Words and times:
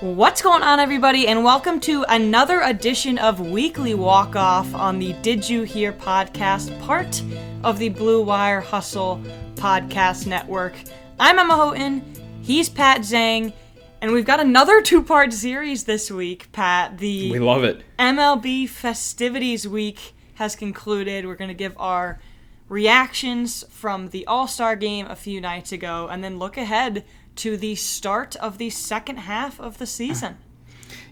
What's 0.00 0.42
going 0.42 0.62
on, 0.62 0.80
everybody, 0.80 1.28
and 1.28 1.44
welcome 1.44 1.78
to 1.80 2.04
another 2.08 2.60
edition 2.62 3.16
of 3.16 3.38
Weekly 3.40 3.94
Walk 3.94 4.34
Off 4.34 4.74
on 4.74 4.98
the 4.98 5.12
Did 5.22 5.48
You 5.48 5.62
Hear 5.62 5.92
podcast, 5.92 6.78
part 6.80 7.22
of 7.62 7.78
the 7.78 7.90
Blue 7.90 8.22
Wire 8.22 8.60
Hustle 8.60 9.22
podcast 9.54 10.26
network. 10.26 10.74
I'm 11.18 11.38
Emma 11.38 11.54
Houghton, 11.54 12.02
he's 12.42 12.68
Pat 12.68 13.02
Zhang, 13.02 13.52
and 14.00 14.12
we've 14.12 14.26
got 14.26 14.40
another 14.40 14.82
two 14.82 15.02
part 15.02 15.32
series 15.32 15.84
this 15.84 16.10
week, 16.10 16.50
Pat. 16.52 16.98
The 16.98 17.30
We 17.30 17.38
love 17.38 17.62
it. 17.62 17.82
MLB 17.98 18.68
Festivities 18.68 19.66
Week 19.66 20.14
has 20.34 20.56
concluded. 20.56 21.24
We're 21.24 21.36
going 21.36 21.48
to 21.48 21.54
give 21.54 21.76
our 21.78 22.20
reactions 22.68 23.64
from 23.70 24.08
the 24.08 24.26
All 24.26 24.48
Star 24.48 24.76
game 24.76 25.06
a 25.06 25.16
few 25.16 25.40
nights 25.40 25.72
ago 25.72 26.08
and 26.10 26.24
then 26.24 26.38
look 26.38 26.56
ahead 26.56 27.04
to 27.36 27.56
the 27.56 27.74
start 27.74 28.36
of 28.36 28.58
the 28.58 28.70
second 28.70 29.16
half 29.18 29.60
of 29.60 29.78
the 29.78 29.86
season. 29.86 30.36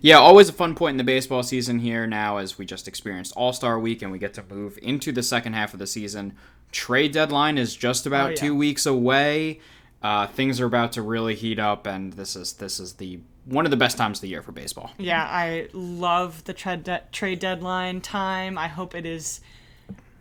Yeah, 0.00 0.18
always 0.18 0.48
a 0.48 0.52
fun 0.52 0.74
point 0.74 0.94
in 0.94 0.96
the 0.98 1.04
baseball 1.04 1.42
season 1.42 1.78
here 1.78 2.06
now 2.06 2.38
as 2.38 2.58
we 2.58 2.64
just 2.66 2.88
experienced 2.88 3.32
All 3.36 3.52
Star 3.52 3.78
Week 3.78 4.02
and 4.02 4.10
we 4.10 4.18
get 4.18 4.34
to 4.34 4.42
move 4.50 4.78
into 4.82 5.12
the 5.12 5.22
second 5.22 5.52
half 5.54 5.72
of 5.72 5.78
the 5.78 5.86
season. 5.86 6.34
Trade 6.72 7.12
deadline 7.12 7.56
is 7.58 7.76
just 7.76 8.06
about 8.06 8.26
Oh, 8.26 8.30
yeah. 8.30 8.36
two 8.36 8.54
weeks 8.56 8.84
away. 8.86 9.60
Uh, 10.02 10.26
things 10.26 10.60
are 10.60 10.66
about 10.66 10.90
to 10.92 11.02
really 11.02 11.34
heat 11.36 11.60
up, 11.60 11.86
and 11.86 12.14
this 12.14 12.34
is 12.34 12.54
this 12.54 12.80
is 12.80 12.94
the 12.94 13.20
one 13.44 13.64
of 13.64 13.70
the 13.70 13.76
best 13.76 13.96
times 13.96 14.18
of 14.18 14.22
the 14.22 14.28
year 14.28 14.42
for 14.42 14.50
baseball. 14.50 14.90
Yeah, 14.98 15.22
I 15.22 15.68
love 15.72 16.42
the 16.44 16.52
trade, 16.52 16.82
de- 16.84 17.02
trade 17.12 17.38
deadline 17.38 18.00
time. 18.00 18.58
I 18.58 18.66
hope 18.66 18.94
it 18.96 19.06
is 19.06 19.40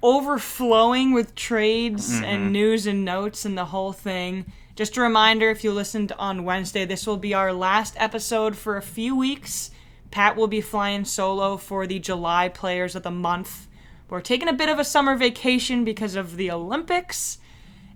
overflowing 0.03 1.13
with 1.13 1.35
trades 1.35 2.11
and 2.21 2.51
news 2.51 2.85
and 2.87 3.05
notes 3.05 3.45
and 3.45 3.57
the 3.57 3.65
whole 3.65 3.93
thing. 3.93 4.51
Just 4.75 4.95
a 4.95 5.01
reminder 5.01 5.49
if 5.49 5.65
you 5.65 5.73
listened 5.73 6.13
on 6.17 6.45
Wednesday, 6.45 6.85
this 6.85 7.05
will 7.05 7.17
be 7.17 7.33
our 7.33 7.51
last 7.51 7.93
episode 7.97 8.55
for 8.55 8.77
a 8.77 8.81
few 8.81 9.15
weeks. 9.15 9.69
Pat 10.11 10.37
will 10.37 10.47
be 10.47 10.61
flying 10.61 11.03
solo 11.03 11.57
for 11.57 11.85
the 11.85 11.99
July 11.99 12.47
Players 12.47 12.95
of 12.95 13.03
the 13.03 13.11
Month. 13.11 13.67
We're 14.09 14.21
taking 14.21 14.47
a 14.47 14.53
bit 14.53 14.69
of 14.69 14.79
a 14.79 14.85
summer 14.85 15.17
vacation 15.17 15.83
because 15.83 16.15
of 16.15 16.37
the 16.37 16.51
Olympics, 16.51 17.37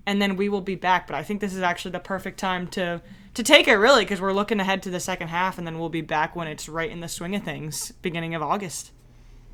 and 0.06 0.22
then 0.22 0.36
we 0.36 0.50
will 0.50 0.62
be 0.62 0.76
back. 0.76 1.08
But 1.08 1.16
I 1.16 1.24
think 1.24 1.40
this 1.40 1.54
is 1.54 1.62
actually 1.62 1.92
the 1.92 2.00
perfect 2.00 2.40
time 2.40 2.68
to 2.70 3.02
to 3.36 3.44
take 3.44 3.68
it, 3.68 3.76
really, 3.76 4.04
because 4.04 4.22
we're 4.22 4.32
looking 4.32 4.62
ahead 4.62 4.84
to 4.84 4.90
the 4.90 5.00
second 5.00 5.28
half, 5.28 5.58
and 5.58 5.68
then 5.68 5.78
we'll 5.78 5.90
be 5.90 6.02
back 6.02 6.36
when 6.36 6.48
it's 6.48 6.70
right 6.70 6.90
in 6.90 7.02
the 7.02 7.10
swing 7.10 7.36
of 7.36 7.44
things, 7.44 7.92
beginning 8.02 8.34
of 8.34 8.42
August. 8.42 8.92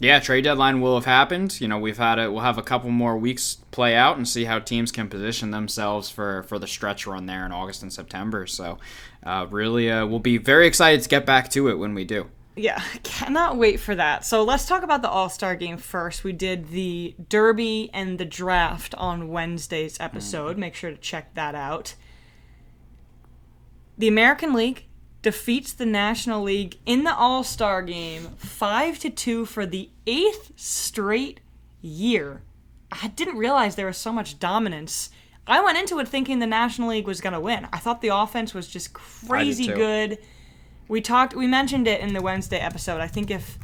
Yeah, 0.01 0.19
trade 0.19 0.45
deadline 0.45 0.81
will 0.81 0.95
have 0.95 1.05
happened. 1.05 1.61
You 1.61 1.67
know, 1.67 1.77
we've 1.77 1.99
had 1.99 2.17
it. 2.17 2.31
We'll 2.31 2.41
have 2.41 2.57
a 2.57 2.63
couple 2.63 2.89
more 2.89 3.15
weeks 3.15 3.57
play 3.69 3.95
out 3.95 4.17
and 4.17 4.27
see 4.27 4.45
how 4.45 4.57
teams 4.57 4.91
can 4.91 5.07
position 5.07 5.51
themselves 5.51 6.09
for 6.09 6.41
for 6.43 6.57
the 6.57 6.65
stretch 6.65 7.05
run 7.05 7.27
there 7.27 7.45
in 7.45 7.51
August 7.51 7.83
and 7.83 7.93
September. 7.93 8.47
So, 8.47 8.79
uh, 9.23 9.45
really, 9.51 9.91
uh, 9.91 10.07
we'll 10.07 10.17
be 10.17 10.39
very 10.39 10.65
excited 10.65 11.03
to 11.03 11.09
get 11.09 11.27
back 11.27 11.49
to 11.51 11.69
it 11.69 11.75
when 11.75 11.93
we 11.93 12.03
do. 12.03 12.25
Yeah, 12.55 12.81
cannot 13.03 13.57
wait 13.57 13.79
for 13.79 13.93
that. 13.93 14.25
So 14.25 14.43
let's 14.43 14.65
talk 14.65 14.81
about 14.81 15.03
the 15.03 15.09
All 15.09 15.29
Star 15.29 15.55
game 15.55 15.77
first. 15.77 16.23
We 16.23 16.33
did 16.33 16.69
the 16.69 17.13
Derby 17.29 17.91
and 17.93 18.17
the 18.17 18.25
draft 18.25 18.95
on 18.95 19.29
Wednesday's 19.29 19.99
episode. 19.99 20.57
Make 20.57 20.73
sure 20.73 20.89
to 20.89 20.97
check 20.97 21.35
that 21.35 21.53
out. 21.53 21.93
The 23.99 24.07
American 24.07 24.53
League 24.53 24.85
defeats 25.21 25.73
the 25.73 25.85
National 25.85 26.41
League 26.43 26.77
in 26.85 27.03
the 27.03 27.15
All 27.15 27.43
Star 27.43 27.81
game 27.81 28.29
5 28.37 28.99
to 28.99 29.09
2 29.09 29.45
for 29.45 29.65
the 29.65 29.89
eighth 30.07 30.51
straight 30.55 31.39
year. 31.81 32.41
I 32.91 33.07
didn't 33.09 33.37
realize 33.37 33.75
there 33.75 33.85
was 33.87 33.97
so 33.97 34.11
much 34.11 34.39
dominance. 34.39 35.09
I 35.47 35.61
went 35.61 35.77
into 35.77 35.99
it 35.99 36.07
thinking 36.07 36.39
the 36.39 36.47
National 36.47 36.89
League 36.89 37.07
was 37.07 37.21
going 37.21 37.33
to 37.33 37.39
win. 37.39 37.67
I 37.73 37.77
thought 37.77 38.01
the 38.01 38.09
offense 38.09 38.53
was 38.53 38.67
just 38.67 38.93
crazy 38.93 39.67
good. 39.67 40.17
We 40.87 41.01
talked 41.01 41.35
we 41.35 41.47
mentioned 41.47 41.87
it 41.87 42.01
in 42.01 42.13
the 42.13 42.21
Wednesday 42.21 42.59
episode. 42.59 42.99
I 42.99 43.07
think 43.07 43.31
if 43.31 43.57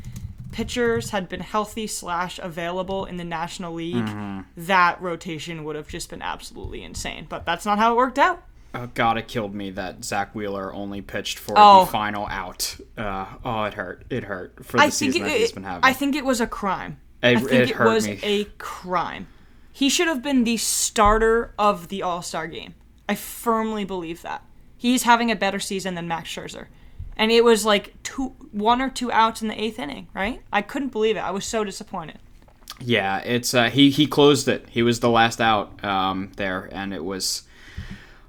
pitchers 0.53 1.09
had 1.09 1.28
been 1.29 1.41
healthy 1.41 1.85
slash 1.85 2.40
available 2.40 3.06
in 3.06 3.17
the 3.17 3.23
National 3.23 3.73
League, 3.73 3.96
Mm-hmm. 3.96 4.40
that 4.66 5.01
rotation 5.01 5.63
would 5.66 5.75
have 5.75 5.88
just 5.90 6.09
been 6.09 6.22
absolutely 6.22 6.84
insane. 6.84 7.25
But 7.28 7.46
that's 7.46 7.66
not 7.66 7.78
how 7.78 7.91
it 7.94 7.97
worked 7.97 8.17
out. 8.17 8.41
Oh 8.73 8.88
God, 8.94 9.17
it 9.17 9.28
killed 9.28 9.55
me 9.55 9.72
that 9.72 10.03
Zack 10.03 10.35
Wheeler 10.35 10.73
only 10.73 11.01
pitched 11.01 11.39
for 11.39 11.53
Oh. 11.57 11.85
the 11.85 11.91
final 11.91 12.28
out. 12.28 12.75
Uh, 12.97 13.25
oh, 13.44 13.63
it 13.63 13.73
hurt. 13.73 14.03
It 14.09 14.25
hurt 14.25 14.63
for 14.66 14.78
the 14.78 14.83
I 14.83 14.89
think 14.89 15.13
season 15.13 15.22
it, 15.23 15.25
that 15.29 15.38
he's 15.38 15.51
been 15.51 15.63
having. 15.63 15.83
I 15.83 15.94
think 15.94 16.16
it 16.16 16.25
was 16.25 16.39
a 16.41 16.47
crime. 16.47 17.00
It- 17.23 17.38
I 17.38 17.39
think 17.39 17.51
it 17.51 17.69
it, 17.72 17.79
was 17.79 18.07
me. 18.07 18.19
a 18.23 18.44
crime. 18.59 19.28
He 19.72 19.89
should 19.89 20.07
have 20.07 20.22
been 20.22 20.44
the 20.44 20.57
starter 20.57 21.53
of 21.57 21.88
the 21.88 22.01
All 22.03 22.22
Star 22.22 22.47
game. 22.47 22.75
I 23.09 23.16
firmly 23.16 23.85
believe 23.85 24.22
that. 24.23 24.44
He's 24.75 25.03
having 25.03 25.31
a 25.31 25.35
better 25.35 25.59
season 25.59 25.95
than 25.95 26.07
Max 26.07 26.29
Scherzer. 26.29 26.67
And 27.16 27.31
it 27.31 27.44
was 27.44 27.66
like 27.66 27.94
two, 28.03 28.35
one 28.51 28.79
or 28.81 28.89
two 28.91 29.11
outs 29.11 29.41
in 29.41 29.47
the 29.47 29.59
eighth 29.59 29.79
inning, 29.79 30.07
right? 30.13 30.41
I 30.53 30.61
couldn't 30.61 30.89
believe 30.91 31.16
it. 31.17 31.22
I 31.22 31.31
was 31.31 31.45
so 31.45 31.63
disappointed. 31.63 32.19
yeah, 32.79 33.19
it's 33.19 33.55
uh, 33.55 33.72
he 33.72 33.89
he 33.89 34.05
closed 34.05 34.47
it. 34.47 34.67
He 34.69 34.84
was 34.84 34.99
the 34.99 35.09
last 35.09 35.41
out 35.41 35.84
um, 35.84 36.31
there, 36.38 36.69
and 36.72 36.94
it 36.94 37.03
was 37.03 37.41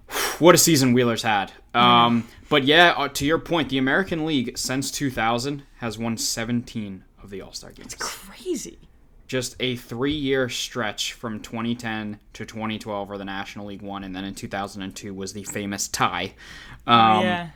what 0.38 0.54
a 0.54 0.58
season 0.58 0.92
Wheeler's 0.92 1.22
had. 1.22 1.52
Um, 1.74 2.26
but 2.48 2.64
yeah, 2.64 2.94
uh, 2.96 3.08
to 3.08 3.26
your 3.26 3.38
point, 3.38 3.68
the 3.68 3.78
American 3.78 4.24
League 4.24 4.56
since 4.56 4.90
2000 4.90 5.62
has 5.78 5.98
won 5.98 6.16
17 6.16 7.04
of 7.22 7.30
the 7.30 7.40
All 7.40 7.52
Star 7.52 7.70
games. 7.70 7.94
It's 7.94 8.02
crazy. 8.02 8.78
Just 9.26 9.56
a 9.60 9.76
three-year 9.76 10.48
stretch 10.48 11.12
from 11.12 11.40
2010 11.40 12.18
to 12.32 12.46
2012, 12.46 13.08
where 13.08 13.18
the 13.18 13.26
National 13.26 13.66
League 13.66 13.82
won, 13.82 14.02
and 14.02 14.16
then 14.16 14.24
in 14.24 14.34
2002 14.34 15.12
was 15.12 15.34
the 15.34 15.44
famous 15.44 15.86
tie. 15.86 16.32
Um, 16.86 17.22
yeah. 17.22 17.50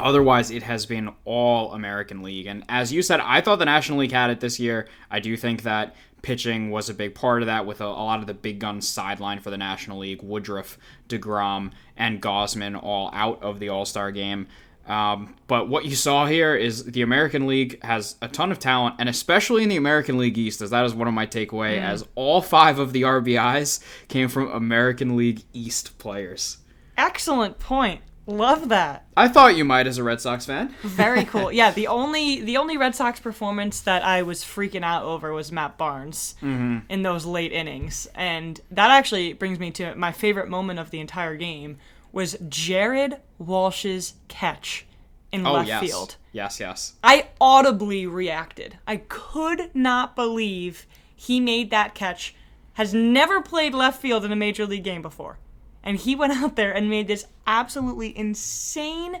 Otherwise, 0.00 0.50
it 0.50 0.64
has 0.64 0.86
been 0.86 1.12
all 1.24 1.72
American 1.72 2.22
League. 2.22 2.46
And 2.46 2.64
as 2.68 2.92
you 2.92 3.00
said, 3.00 3.20
I 3.20 3.40
thought 3.40 3.60
the 3.60 3.64
National 3.64 3.98
League 3.98 4.10
had 4.10 4.30
it 4.30 4.40
this 4.40 4.58
year. 4.58 4.88
I 5.08 5.20
do 5.20 5.36
think 5.36 5.62
that 5.62 5.94
pitching 6.24 6.70
was 6.70 6.88
a 6.88 6.94
big 6.94 7.14
part 7.14 7.42
of 7.42 7.46
that 7.46 7.66
with 7.66 7.80
a, 7.80 7.84
a 7.84 7.86
lot 7.86 8.20
of 8.20 8.26
the 8.26 8.34
big 8.34 8.58
guns 8.58 8.90
sidelined 8.90 9.42
for 9.42 9.50
the 9.50 9.58
National 9.58 9.98
League. 9.98 10.22
Woodruff, 10.22 10.78
DeGrom, 11.08 11.70
and 11.96 12.20
Gausman 12.20 12.82
all 12.82 13.10
out 13.12 13.42
of 13.42 13.60
the 13.60 13.68
All 13.68 13.84
Star 13.84 14.10
game. 14.10 14.48
Um, 14.86 15.36
but 15.46 15.68
what 15.68 15.84
you 15.84 15.94
saw 15.94 16.26
here 16.26 16.54
is 16.54 16.84
the 16.84 17.02
American 17.02 17.46
League 17.46 17.82
has 17.84 18.16
a 18.20 18.28
ton 18.28 18.50
of 18.50 18.58
talent, 18.58 18.96
and 18.98 19.08
especially 19.08 19.62
in 19.62 19.68
the 19.68 19.76
American 19.76 20.18
League 20.18 20.36
East, 20.36 20.60
as 20.60 20.70
that 20.70 20.84
is 20.84 20.94
one 20.94 21.08
of 21.08 21.14
my 21.14 21.26
takeaway, 21.26 21.78
as 21.78 22.06
all 22.14 22.42
five 22.42 22.78
of 22.78 22.92
the 22.92 23.02
RBIs 23.02 23.82
came 24.08 24.28
from 24.28 24.50
American 24.50 25.16
League 25.16 25.42
East 25.52 25.96
players. 25.98 26.58
Excellent 26.96 27.58
point. 27.58 28.00
Love 28.26 28.70
that. 28.70 29.04
I 29.16 29.28
thought 29.28 29.56
you 29.56 29.64
might 29.64 29.86
as 29.86 29.98
a 29.98 30.04
Red 30.04 30.20
Sox 30.20 30.46
fan. 30.46 30.74
Very 30.82 31.24
cool. 31.26 31.52
yeah, 31.52 31.70
the 31.70 31.88
only 31.88 32.40
the 32.40 32.56
only 32.56 32.76
Red 32.76 32.94
Sox 32.94 33.20
performance 33.20 33.80
that 33.82 34.02
I 34.02 34.22
was 34.22 34.42
freaking 34.42 34.82
out 34.82 35.02
over 35.02 35.32
was 35.32 35.52
Matt 35.52 35.76
Barnes 35.76 36.34
mm-hmm. 36.40 36.78
in 36.88 37.02
those 37.02 37.26
late 37.26 37.52
innings, 37.52 38.08
and 38.14 38.60
that 38.70 38.90
actually 38.90 39.34
brings 39.34 39.58
me 39.58 39.70
to 39.72 39.94
my 39.94 40.12
favorite 40.12 40.48
moment 40.48 40.78
of 40.78 40.90
the 40.90 41.00
entire 41.00 41.36
game 41.36 41.78
was 42.12 42.36
Jared 42.48 43.16
Walsh's 43.38 44.14
catch 44.28 44.86
in 45.32 45.46
Oh 45.46 45.52
left 45.52 45.68
yes, 45.68 45.80
field. 45.82 46.16
yes, 46.32 46.60
yes. 46.60 46.94
I 47.02 47.28
audibly 47.40 48.06
reacted. 48.06 48.78
I 48.86 48.98
could 49.08 49.70
not 49.74 50.14
believe 50.14 50.86
he 51.14 51.40
made 51.40 51.70
that 51.70 51.94
catch. 51.94 52.34
Has 52.74 52.92
never 52.92 53.40
played 53.40 53.72
left 53.72 54.00
field 54.00 54.24
in 54.24 54.32
a 54.32 54.36
major 54.36 54.66
league 54.66 54.82
game 54.82 55.02
before. 55.02 55.38
And 55.84 55.96
he 55.98 56.16
went 56.16 56.32
out 56.32 56.56
there 56.56 56.72
and 56.74 56.90
made 56.90 57.06
this 57.06 57.26
absolutely 57.46 58.16
insane 58.16 59.18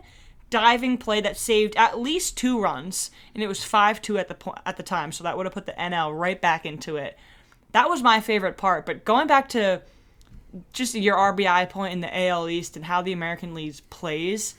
diving 0.50 0.96
play 0.98 1.20
that 1.20 1.36
saved 1.36 1.74
at 1.76 1.98
least 2.00 2.36
two 2.36 2.60
runs, 2.60 3.10
and 3.34 3.42
it 3.42 3.48
was 3.48 3.60
5-2 3.60 4.18
at 4.18 4.28
the 4.28 4.34
po- 4.34 4.54
at 4.64 4.76
the 4.76 4.82
time, 4.82 5.12
so 5.12 5.22
that 5.24 5.36
would 5.36 5.46
have 5.46 5.52
put 5.52 5.66
the 5.66 5.72
NL 5.72 6.18
right 6.18 6.40
back 6.40 6.64
into 6.64 6.96
it. 6.96 7.18
That 7.72 7.88
was 7.88 8.02
my 8.02 8.20
favorite 8.20 8.56
part, 8.56 8.86
but 8.86 9.04
going 9.04 9.26
back 9.26 9.48
to 9.50 9.82
just 10.72 10.94
your 10.94 11.16
RBI 11.16 11.68
point 11.70 11.92
in 11.92 12.00
the 12.00 12.16
AL 12.28 12.48
East 12.48 12.76
and 12.76 12.84
how 12.84 13.02
the 13.02 13.12
American 13.12 13.52
League 13.52 13.74
plays, 13.90 14.54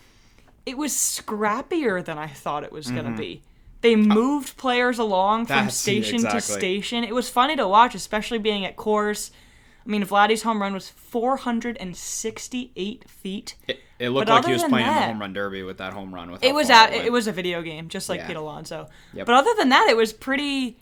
it 0.66 0.78
was 0.78 0.92
scrappier 0.94 2.04
than 2.04 2.18
I 2.18 2.28
thought 2.28 2.64
it 2.66 2.72
was 2.74 2.92
going 2.92 3.06
to 3.06 3.18
be. 3.18 3.42
They 3.82 3.96
moved 3.96 4.58
players 4.58 5.00
along 5.00 5.46
from 5.46 5.56
Mm-hmm. 5.56 5.66
That's- 5.66 5.78
station 5.78 6.20
to 6.24 6.42
station. 6.60 7.04
It 7.06 7.16
was 7.16 7.30
funny 7.30 7.56
to 7.56 7.68
watch, 7.68 7.96
especially 7.96 8.40
being 8.40 8.66
at 8.66 8.76
Coors. 8.76 9.32
I 9.86 9.90
mean, 9.90 10.04
Vladdy's 10.04 10.42
home 10.42 10.62
run 10.62 10.74
was 10.74 10.90
468 10.90 13.10
feet. 13.10 13.56
It, 13.68 13.80
it 14.00 14.10
looked 14.10 14.28
But 14.28 14.36
like 14.36 14.46
he 14.46 14.54
was 14.54 14.64
playing 14.64 14.88
in 14.88 14.94
the 14.94 15.02
home 15.02 15.20
run 15.20 15.34
derby 15.34 15.64
with 15.64 15.78
that 15.78 15.94
home 15.94 16.14
run. 16.14 16.32
With 16.32 16.44
It 16.44 16.54
was 16.54 16.70
out. 16.70 16.92
went. 16.92 17.06
It 17.06 17.12
was 17.12 17.28
a 17.28 17.32
video 17.32 17.62
game, 17.62 17.88
just 17.90 18.10
like 18.10 18.20
Yeah. 18.22 18.28
Pete 18.28 18.36
Alonso. 18.36 18.90
Yep. 19.14 19.26
But 19.26 19.36
other 19.36 19.52
than 19.58 19.70
that, 19.70 19.88
it 19.90 19.98
was 19.98 20.14
pretty 20.14 20.78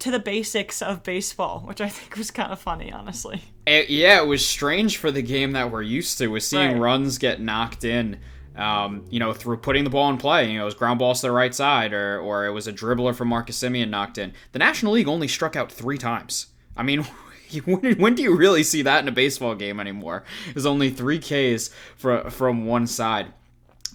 to 0.00 0.10
the 0.10 0.18
basics 0.18 0.80
of 0.80 1.02
baseball, 1.02 1.60
which 1.66 1.80
I 1.80 1.88
think 1.88 2.16
was 2.16 2.30
kind 2.30 2.52
of 2.52 2.58
funny, 2.58 2.90
honestly. 2.92 3.42
It- 3.66 3.90
yeah, 3.90 4.22
it 4.22 4.26
was 4.26 4.46
strange 4.46 4.96
for 4.96 5.10
the 5.10 5.22
game 5.22 5.52
that 5.52 5.70
we're 5.70 5.82
used 5.82 6.18
to, 6.18 6.28
with 6.28 6.42
seeing 6.42 6.72
Right. 6.72 6.80
runs 6.80 7.18
get 7.18 7.40
knocked 7.40 7.84
in. 7.84 8.18
Um, 8.56 9.04
you 9.10 9.20
know, 9.20 9.32
through 9.32 9.58
putting 9.58 9.84
the 9.84 9.90
ball 9.90 10.10
in 10.10 10.16
play, 10.18 10.50
you 10.50 10.56
know, 10.58 10.62
it 10.62 10.64
was 10.64 10.74
ground 10.74 10.98
balls 10.98 11.20
to 11.20 11.28
the 11.28 11.32
right 11.32 11.54
side, 11.54 11.92
or 11.92 12.18
or 12.20 12.46
it 12.46 12.50
was 12.50 12.66
a 12.66 12.72
dribbler 12.72 13.14
from 13.14 13.28
Marcus 13.28 13.58
Semien 13.62 13.88
knocked 13.90 14.18
in. 14.18 14.32
The 14.52 14.58
National 14.58 14.92
League 14.92 15.06
only 15.06 15.28
struck 15.28 15.54
out 15.54 15.70
three 15.70 15.96
times. 15.96 16.46
I 16.76 16.82
mean, 16.82 17.06
when, 17.64 17.98
when 17.98 18.14
do 18.14 18.22
you 18.22 18.36
really 18.36 18.62
see 18.62 18.82
that 18.82 19.02
in 19.02 19.08
a 19.08 19.12
baseball 19.12 19.54
game 19.54 19.80
anymore? 19.80 20.24
There's 20.52 20.66
only 20.66 20.90
three 20.90 21.18
Ks 21.18 21.70
for, 21.96 22.30
from 22.30 22.66
one 22.66 22.86
side. 22.86 23.32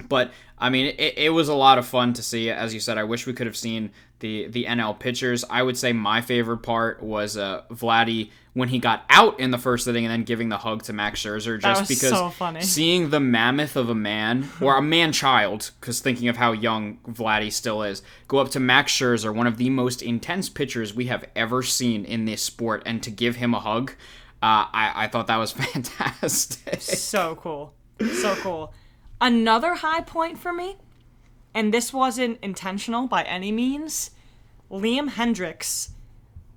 But 0.10 0.31
I 0.57 0.69
mean, 0.69 0.96
it, 0.98 1.18
it 1.18 1.30
was 1.30 1.48
a 1.48 1.54
lot 1.54 1.78
of 1.78 1.86
fun 1.86 2.13
to 2.13 2.24
see. 2.24 2.50
As 2.50 2.74
you 2.74 2.80
said, 2.80 2.98
I 2.98 3.04
wish 3.04 3.25
we 3.28 3.34
could 3.34 3.48
have 3.48 3.57
seen 3.57 3.92
the 4.20 4.48
the 4.48 4.66
NL 4.66 4.98
pitchers. 4.98 5.44
I 5.50 5.64
would 5.64 5.78
say 5.78 5.94
my 5.94 6.22
favorite 6.22 6.60
part 6.60 7.02
was 7.02 7.38
uh, 7.38 7.64
Vladdy 7.72 8.32
when 8.54 8.70
he 8.70 8.80
got 8.80 9.04
out 9.10 9.38
in 9.40 9.52
the 9.52 9.58
first 9.58 9.86
inning 9.86 10.06
and 10.06 10.12
then 10.12 10.24
giving 10.24 10.48
the 10.48 10.58
hug 10.58 10.82
to 10.84 10.94
Max 10.94 11.22
Scherzer, 11.22 11.60
just 11.60 11.90
because 11.90 12.10
so 12.12 12.60
seeing 12.62 13.10
the 13.10 13.20
mammoth 13.20 13.76
of 13.76 13.90
a 13.90 13.96
man 13.96 14.48
or 14.62 14.78
a 14.78 14.82
man 14.82 15.12
child, 15.12 15.72
because 15.80 16.00
thinking 16.00 16.30
of 16.30 16.38
how 16.38 16.54
young 16.54 16.98
Vladdy 17.06 17.52
still 17.52 17.84
is, 17.84 18.02
go 18.30 18.38
up 18.38 18.50
to 18.52 18.60
Max 18.62 18.94
Scherzer, 18.94 19.36
one 19.36 19.46
of 19.46 19.58
the 19.58 19.70
most 19.70 20.02
intense 20.02 20.48
pitchers 20.48 20.94
we 20.94 21.08
have 21.08 21.26
ever 21.36 21.62
seen 21.62 22.06
in 22.06 22.24
this 22.24 22.42
sport, 22.42 22.82
and 22.86 23.04
to 23.04 23.12
give 23.12 23.36
him 23.36 23.54
a 23.54 23.60
hug. 23.60 23.92
Uh, 24.42 24.72
I, 24.72 24.92
I 24.96 25.08
thought 25.08 25.28
that 25.28 25.38
was 25.38 25.52
fantastic. 25.54 26.82
so 26.82 27.36
cool. 27.36 27.74
So 28.00 28.36
cool. 28.36 28.74
Another 29.20 29.76
high 29.76 30.02
point 30.02 30.38
for 30.38 30.54
me, 30.54 30.78
and 31.56 31.74
this 31.74 31.92
wasn't 31.92 32.38
intentional 32.44 33.07
by 33.07 33.24
any 33.24 33.52
means, 33.52 34.12
Liam 34.69 35.10
Hendriks' 35.10 35.90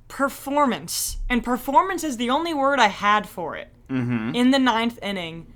performance. 0.09 1.19
And 1.29 1.45
performance 1.45 2.03
is 2.05 2.17
the 2.17 2.31
only 2.31 2.53
word 2.53 2.79
I 2.79 2.89
had 2.89 3.29
for 3.29 3.57
it. 3.57 3.69
Mm-hmm. 3.89 4.35
In 4.35 4.51
the 4.51 4.59
ninth 4.59 4.99
inning 5.03 5.47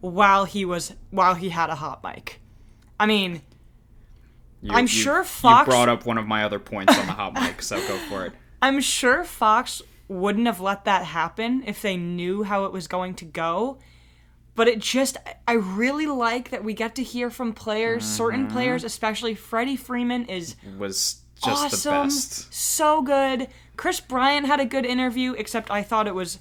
while 0.00 0.44
he 0.44 0.64
was 0.64 0.94
while 1.10 1.34
he 1.34 1.50
had 1.50 1.70
a 1.70 1.74
hot 1.76 2.02
mic. 2.02 2.40
I 2.98 3.06
mean, 3.06 3.42
You- 4.62 4.72
I'm 4.72 4.84
you- 4.84 4.88
sure 4.88 5.22
Fox- 5.24 5.66
You 5.66 5.72
brought 5.72 5.88
up 5.88 6.06
one 6.06 6.18
of 6.18 6.26
my 6.26 6.42
other 6.44 6.58
points 6.58 6.96
on 6.98 7.06
the 7.06 7.12
hot 7.12 7.34
mic, 7.34 7.62
so 7.62 7.76
go 7.86 7.96
for 8.08 8.24
it. 8.26 8.32
I'm 8.62 8.80
sure 8.80 9.22
Fox 9.22 9.82
wouldn't 10.08 10.46
have 10.46 10.60
let 10.60 10.84
that 10.86 11.04
happen 11.04 11.62
if 11.66 11.82
they 11.82 11.96
knew 11.96 12.42
how 12.42 12.64
it 12.64 12.72
was 12.72 12.88
going 12.88 13.14
to 13.16 13.24
go. 13.24 13.78
But 14.56 14.68
it 14.68 14.78
just, 14.78 15.18
I 15.46 15.52
really 15.52 16.06
like 16.06 16.48
that 16.50 16.64
we 16.64 16.72
get 16.72 16.94
to 16.96 17.02
hear 17.02 17.28
from 17.28 17.52
players, 17.52 18.04
certain 18.04 18.44
mm-hmm. 18.44 18.52
players, 18.52 18.84
especially 18.84 19.34
Freddie 19.34 19.76
Freeman 19.76 20.24
is 20.26 20.56
Was 20.78 21.20
just 21.44 21.84
the 21.84 21.90
awesome, 21.90 22.06
best. 22.06 22.54
so 22.54 23.02
good. 23.02 23.48
Kris 23.76 24.00
Bryant 24.00 24.46
had 24.46 24.58
a 24.58 24.64
good 24.64 24.86
interview, 24.86 25.34
except 25.34 25.70
I 25.70 25.82
thought 25.82 26.06
it 26.06 26.14
was 26.14 26.38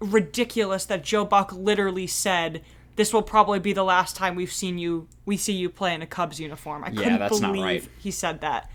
ridiculous 0.00 0.86
that 0.86 1.04
Joe 1.04 1.26
Buck 1.26 1.52
literally 1.52 2.06
said, 2.06 2.62
"This 2.96 3.12
will 3.12 3.22
probably 3.22 3.58
be 3.58 3.74
the 3.74 3.84
last 3.84 4.16
time 4.16 4.34
we've 4.34 4.52
seen 4.52 4.78
you, 4.78 5.06
we 5.26 5.36
see 5.36 5.52
you 5.52 5.68
play 5.68 5.94
in 5.94 6.00
a 6.00 6.06
Cubs 6.06 6.40
uniform." 6.40 6.82
I 6.82 6.90
couldn't 6.90 7.18
that's 7.18 7.40
not 7.40 7.52
believe 7.52 7.82
right. 7.82 7.88
he 7.98 8.10
said 8.10 8.40
that. 8.40 8.70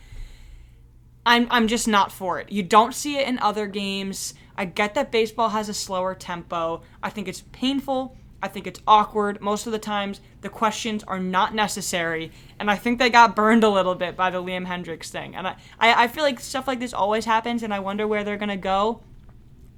I'm 1.25 1.47
I'm 1.49 1.67
just 1.67 1.87
not 1.87 2.11
for 2.11 2.39
it. 2.39 2.51
You 2.51 2.61
don't 2.61 2.93
see 2.93 3.17
it 3.17 3.27
in 3.27 3.39
other 3.39 3.65
games. 3.65 4.35
I 4.55 4.65
get 4.65 4.93
that 4.93 5.11
baseball 5.11 5.49
has 5.49 5.67
a 5.67 5.73
slower 5.73 6.13
tempo. 6.13 6.83
I 7.01 7.09
think 7.09 7.27
it's 7.27 7.41
painful. 7.51 8.15
I 8.45 8.47
think 8.47 8.67
it's 8.67 8.79
awkward. 8.85 9.41
Most 9.41 9.65
of 9.65 9.71
the 9.71 9.79
times 9.79 10.21
the 10.41 10.49
questions 10.49 11.03
are 11.05 11.17
not 11.17 11.55
necessary. 11.55 12.31
And 12.59 12.69
I 12.69 12.75
think 12.75 12.99
they 12.99 13.09
got 13.09 13.35
burned 13.35 13.63
a 13.63 13.69
little 13.69 13.95
bit 13.95 14.15
by 14.15 14.29
the 14.29 14.37
Liam 14.37 14.67
Hendriks 14.67 15.09
thing. 15.09 15.35
And 15.35 15.47
I, 15.47 15.55
I, 15.79 16.03
I 16.03 16.07
feel 16.07 16.23
like 16.23 16.39
stuff 16.39 16.67
like 16.67 16.79
this 16.79 16.93
always 16.93 17.25
happens 17.25 17.63
and 17.63 17.73
I 17.73 17.79
wonder 17.79 18.07
where 18.07 18.23
they're 18.23 18.37
gonna 18.37 18.55
go. 18.55 19.01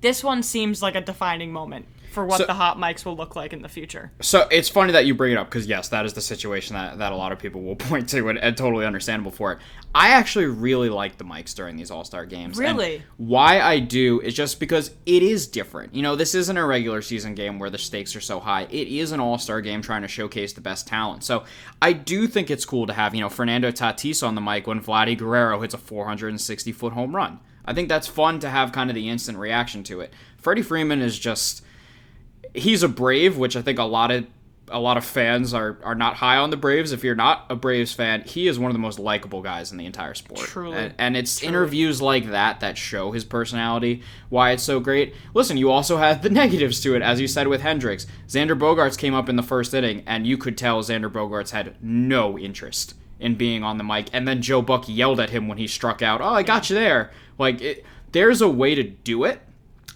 This 0.01 0.21
one 0.21 0.43
seems 0.43 0.81
like 0.81 0.95
a 0.95 1.01
defining 1.01 1.53
moment 1.53 1.85
for 2.12 2.25
what 2.25 2.38
So- 2.39 2.45
the 2.45 2.54
hot 2.54 2.77
mics 2.77 3.06
will 3.06 3.15
look 3.15 3.36
like 3.36 3.54
in 3.54 3.62
the 3.62 3.69
future. 3.69 4.12
So 4.21 4.48
it's 4.51 4.69
funny 4.69 4.92
that 4.94 5.06
you 5.06 5.13
bring 5.15 5.33
it 5.33 5.38
up 5.38 5.48
because 5.50 5.68
yes, 5.68 5.89
that 5.89 6.06
is 6.06 6.13
the 6.13 6.21
situation 6.21 6.75
that, 6.75 6.98
that 6.98 7.12
a 7.12 7.15
lot 7.15 7.31
of 7.31 7.39
people 7.39 7.62
will 7.62 7.75
point 7.88 8.09
to 8.09 8.30
and, 8.30 8.38
and 8.39 8.56
totally 8.57 8.86
understandable 8.86 9.31
for 9.31 9.54
it. 9.54 9.59
I 9.94 10.09
actually 10.09 10.45
really 10.45 10.89
like 10.89 11.18
the 11.18 11.24
mics 11.24 11.56
during 11.56 11.75
these 11.75 11.92
All 11.92 12.04
Star 12.04 12.25
games. 12.25 12.57
Really? 12.57 13.04
why 13.18 13.59
I 13.62 13.80
do 13.80 14.21
is 14.21 14.33
just 14.33 14.59
because 14.59 14.92
it 15.06 15.24
is 15.24 15.48
different. 15.48 15.95
You 15.95 16.01
know, 16.01 16.15
this 16.15 16.36
isn't 16.36 16.57
a 16.57 16.65
regular 16.65 17.01
season 17.01 17.36
game 17.36 17.59
where 17.59 17.69
the 17.69 17.77
stakes 17.77 18.15
are 18.15 18.21
so 18.21 18.39
high. 18.39 18.63
It 18.69 18.88
is 18.88 19.12
an 19.12 19.19
All 19.19 19.38
Star 19.38 19.62
game 19.62 19.81
trying 19.81 20.01
to 20.04 20.07
showcase 20.07 20.54
the 20.54 20.62
best 20.62 20.88
talent. 20.88 21.24
So 21.24 21.44
I 21.81 21.94
do 21.94 22.27
think 22.27 22.50
it's 22.51 22.65
cool 22.65 22.86
to 22.88 22.94
have 22.94 23.15
you 23.15 23.21
know 23.21 23.30
Fernando 23.30 23.71
Tatis 23.71 24.25
on 24.25 24.36
the 24.36 24.42
mic 24.42 24.68
when 24.68 24.81
Vladdy 24.81 25.18
Guerrero 25.18 25.62
hits 25.62 25.74
a 25.74 25.77
460 25.77 26.71
foot 26.71 26.94
home 26.94 27.15
run. 27.15 27.39
I 27.65 27.74
think 27.74 27.89
that's 27.89 28.07
fun 28.07 28.39
to 28.39 28.50
have 28.50 28.71
kind 28.71 28.89
of 28.89 28.95
the 28.95 29.09
instant 29.09 29.38
reaction 29.38 29.83
to 29.83 30.00
it. 30.00 30.13
Freddie 30.38 30.62
Freeman 30.62 31.01
is 31.01 31.19
just 31.19 31.63
he's 32.53 32.83
a 32.83 32.89
Brave, 32.89 33.38
which 33.38 33.55
I 33.55 33.61
think 33.61 33.79
a 33.79 33.83
lot 33.83 34.11
of 34.11 34.25
a 34.69 34.79
lot 34.79 34.97
of 34.97 35.05
fans 35.05 35.53
are 35.53 35.77
are 35.83 35.95
not 35.95 36.15
high 36.15 36.38
on 36.38 36.49
the 36.49 36.57
Braves. 36.57 36.91
If 36.91 37.03
you're 37.03 37.15
not 37.15 37.45
a 37.49 37.55
Braves 37.55 37.94
fan, 37.94 38.23
he 38.23 38.47
is 38.47 38.59
one 38.59 38.69
of 38.69 38.75
the 38.75 38.79
most 38.79 38.99
likable 38.99 39.41
guys 39.41 39.71
in 39.71 39.77
the 39.77 39.85
entire 39.85 40.13
sport. 40.13 40.41
Truly. 40.41 40.77
and, 40.77 40.94
and 40.97 41.17
it's 41.17 41.41
interviews 41.41 42.01
like 42.01 42.29
that 42.31 42.59
that 42.59 42.77
show 42.77 43.11
his 43.11 43.23
personality, 43.23 44.01
why 44.29 44.51
it's 44.51 44.63
so 44.63 44.79
great. 44.79 45.15
Listen, 45.33 45.57
you 45.57 45.71
also 45.71 45.97
had 45.97 46.21
the 46.21 46.29
negatives 46.44 46.81
to 46.81 46.95
it, 46.95 47.01
as 47.01 47.21
you 47.21 47.27
said 47.27 47.47
with 47.47 47.61
Hendriks. 47.61 48.05
Xander 48.27 48.57
Bogaerts 48.57 48.97
came 48.97 49.13
up 49.13 49.29
in 49.29 49.35
the 49.35 49.44
first 49.44 49.73
inning, 49.73 50.03
and 50.05 50.27
you 50.27 50.38
could 50.38 50.57
tell 50.57 50.83
Xander 50.83 51.11
Bogaerts 51.11 51.51
had 51.51 51.75
no 51.81 52.38
interest 52.38 52.95
in 53.19 53.35
being 53.35 53.63
on 53.63 53.77
the 53.77 53.83
mic. 53.83 54.07
And 54.13 54.27
then 54.27 54.41
Joe 54.41 54.61
Buck 54.61 54.85
yelled 54.88 55.19
at 55.19 55.29
him 55.29 55.47
when 55.47 55.57
he 55.57 55.67
struck 55.67 56.01
out. 56.01 56.21
Oh, 56.21 56.25
I 56.25 56.44
got 56.44 56.69
you 56.69 56.75
there. 56.75 57.11
Like 57.38 57.61
it, 57.61 57.85
there's 58.11 58.41
a 58.41 58.49
way 58.49 58.75
to 58.75 58.83
do 58.83 59.23
it. 59.23 59.41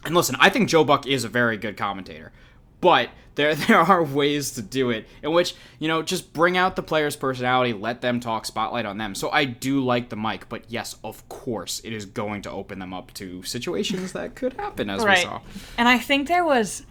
And 0.03 0.15
listen, 0.15 0.35
I 0.39 0.49
think 0.49 0.69
Joe 0.69 0.83
Buck 0.83 1.05
is 1.07 1.23
a 1.23 1.29
very 1.29 1.57
good 1.57 1.77
commentator, 1.77 2.31
but 2.79 3.09
there 3.35 3.55
there 3.67 3.79
are 3.79 4.03
ways 4.03 4.51
to 4.51 4.61
do 4.61 4.89
it 4.89 5.07
in 5.21 5.31
which 5.31 5.55
you 5.79 5.87
know 5.87 6.01
just 6.01 6.33
bring 6.33 6.57
out 6.57 6.75
the 6.75 6.83
player's 6.83 7.15
personality, 7.15 7.73
let 7.73 8.01
them 8.01 8.19
talk, 8.19 8.45
spotlight 8.45 8.85
on 8.85 8.97
them. 8.97 9.15
So 9.15 9.29
I 9.29 9.45
do 9.45 9.83
like 9.83 10.09
the 10.09 10.15
mic, 10.15 10.49
but 10.49 10.65
yes, 10.69 10.95
of 11.03 11.27
course, 11.29 11.81
it 11.83 11.93
is 11.93 12.05
going 12.05 12.41
to 12.43 12.51
open 12.51 12.79
them 12.79 12.93
up 12.93 13.13
to 13.15 13.43
situations 13.43 14.13
that 14.13 14.35
could 14.35 14.53
happen, 14.53 14.89
as 14.89 15.03
we 15.03 15.15
saw. 15.17 15.41
And 15.77 15.87
I 15.87 15.97
think 15.97 16.27
there 16.27 16.45
was, 16.45 16.83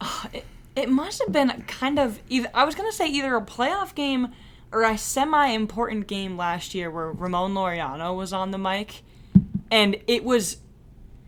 uh, 0.00 0.26
it, 0.32 0.44
it 0.76 0.88
must 0.88 1.20
have 1.20 1.32
been 1.32 1.50
kind 1.66 1.98
of 1.98 2.20
either. 2.28 2.50
I 2.54 2.64
was 2.64 2.74
gonna 2.74 2.92
say 2.92 3.08
either 3.08 3.36
a 3.36 3.42
playoff 3.42 3.94
game 3.94 4.28
or 4.72 4.84
a 4.84 4.96
semi-important 4.96 6.06
game 6.06 6.36
last 6.36 6.74
year 6.74 6.90
where 6.90 7.10
Ramon 7.10 7.54
Laureano 7.54 8.16
was 8.16 8.32
on 8.32 8.52
the 8.52 8.58
mic, 8.58 9.02
and 9.70 9.96
it 10.06 10.24
was 10.24 10.58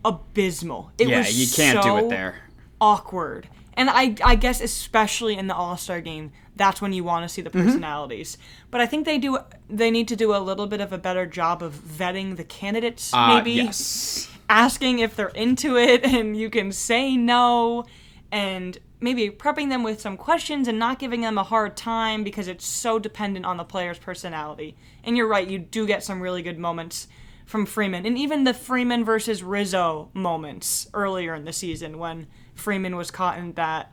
abysmal. 0.04 0.92
It 0.98 1.08
Yeah, 1.08 1.18
was 1.18 1.38
you 1.38 1.46
can't 1.54 1.82
do 1.82 1.88
so 1.88 1.96
it 1.98 2.08
there. 2.08 2.36
Awkward. 2.80 3.48
And 3.74 3.88
I, 3.88 4.14
I 4.22 4.34
guess 4.34 4.60
especially 4.60 5.36
in 5.38 5.46
the 5.46 5.54
All 5.54 5.76
Star 5.76 6.00
game, 6.00 6.32
that's 6.56 6.82
when 6.82 6.92
you 6.92 7.04
want 7.04 7.24
to 7.24 7.28
see 7.28 7.40
the 7.40 7.50
Mm-hmm. 7.50 7.66
personalities. 7.66 8.36
But 8.70 8.80
I 8.80 8.86
think 8.86 9.06
they 9.06 9.18
do. 9.18 9.38
They 9.70 9.90
need 9.90 10.08
to 10.08 10.16
do 10.16 10.34
a 10.34 10.38
little 10.38 10.66
bit 10.66 10.80
of 10.80 10.92
a 10.92 10.98
better 10.98 11.24
job 11.26 11.62
of 11.62 11.72
vetting 11.74 12.36
the 12.36 12.44
candidates. 12.44 13.12
Uh, 13.14 13.36
maybe 13.36 13.52
yes. 13.52 14.28
asking 14.50 14.98
if 14.98 15.16
they're 15.16 15.28
into 15.28 15.76
it 15.78 16.04
and 16.14 16.36
you 16.36 16.50
can 16.50 16.72
say 16.72 17.16
no 17.16 17.84
and 18.30 18.78
maybe 19.00 19.30
prepping 19.30 19.68
them 19.68 19.82
with 19.82 20.00
some 20.00 20.16
questions 20.16 20.68
and 20.68 20.78
not 20.78 20.98
giving 20.98 21.22
them 21.22 21.36
a 21.38 21.42
hard 21.42 21.76
time 21.76 22.22
because 22.24 22.48
it's 22.48 22.64
so 22.66 22.98
dependent 22.98 23.44
on 23.44 23.56
the 23.56 23.64
player's 23.64 23.98
personality. 23.98 24.76
And 25.04 25.16
you're 25.16 25.26
right, 25.28 25.46
you 25.48 25.58
do 25.58 25.86
get 25.86 26.04
some 26.04 26.20
really 26.20 26.42
good 26.42 26.58
moments 26.58 27.08
from 27.44 27.66
Freeman. 27.66 28.06
And 28.06 28.16
even 28.18 28.44
the 28.44 28.54
Freeman 28.54 29.04
versus 29.04 29.42
Rizzo 29.42 30.10
moments 30.14 30.88
earlier 30.94 31.34
in 31.34 31.44
the 31.44 31.52
season 31.52 31.98
when 31.98 32.26
Freeman 32.54 32.96
was 32.96 33.10
caught 33.10 33.38
in 33.38 33.52
that 33.54 33.92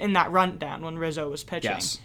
in 0.00 0.12
that 0.14 0.30
rundown 0.32 0.82
when 0.82 0.98
Rizzo 0.98 1.30
was 1.30 1.44
pitching. 1.44 1.70
Yes. 1.70 1.98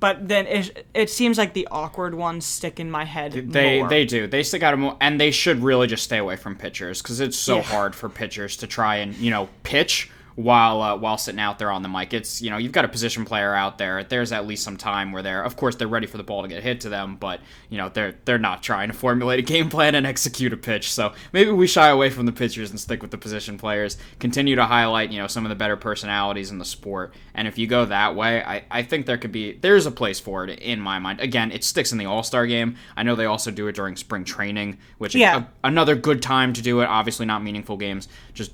But 0.00 0.28
then 0.28 0.46
it, 0.46 0.86
it 0.92 1.08
seems 1.08 1.38
like 1.38 1.54
the 1.54 1.66
awkward 1.70 2.14
ones 2.14 2.44
stick 2.44 2.78
in 2.78 2.90
my 2.90 3.04
head. 3.04 3.32
They 3.32 3.78
more. 3.78 3.88
they 3.88 4.04
do. 4.04 4.26
They 4.26 4.42
stick 4.42 4.62
out 4.62 4.78
more, 4.78 4.96
and 5.00 5.18
they 5.18 5.30
should 5.30 5.62
really 5.62 5.86
just 5.86 6.04
stay 6.04 6.18
away 6.18 6.36
from 6.36 6.56
pitchers 6.56 7.00
because 7.00 7.20
it's 7.20 7.38
so 7.38 7.56
Yeah. 7.56 7.62
hard 7.62 7.94
for 7.94 8.10
pitchers 8.10 8.58
to 8.58 8.66
try 8.66 8.96
and 8.96 9.14
you 9.16 9.30
know 9.30 9.48
pitch 9.62 10.10
while 10.36 10.82
uh, 10.82 10.96
while 10.96 11.16
sitting 11.16 11.40
out 11.40 11.58
there 11.58 11.70
on 11.70 11.82
the 11.82 11.88
mic. 11.88 12.12
It's 12.12 12.42
you 12.42 12.50
know 12.50 12.56
you've 12.56 12.72
got 12.72 12.84
a 12.84 12.88
position 12.88 13.24
player 13.24 13.54
out 13.54 13.78
there. 13.78 14.02
There's 14.04 14.32
at 14.32 14.46
least 14.46 14.64
some 14.64 14.76
time 14.76 15.12
where 15.12 15.22
they're 15.22 15.42
of 15.42 15.56
course 15.56 15.76
they're 15.76 15.86
ready 15.88 16.06
for 16.06 16.16
the 16.16 16.24
ball 16.24 16.42
to 16.42 16.48
get 16.48 16.62
hit 16.62 16.80
to 16.82 16.88
them, 16.88 17.16
but 17.16 17.40
you 17.70 17.78
know 17.78 17.88
they're 17.88 18.14
they're 18.24 18.38
not 18.38 18.62
trying 18.62 18.88
to 18.88 18.94
formulate 18.94 19.38
a 19.38 19.42
game 19.42 19.68
plan 19.68 19.94
and 19.94 20.06
execute 20.06 20.52
a 20.52 20.56
pitch. 20.56 20.92
So 20.92 21.12
maybe 21.32 21.50
we 21.50 21.66
shy 21.66 21.88
away 21.88 22.10
from 22.10 22.26
the 22.26 22.32
pitchers 22.32 22.70
and 22.70 22.80
stick 22.80 23.00
with 23.02 23.10
the 23.10 23.18
position 23.18 23.58
players. 23.58 23.96
Continue 24.18 24.56
to 24.56 24.64
highlight 24.66 25.12
you 25.12 25.18
know 25.20 25.26
some 25.28 25.44
of 25.44 25.50
the 25.50 25.54
better 25.56 25.76
personalities 25.76 26.50
in 26.50 26.58
the 26.58 26.64
sport. 26.64 27.14
And 27.34 27.46
if 27.46 27.58
you 27.58 27.66
go 27.66 27.84
that 27.86 28.14
way, 28.14 28.42
I, 28.42 28.64
I 28.70 28.82
think 28.82 29.06
there 29.06 29.18
could 29.18 29.32
be 29.32 29.52
there's 29.52 29.86
a 29.86 29.90
place 29.92 30.18
for 30.20 30.44
it 30.44 30.58
in 30.60 30.80
my 30.80 30.98
mind. 30.98 31.20
Again, 31.20 31.52
it 31.52 31.62
sticks 31.64 31.92
in 31.92 31.98
the 31.98 32.06
All 32.06 32.22
Star 32.22 32.46
game. 32.46 32.76
I 32.96 33.02
know 33.04 33.14
they 33.14 33.26
also 33.26 33.50
do 33.50 33.68
it 33.68 33.76
during 33.76 33.96
spring 33.96 34.24
training, 34.24 34.78
which 34.98 35.14
Yeah. 35.14 35.36
is 35.36 35.42
a, 35.42 35.48
another 35.68 35.94
good 35.94 36.22
time 36.22 36.52
to 36.54 36.62
do 36.62 36.80
it. 36.80 36.86
Obviously, 36.86 37.24
not 37.26 37.42
meaningful 37.42 37.76
games. 37.76 38.08
Just 38.32 38.52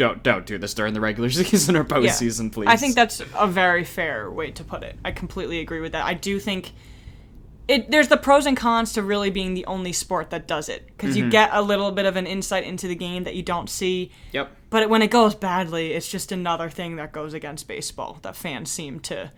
don't 0.00 0.22
don't 0.22 0.46
do 0.46 0.58
this 0.58 0.74
during 0.74 0.94
the 0.94 1.00
regular 1.00 1.30
season 1.40 1.76
or 1.76 1.80
Yeah. 1.80 1.84
postseason, 1.96 2.50
please. 2.52 2.68
I 2.68 2.76
think 2.76 2.94
that's 2.94 3.20
a 3.36 3.46
very 3.46 3.84
fair 3.84 4.30
way 4.30 4.50
to 4.52 4.64
put 4.64 4.82
it. 4.82 4.96
I 5.04 5.12
completely 5.12 5.60
agree 5.60 5.80
with 5.80 5.92
that. 5.92 6.04
I 6.04 6.14
do 6.14 6.38
think 6.40 6.72
it 7.68 7.90
there's 7.90 8.08
the 8.08 8.16
pros 8.16 8.46
and 8.46 8.56
cons 8.56 8.92
to 8.94 9.02
really 9.02 9.30
being 9.30 9.54
the 9.54 9.64
only 9.66 9.92
sport 9.92 10.30
that 10.30 10.46
does 10.48 10.68
it 10.68 10.86
because 10.86 11.14
Mm-hmm. 11.14 11.24
you 11.26 11.30
get 11.30 11.50
a 11.52 11.62
little 11.62 11.92
bit 11.92 12.04
of 12.06 12.16
an 12.16 12.26
insight 12.26 12.64
into 12.64 12.88
the 12.88 12.94
game 12.96 13.24
that 13.24 13.34
you 13.36 13.42
don't 13.42 13.70
see. 13.70 14.10
Yep. 14.32 14.50
But 14.70 14.88
when 14.88 15.02
it 15.02 15.10
goes 15.10 15.34
badly, 15.34 15.92
it's 15.92 16.08
just 16.08 16.32
another 16.32 16.68
thing 16.70 16.96
that 16.96 17.12
goes 17.12 17.34
against 17.34 17.68
baseball 17.68 18.18
that 18.22 18.34
fans 18.36 18.70
seem 18.70 19.00
to 19.00 19.30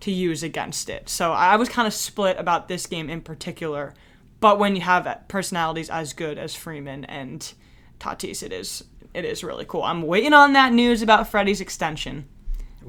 to 0.00 0.10
use 0.10 0.42
against 0.42 0.88
it. 0.88 1.08
So 1.08 1.32
I 1.32 1.56
was 1.56 1.68
kind 1.68 1.86
of 1.86 1.92
split 1.94 2.36
about 2.38 2.68
this 2.68 2.86
game 2.86 3.10
in 3.10 3.20
particular. 3.20 3.94
But 4.40 4.58
when 4.58 4.74
you 4.74 4.80
have 4.82 5.06
personalities 5.28 5.90
as 5.90 6.14
good 6.14 6.38
as 6.38 6.54
Freeman 6.54 7.04
and 7.04 7.52
Tatis, 7.98 8.42
it 8.42 8.52
is 8.52 8.82
it 9.14 9.24
is 9.24 9.42
really 9.42 9.64
cool. 9.64 9.82
I'm 9.82 10.02
waiting 10.02 10.32
on 10.32 10.52
that 10.54 10.72
news 10.72 11.02
about 11.02 11.28
Freddie's 11.28 11.60
extension. 11.60 12.26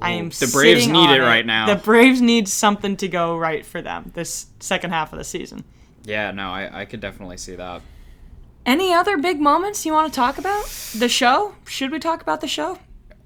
I 0.02 0.12
am 0.12 0.30
the 0.30 0.50
Braves 0.52 0.88
need 0.88 1.10
on 1.10 1.14
it 1.14 1.20
right 1.20 1.46
now. 1.46 1.68
The 1.68 1.76
Braves 1.76 2.22
need 2.22 2.48
something 2.48 2.96
to 2.98 3.08
go 3.08 3.38
right 3.38 3.66
for 3.66 3.82
them 3.82 4.12
this 4.14 4.48
second 4.60 4.92
half 4.92 5.12
of 5.12 5.20
the 5.20 5.24
season. 5.24 5.64
Yeah, 6.04 6.32
no, 6.32 6.50
I, 6.50 6.82
I 6.82 6.86
could 6.86 7.02
definitely 7.02 7.38
see 7.38 7.56
that. 7.56 7.82
Any 8.66 8.94
other 8.94 9.18
big 9.18 9.42
moments 9.42 9.86
you 9.86 9.94
want 9.94 10.12
to 10.12 10.16
talk 10.16 10.38
about? 10.38 10.66
The 10.98 11.10
show? 11.10 11.56
Should 11.66 11.92
we 11.92 12.00
talk 12.00 12.22
about 12.22 12.42
the 12.42 12.48
show? 12.48 12.80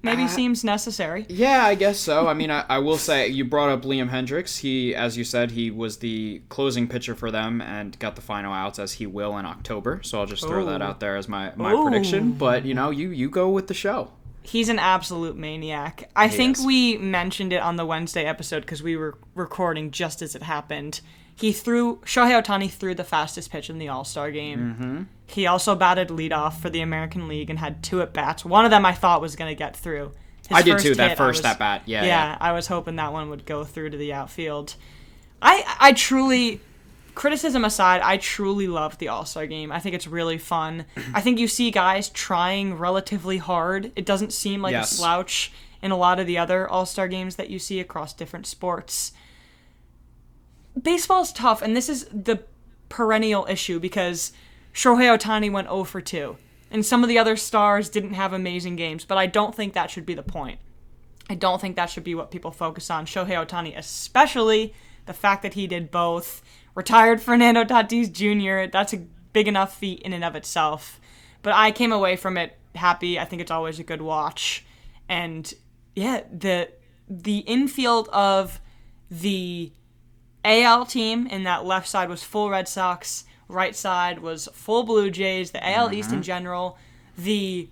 Maybe 0.06 0.22
Uh, 0.24 0.28
seems 0.28 0.64
necessary. 0.64 1.26
Yeah, 1.28 1.66
I 1.66 1.74
guess 1.74 1.98
so. 1.98 2.26
I 2.28 2.34
mean, 2.34 2.50
I, 2.50 2.64
I 2.68 2.78
will 2.78 2.96
say 2.98 3.28
you 3.28 3.44
brought 3.44 3.68
up 3.68 3.82
Liam 3.82 4.08
Hendriks. 4.10 4.58
He, 4.60 4.94
as 4.94 5.16
you 5.18 5.24
said, 5.24 5.50
he 5.50 5.70
was 5.70 5.98
the 5.98 6.40
closing 6.48 6.88
pitcher 6.88 7.14
for 7.14 7.30
them 7.30 7.60
and 7.60 7.98
got 7.98 8.16
the 8.16 8.22
final 8.22 8.52
outs 8.52 8.78
as 8.78 8.94
he 8.94 9.06
will 9.06 9.36
in 9.38 9.44
October. 9.46 10.00
So 10.02 10.20
I'll 10.20 10.26
just 10.26 10.42
throw 10.44 10.64
that 10.66 10.80
out 10.80 11.00
there 11.00 11.16
as 11.16 11.28
my, 11.28 11.52
my 11.56 11.72
Ooh. 11.72 11.82
prediction. 11.82 12.32
But 12.32 12.64
you 12.64 12.74
know, 12.74 12.90
you 12.90 13.10
you 13.10 13.28
go 13.28 13.50
with 13.50 13.66
the 13.66 13.74
show. 13.74 14.12
He's 14.42 14.68
an 14.68 14.78
absolute 14.78 15.36
maniac. 15.36 16.08
I 16.14 16.28
think 16.28 16.58
is. 16.58 16.64
we 16.64 16.96
mentioned 16.98 17.52
it 17.52 17.60
on 17.60 17.74
the 17.74 17.84
Wednesday 17.84 18.24
episode 18.24 18.60
because 18.60 18.80
we 18.80 18.96
were 18.96 19.18
recording 19.34 19.90
just 19.90 20.22
as 20.22 20.36
it 20.36 20.44
happened. 20.44 21.00
He 21.36 21.52
threw 21.52 21.96
Shohei 21.98 22.42
Ohtani 22.42 22.70
threw 22.70 22.94
the 22.94 23.04
fastest 23.04 23.50
pitch 23.50 23.68
in 23.70 23.78
the 23.78 23.88
All 23.88 24.04
Star 24.04 24.30
game. 24.30 24.58
Mm-hmm. 24.58 25.02
He 25.26 25.46
also 25.46 25.74
batted 25.74 26.08
leadoff 26.08 26.54
for 26.54 26.70
the 26.70 26.80
American 26.80 27.28
League 27.28 27.50
and 27.50 27.58
had 27.58 27.82
two 27.82 28.00
at 28.00 28.12
bats. 28.12 28.44
One 28.44 28.64
of 28.64 28.70
them 28.70 28.86
I 28.86 28.92
thought 28.92 29.20
was 29.20 29.36
going 29.36 29.50
to 29.50 29.58
get 29.58 29.76
through. 29.76 30.12
His 30.48 30.56
I 30.56 30.62
did 30.62 30.78
too. 30.78 30.94
That 30.94 31.10
hit, 31.10 31.18
first 31.18 31.44
at 31.44 31.58
bat. 31.58 31.82
Yeah, 31.84 32.02
yeah, 32.02 32.06
yeah. 32.06 32.36
I 32.40 32.52
was 32.52 32.68
hoping 32.68 32.96
that 32.96 33.12
one 33.12 33.28
would 33.30 33.44
go 33.44 33.64
through 33.64 33.90
to 33.90 33.96
the 33.96 34.12
outfield. 34.12 34.74
I 35.42 35.64
I 35.78 35.92
truly 35.92 36.60
criticism 37.14 37.64
aside, 37.64 38.00
I 38.02 38.16
truly 38.18 38.68
love 38.68 38.96
the 38.98 39.08
All 39.08 39.24
Star 39.24 39.46
game. 39.46 39.72
I 39.72 39.80
think 39.80 39.94
it's 39.94 40.06
really 40.06 40.38
fun. 40.38 40.84
I 41.12 41.20
think 41.20 41.38
you 41.38 41.48
see 41.48 41.70
guys 41.70 42.08
trying 42.08 42.74
relatively 42.78 43.38
hard. 43.38 43.90
It 43.96 44.06
doesn't 44.06 44.32
seem 44.32 44.62
like 44.62 44.72
Yes. 44.72 44.92
a 44.92 44.94
slouch 44.96 45.52
in 45.82 45.90
a 45.90 45.96
lot 45.96 46.20
of 46.20 46.26
the 46.26 46.38
other 46.38 46.68
All 46.68 46.86
Star 46.86 47.08
games 47.08 47.36
that 47.36 47.50
you 47.50 47.58
see 47.58 47.80
across 47.80 48.12
different 48.14 48.46
sports. 48.46 49.12
Baseball's 50.80 51.32
tough, 51.32 51.62
and 51.62 51.76
this 51.76 51.88
is 51.88 52.06
the 52.12 52.44
perennial 52.88 53.46
issue 53.48 53.80
because 53.80 54.32
Shohei 54.74 55.16
Ohtani 55.16 55.50
went 55.50 55.68
0 55.68 55.84
for 55.84 56.00
2. 56.00 56.36
And 56.70 56.84
some 56.84 57.02
of 57.02 57.08
the 57.08 57.18
other 57.18 57.36
stars 57.36 57.88
didn't 57.88 58.14
have 58.14 58.32
amazing 58.32 58.76
games, 58.76 59.04
but 59.04 59.18
I 59.18 59.26
don't 59.26 59.54
think 59.54 59.72
that 59.72 59.90
should 59.90 60.04
be 60.04 60.14
the 60.14 60.22
point. 60.22 60.58
I 61.30 61.34
don't 61.34 61.60
think 61.60 61.76
that 61.76 61.90
should 61.90 62.04
be 62.04 62.14
what 62.14 62.30
people 62.30 62.50
focus 62.50 62.90
on. 62.90 63.06
Shohei 63.06 63.46
Ohtani, 63.46 63.76
especially 63.76 64.74
the 65.06 65.12
fact 65.12 65.42
that 65.42 65.54
he 65.54 65.66
did 65.66 65.90
both. 65.90 66.42
Retired 66.74 67.22
Fernando 67.22 67.64
Tatis 67.64 68.12
Jr., 68.12 68.70
that's 68.70 68.92
a 68.92 68.98
big 69.32 69.48
enough 69.48 69.76
feat 69.76 70.00
in 70.02 70.12
and 70.12 70.24
of 70.24 70.36
itself. 70.36 71.00
But 71.42 71.54
I 71.54 71.70
came 71.70 71.92
away 71.92 72.16
from 72.16 72.36
it 72.36 72.58
happy. 72.74 73.18
I 73.18 73.24
think 73.24 73.42
it's 73.42 73.50
always 73.50 73.78
a 73.78 73.84
good 73.84 74.02
watch. 74.02 74.64
And 75.08 75.52
yeah, 75.94 76.22
the 76.30 76.70
the 77.08 77.38
infield 77.38 78.08
of 78.08 78.60
the 79.10 79.72
AL 80.46 80.86
team 80.86 81.26
in 81.26 81.44
that 81.44 81.64
left 81.64 81.88
side 81.88 82.08
was 82.08 82.22
full 82.22 82.50
Red 82.50 82.68
Sox, 82.68 83.24
right 83.48 83.74
side 83.74 84.20
was 84.20 84.48
full 84.52 84.84
Blue 84.84 85.10
Jays, 85.10 85.50
the 85.50 85.66
AL 85.66 85.92
East 85.92 86.10
in 86.10 86.16
mm-hmm. 86.16 86.22
general. 86.22 86.78
The 87.18 87.68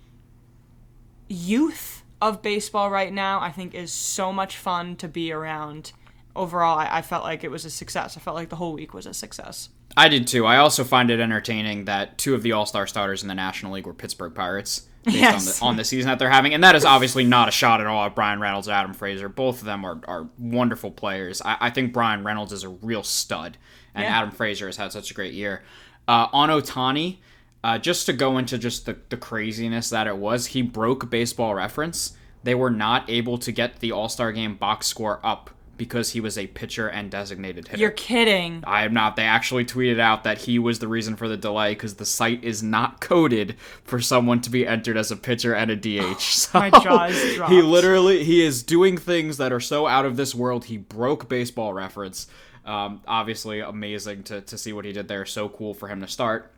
youth 1.27 2.03
of 2.21 2.41
baseball 2.41 2.89
right 2.89 3.13
now, 3.13 3.39
I 3.39 3.51
think, 3.51 3.73
is 3.73 3.91
so 3.91 4.31
much 4.33 4.57
fun 4.57 4.95
to 4.97 5.07
be 5.07 5.31
around. 5.31 5.93
Overall, 6.35 6.77
I, 6.77 6.97
I 6.97 7.01
felt 7.01 7.23
like 7.23 7.43
it 7.43 7.51
was 7.51 7.65
a 7.65 7.69
success. 7.69 8.17
I 8.17 8.19
felt 8.19 8.35
like 8.35 8.49
the 8.49 8.57
whole 8.57 8.73
week 8.73 8.93
was 8.93 9.05
a 9.05 9.13
success. 9.13 9.69
I 9.95 10.09
did 10.09 10.27
too. 10.27 10.45
I 10.45 10.57
also 10.57 10.83
find 10.83 11.09
it 11.09 11.19
entertaining 11.19 11.85
that 11.85 12.17
two 12.17 12.35
of 12.35 12.43
the 12.43 12.51
All 12.51 12.65
Star 12.65 12.87
starters 12.87 13.21
in 13.21 13.29
the 13.29 13.35
National 13.35 13.73
League 13.73 13.85
were 13.85 13.93
Pittsburgh 13.93 14.35
Pirates 14.35 14.87
based 15.05 15.17
Yes. 15.17 15.61
on, 15.61 15.67
the, 15.67 15.69
on 15.71 15.77
the 15.77 15.83
season 15.83 16.09
that 16.09 16.19
they're 16.19 16.29
having, 16.29 16.53
and 16.53 16.63
that 16.63 16.75
is 16.75 16.83
obviously 16.85 17.23
not 17.23 17.47
a 17.47 17.51
shot 17.51 17.79
at 17.81 17.87
all 17.87 18.05
at 18.05 18.15
Bryan 18.15 18.39
Reynolds 18.39 18.67
Adam 18.67 18.93
Frazier. 18.93 19.29
Both 19.29 19.59
of 19.59 19.65
them 19.65 19.85
are, 19.85 19.99
are 20.07 20.27
wonderful 20.37 20.91
players. 20.91 21.41
I, 21.43 21.57
I 21.61 21.69
think 21.69 21.93
Bryan 21.93 22.23
Reynolds 22.23 22.51
is 22.51 22.63
a 22.63 22.69
real 22.69 23.03
stud, 23.03 23.57
and 23.93 24.03
Yeah. 24.03 24.17
Adam 24.17 24.31
Frazier 24.31 24.65
has 24.67 24.77
had 24.77 24.91
such 24.91 25.11
a 25.11 25.13
great 25.13 25.33
year. 25.33 25.63
Uh, 26.07 26.27
on 26.33 26.49
Ohtani, 26.49 27.17
uh, 27.63 27.77
just 27.79 28.05
to 28.05 28.13
go 28.13 28.37
into 28.37 28.57
just 28.57 28.85
the, 28.85 28.97
the 29.09 29.17
craziness 29.17 29.89
that 29.89 30.05
it 30.07 30.17
was, 30.17 30.47
he 30.47 30.61
broke 30.61 31.09
baseball 31.09 31.55
reference. 31.55 32.15
They 32.43 32.53
were 32.53 32.69
not 32.69 33.09
able 33.09 33.37
to 33.39 33.51
get 33.51 33.79
the 33.79 33.91
All 33.91 34.07
Star 34.09 34.31
game 34.31 34.55
box 34.55 34.85
score 34.85 35.19
up 35.23 35.49
because 35.77 36.11
he 36.11 36.19
was 36.19 36.37
a 36.37 36.47
pitcher 36.47 36.87
and 36.87 37.11
designated 37.11 37.67
hitter. 37.67 37.81
You're 37.81 37.91
kidding. 37.91 38.63
I 38.65 38.83
am 38.83 38.93
not. 38.93 39.15
They 39.15 39.23
actually 39.23 39.65
tweeted 39.65 39.99
out 39.99 40.23
that 40.23 40.39
he 40.39 40.59
was 40.59 40.79
the 40.79 40.87
reason 40.87 41.15
for 41.15 41.27
the 41.27 41.37
delay 41.37 41.73
because 41.73 41.95
the 41.95 42.05
site 42.05 42.43
is 42.43 42.63
not 42.63 43.01
coded 43.01 43.55
for 43.83 43.99
someone 43.99 44.41
to 44.41 44.49
be 44.49 44.65
entered 44.65 44.97
as 44.97 45.11
a 45.11 45.15
pitcher 45.15 45.53
and 45.53 45.71
a 45.71 45.75
DH. 45.75 46.19
So 46.45 46.59
My 46.59 46.69
jaw 46.69 47.05
is 47.05 47.41
he 47.49 47.61
literally 47.61 48.23
he 48.23 48.43
is 48.43 48.63
doing 48.63 48.97
things 48.97 49.37
that 49.37 49.51
are 49.51 49.59
so 49.59 49.87
out 49.87 50.05
of 50.05 50.15
this 50.17 50.35
world. 50.35 50.65
He 50.65 50.77
broke 50.77 51.27
baseball 51.29 51.73
reference. 51.73 52.27
Um, 52.65 53.01
obviously, 53.07 53.59
amazing 53.59 54.23
to 54.23 54.41
to 54.41 54.57
see 54.57 54.73
what 54.73 54.85
he 54.85 54.91
did 54.91 55.07
there. 55.07 55.25
So 55.25 55.49
cool 55.49 55.73
for 55.73 55.87
him 55.87 56.01
to 56.01 56.07
start 56.07 56.51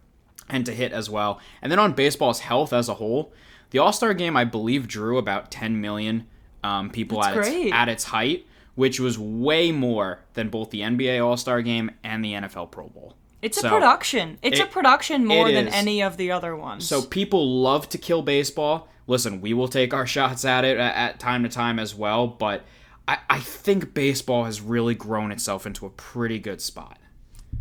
and 0.49 0.65
to 0.65 0.73
hit 0.73 0.91
as 0.91 1.09
well. 1.09 1.39
And 1.61 1.71
then 1.71 1.79
on 1.79 1.93
baseball's 1.93 2.39
health 2.39 2.73
as 2.73 2.89
a 2.89 2.95
whole, 2.95 3.33
the 3.71 3.79
All 3.79 3.93
Star 3.93 4.13
game 4.13 4.37
I 4.37 4.43
believe 4.45 4.87
drew 4.87 5.17
about 5.17 5.51
10 5.51 5.79
million 5.79 6.27
um, 6.63 6.89
people 6.89 7.21
That's 7.21 7.47
at 7.47 7.53
its, 7.53 7.73
at 7.73 7.89
its 7.89 8.03
height, 8.05 8.46
which 8.77 8.99
was 8.99 9.17
way 9.17 9.71
more 9.71 10.19
than 10.35 10.49
both 10.49 10.69
the 10.69 10.81
NBA 10.81 11.25
All 11.25 11.35
Star 11.35 11.63
game 11.63 11.89
and 12.03 12.23
the 12.23 12.33
NFL 12.33 12.69
Pro 12.69 12.87
Bowl. 12.87 13.15
It's 13.41 13.61
a 13.63 13.67
production. 13.67 14.37
It's 14.43 14.59
a 14.59 14.67
production 14.67 15.25
more 15.25 15.51
than 15.51 15.67
is. 15.67 15.73
any 15.73 16.03
of 16.03 16.17
the 16.17 16.31
other 16.31 16.55
ones. 16.55 16.87
So 16.87 17.01
people 17.01 17.61
love 17.61 17.89
to 17.89 17.97
kill 17.97 18.21
baseball. 18.21 18.87
Listen, 19.07 19.41
we 19.41 19.53
will 19.53 19.67
take 19.67 19.95
our 19.95 20.05
shots 20.05 20.45
at 20.45 20.63
it 20.63 20.77
at, 20.77 20.95
at 20.95 21.19
time 21.19 21.41
to 21.41 21.49
time 21.49 21.79
as 21.79 21.95
well, 21.95 22.27
but 22.27 22.65
I, 23.07 23.17
I 23.27 23.39
think 23.39 23.95
baseball 23.95 24.45
has 24.45 24.61
really 24.61 24.93
grown 24.93 25.31
itself 25.31 25.65
into 25.65 25.87
a 25.87 25.89
pretty 25.89 26.37
good 26.37 26.61
spot. 26.61 26.99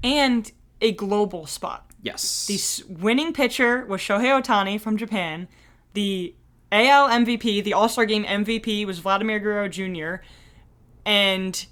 and 0.04 0.52
a 0.82 0.92
global 0.92 1.46
spot. 1.46 1.90
Yes. 2.02 2.46
The 2.46 2.92
winning 2.92 3.32
pitcher 3.32 3.87
was 3.87 4.02
Shohei 4.02 4.42
Ohtani 4.42 4.78
from 4.78 4.99
Japan. 4.99 5.49
The 5.94 6.35
AL 6.70 7.08
MVP, 7.08 7.64
the 7.64 7.73
All 7.73 7.88
Star 7.88 8.04
Game 8.04 8.25
MVP, 8.25 8.85
was 8.87 8.99
Vladimir 8.99 9.38
Guerrero 9.38 9.68
Jr. 9.68 10.16
And 11.07 11.65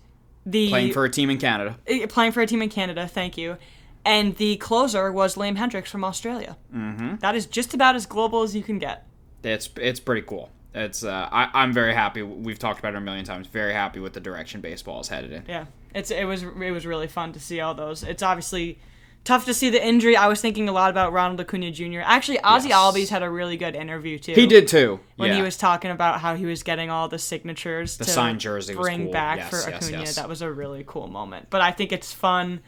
the 0.46 0.70
playing 0.70 0.92
for 0.92 1.04
a 1.04 1.10
team 1.10 1.28
in 1.28 1.38
Canada. 1.38 1.76
eh, 1.86 2.06
playing 2.08 2.32
for 2.32 2.40
a 2.40 2.46
team 2.46 2.62
in 2.62 2.70
Canada. 2.70 3.06
Thank 3.06 3.36
you. 3.36 3.58
And 4.06 4.36
the 4.36 4.56
closer 4.56 5.10
was 5.10 5.34
Liam 5.34 5.56
Hendriks 5.56 5.88
from 5.88 6.04
Australia. 6.04 6.56
Mm-hmm. 6.74 7.16
That 7.16 7.34
is 7.34 7.46
just 7.46 7.74
about 7.74 7.96
as 7.96 8.06
global 8.06 8.42
as 8.42 8.54
you 8.54 8.62
can 8.62 8.78
get. 8.78 9.06
It's 9.42 9.68
it's 9.76 10.00
pretty 10.00 10.22
cool. 10.22 10.50
It's 10.74 11.04
uh, 11.04 11.28
I, 11.30 11.48
I'm 11.54 11.72
very 11.72 11.94
happy. 11.94 12.22
We've 12.22 12.58
talked 12.58 12.78
about 12.78 12.94
it 12.94 12.98
a 12.98 13.00
million 13.00 13.24
times. 13.24 13.46
Very 13.46 13.72
happy 13.72 14.00
with 14.00 14.12
the 14.12 14.20
direction 14.20 14.60
baseball 14.60 15.00
is 15.00 15.08
headed 15.08 15.32
in. 15.32 15.44
Yeah, 15.48 15.66
it's 15.94 16.10
it 16.10 16.24
was 16.24 16.42
it 16.42 16.70
was 16.70 16.86
really 16.86 17.08
fun 17.08 17.32
to 17.32 17.40
see 17.40 17.60
all 17.60 17.74
those. 17.74 18.02
It's 18.02 18.22
obviously 18.22 18.78
tough 19.24 19.46
to 19.46 19.54
see 19.54 19.70
the 19.70 19.84
injury. 19.84 20.16
I 20.16 20.28
was 20.28 20.40
thinking 20.40 20.68
a 20.68 20.72
lot 20.72 20.90
about 20.90 21.12
Ronald 21.12 21.40
Acuna 21.40 21.70
Jr. 21.70 22.00
Actually, 22.04 22.40
Ozzie 22.40 22.68
Yes. 22.68 22.78
Albies 22.78 23.08
had 23.08 23.22
a 23.22 23.30
really 23.30 23.56
good 23.56 23.74
interview 23.74 24.18
too. 24.18 24.32
He 24.34 24.46
did 24.46 24.68
too. 24.68 25.00
when 25.16 25.30
yeah. 25.30 25.36
he 25.36 25.42
was 25.42 25.56
talking 25.56 25.90
about 25.90 26.20
how 26.20 26.34
he 26.34 26.44
was 26.46 26.62
getting 26.62 26.90
all 26.90 27.08
the 27.08 27.18
signatures 27.18 27.96
to 27.98 28.04
signed 28.04 28.40
jersey 28.40 28.74
bring 28.74 29.04
cool. 29.04 29.12
back 29.12 29.38
Yes, 29.38 29.50
for 29.50 29.70
yes, 29.70 29.88
Acuna. 29.88 30.12
That 30.12 30.28
was 30.28 30.42
a 30.42 30.50
really 30.52 30.84
cool 30.86 31.08
moment. 31.08 31.48
But 31.50 31.60
I 31.62 31.72
think 31.72 31.90
it's 31.92 32.12
fun 32.12 32.60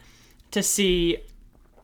to 0.51 0.63
see 0.63 1.17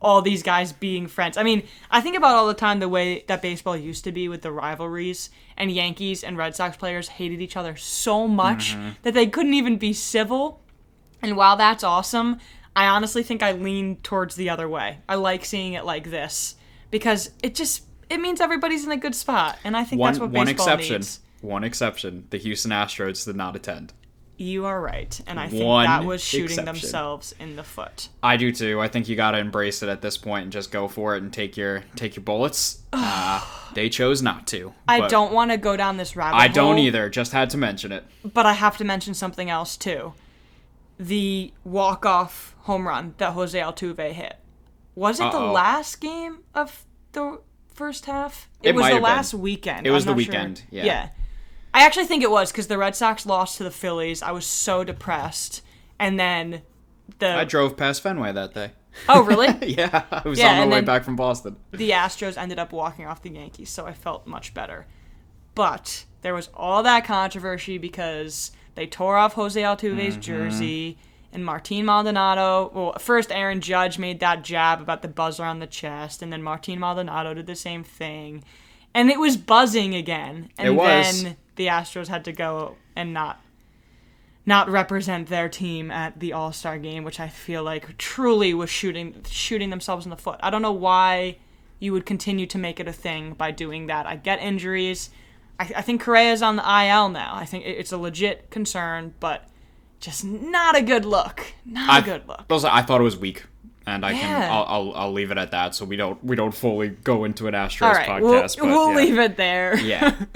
all 0.02 0.22
these 0.22 0.44
guys 0.44 0.74
being 0.74 1.08
friends. 1.08 1.38
I 1.38 1.44
mean, 1.44 1.64
I 1.90 2.02
think 2.02 2.18
about 2.18 2.36
all 2.36 2.48
the 2.48 2.54
time 2.54 2.80
the 2.80 2.90
way 2.90 3.24
that 3.28 3.42
baseball 3.42 3.78
used 3.78 4.04
to 4.04 4.12
be 4.12 4.28
with 4.28 4.42
the 4.42 4.52
rivalries 4.52 5.30
and 5.56 5.72
Yankees 5.72 6.26
and 6.26 6.38
Red 6.38 6.56
Sox 6.58 6.76
players 6.76 7.08
hated 7.08 7.42
each 7.42 7.56
other 7.56 7.76
so 7.78 8.28
much 8.28 8.74
Mm-hmm. 8.74 8.90
that 9.04 9.14
they 9.14 9.28
couldn't 9.28 9.54
even 9.54 9.78
be 9.78 9.94
civil. 9.94 10.62
And 11.22 11.38
while 11.38 11.56
that's 11.56 11.86
awesome, 11.86 12.40
I 12.76 12.88
honestly 12.88 13.24
think 13.24 13.44
I 13.44 13.52
lean 13.52 13.98
towards 13.98 14.36
the 14.36 14.50
other 14.50 14.68
way. 14.68 15.00
I 15.08 15.16
like 15.16 15.46
seeing 15.46 15.74
it 15.74 15.86
like 15.86 16.10
this 16.10 16.56
because 16.92 17.32
it 17.42 17.56
just 17.56 17.84
it 18.10 18.20
means 18.20 18.42
everybody's 18.42 18.86
in 18.86 18.92
a 18.92 18.98
good 18.98 19.16
spot, 19.16 19.58
and 19.64 19.76
I 19.78 19.84
think 19.84 20.00
one 20.00 20.14
that's 20.14 20.20
what 20.20 20.32
one 20.32 20.46
baseball 20.48 20.68
exception. 20.68 20.96
needs. 20.98 21.20
One 21.42 21.64
exception. 21.64 22.10
One 22.14 22.24
exception. 22.24 22.28
The 22.30 22.38
Houston 22.38 22.72
Astros 22.72 23.26
did 23.26 23.36
not 23.36 23.56
attend. 23.56 23.94
You 24.38 24.66
are 24.66 24.82
right, 24.82 25.20
and 25.28 25.40
I 25.40 25.48
think 25.48 25.64
One 25.64 25.86
that 25.86 26.06
was 26.06 26.24
shooting 26.24 26.46
exception. 26.46 26.66
themselves 26.66 27.36
in 27.40 27.56
the 27.56 27.64
foot. 27.64 28.10
I 28.24 28.36
do 28.36 28.52
too. 28.52 28.82
I 28.82 28.88
think 28.88 29.08
you 29.08 29.16
got 29.16 29.32
to 29.32 29.38
embrace 29.38 29.84
it 29.84 29.90
at 29.90 30.02
this 30.02 30.18
point 30.18 30.44
and 30.44 30.52
just 30.52 30.72
go 30.72 30.88
for 30.88 31.16
it 31.16 31.22
and 31.22 31.32
take 31.32 31.56
your 31.56 31.84
take 31.96 32.16
your 32.16 32.24
bullets. 32.24 32.80
Uh, 32.96 33.44
they 33.74 33.90
chose 33.90 34.22
not 34.22 34.46
to. 34.48 34.72
I 34.88 35.08
don't 35.08 35.34
want 35.34 35.50
to 35.50 35.58
go 35.58 35.76
down 35.76 35.98
this 35.98 36.16
rabbit 36.16 36.36
hole. 36.36 36.42
I 36.42 36.48
don't 36.48 36.78
either. 36.78 37.10
Just 37.10 37.32
had 37.32 37.50
to 37.52 37.58
mention 37.58 37.92
it. 37.92 38.06
But 38.24 38.46
I 38.46 38.54
have 38.54 38.78
to 38.78 38.84
mention 38.84 39.14
something 39.16 39.50
else 39.50 39.78
too. 39.78 40.14
The 41.08 41.54
walk-off 41.64 42.56
home 42.60 42.88
run 42.88 43.16
that 43.18 43.34
Jose 43.34 43.58
Altuve 43.60 44.12
hit. 44.12 44.38
Was 44.96 45.20
it 45.20 45.32
the 45.32 45.38
Uh-oh. 45.38 45.52
last 45.52 46.00
game 46.00 46.40
of 46.54 46.86
the 47.14 47.42
first 47.74 48.06
half? 48.06 48.48
It 48.62 48.74
was 48.76 48.84
the 48.84 48.90
have 48.90 48.96
been. 48.98 49.04
last 49.04 49.34
weekend. 49.34 49.86
It 49.88 49.92
was 49.92 50.06
the 50.06 50.12
not 50.12 50.22
sure. 50.22 50.28
weekend, 50.34 50.64
yeah. 50.70 50.84
Yeah. 50.86 51.10
I 51.74 51.86
actually 51.86 52.06
think 52.06 52.24
it 52.24 52.30
was 52.32 52.52
because 52.52 52.68
the 52.68 52.78
Red 52.78 52.96
Sox 52.96 53.26
lost 53.26 53.58
to 53.58 53.64
the 53.64 53.72
Phillies. 53.72 54.22
I 54.22 54.32
was 54.32 54.46
so 54.46 54.84
depressed, 54.84 55.62
and 56.00 56.20
then 56.20 56.62
the 57.20 57.30
I 57.36 57.44
drove 57.46 57.76
past 57.76 58.02
Fenway 58.02 58.32
that 58.32 58.54
day. 58.54 58.72
oh 59.10 59.24
really? 59.24 59.48
yeah, 59.76 60.04
I 60.12 60.22
was 60.28 60.38
Yeah, 60.40 60.62
on 60.62 60.70
my 60.70 60.76
way 60.78 60.82
back 60.82 61.04
from 61.04 61.16
Boston. 61.16 61.56
the 61.72 61.90
Astros 61.90 62.38
ended 62.38 62.60
up 62.60 62.72
walking 62.72 63.08
off 63.08 63.24
the 63.24 63.32
Yankees, 63.32 63.70
so 63.72 63.88
I 63.88 63.94
felt 63.94 64.28
much 64.28 64.54
better. 64.54 64.86
But 65.56 66.06
there 66.22 66.34
was 66.36 66.50
all 66.54 66.84
that 66.84 67.04
controversy 67.06 67.78
because 67.80 68.52
they 68.76 68.88
tore 68.88 69.18
off 69.18 69.34
Jose 69.34 69.62
Altuve's 69.62 70.14
mm-hmm. 70.14 70.22
jersey 70.22 70.98
and 71.32 71.44
Martin 71.44 71.86
Maldonado. 71.86 72.72
Well, 72.74 72.94
first 73.00 73.32
Aaron 73.32 73.62
Judge 73.62 74.00
made 74.00 74.20
that 74.20 74.44
jab 74.44 74.82
about 74.82 75.02
the 75.02 75.08
buzzer 75.08 75.44
on 75.44 75.60
the 75.60 75.68
chest, 75.68 76.22
and 76.22 76.32
then 76.32 76.44
Martin 76.44 76.80
Maldonado 76.80 77.34
did 77.34 77.48
the 77.48 77.56
same 77.56 77.84
thing, 77.84 78.44
and 78.94 79.10
it 79.10 79.20
was 79.20 79.38
buzzing 79.38 79.96
again. 79.96 80.50
And 80.58 80.68
It 80.68 80.72
was. 80.72 81.24
then 81.24 81.38
the 81.56 81.68
Astros 81.68 82.08
had 82.08 82.26
to 82.26 82.32
go 82.32 82.76
and 82.96 83.14
not 83.14 83.40
not 84.46 84.70
represent 84.70 85.30
their 85.30 85.48
team 85.48 85.90
at 85.90 86.20
the 86.20 86.34
All 86.34 86.52
Star 86.52 86.78
game, 86.78 87.04
which 87.04 87.20
I 87.20 87.30
feel 87.30 87.64
like 87.64 87.98
truly 87.98 88.54
was 88.54 88.70
shooting 88.70 89.24
shooting 89.28 89.70
themselves 89.70 90.06
in 90.06 90.10
the 90.10 90.18
foot. 90.18 90.40
I 90.44 90.50
don't 90.50 90.62
know 90.62 90.72
why 90.72 91.38
you 91.80 91.94
would 91.94 92.06
continue 92.06 92.46
to 92.48 92.58
make 92.58 92.80
it 92.80 92.88
a 92.88 92.94
thing 92.94 93.34
by 93.34 93.52
doing 93.52 93.88
that. 93.88 94.06
I 94.06 94.16
get 94.16 94.40
injuries. 94.40 95.10
I, 95.64 95.80
I 95.80 95.82
think 95.82 96.02
Correa's 96.02 96.42
on 96.42 96.56
the 96.58 96.64
IL 96.64 97.10
now. 97.10 97.36
I 97.36 97.46
think 97.46 97.66
it's 97.66 97.92
a 97.92 97.98
legit 97.98 98.50
concern, 98.50 99.14
but 99.20 99.48
just 100.00 100.24
not 100.26 100.76
a 100.76 100.82
good 100.82 101.06
look. 101.06 101.54
Not 101.66 101.90
a 101.90 101.94
I, 101.94 102.02
good 102.02 102.28
look. 102.28 102.46
also, 102.50 102.70
I 102.70 102.82
thought 102.82 103.00
it 103.00 103.06
was 103.06 103.18
weak, 103.18 103.46
and 103.86 104.06
I 104.06 104.14
can 104.14 104.52
I'll, 104.52 104.66
I'll 104.66 104.94
I'll 104.94 105.14
leave 105.14 105.32
it 105.32 105.38
at 105.38 105.52
that. 105.52 105.76
So 105.76 105.86
we 105.86 105.96
don't 105.96 106.24
we 106.24 106.36
don't 106.36 106.54
fully 106.54 106.90
go 106.90 107.24
into 107.24 107.48
an 107.48 107.54
Astros 107.54 107.88
All 107.88 107.94
right, 107.94 108.10
podcast. 108.10 108.62
we'll, 108.62 108.70
we'll 108.70 108.90
yeah. 108.92 108.98
leave 108.98 109.20
it 109.20 109.38
there. 109.38 109.78
Yeah. 109.80 110.16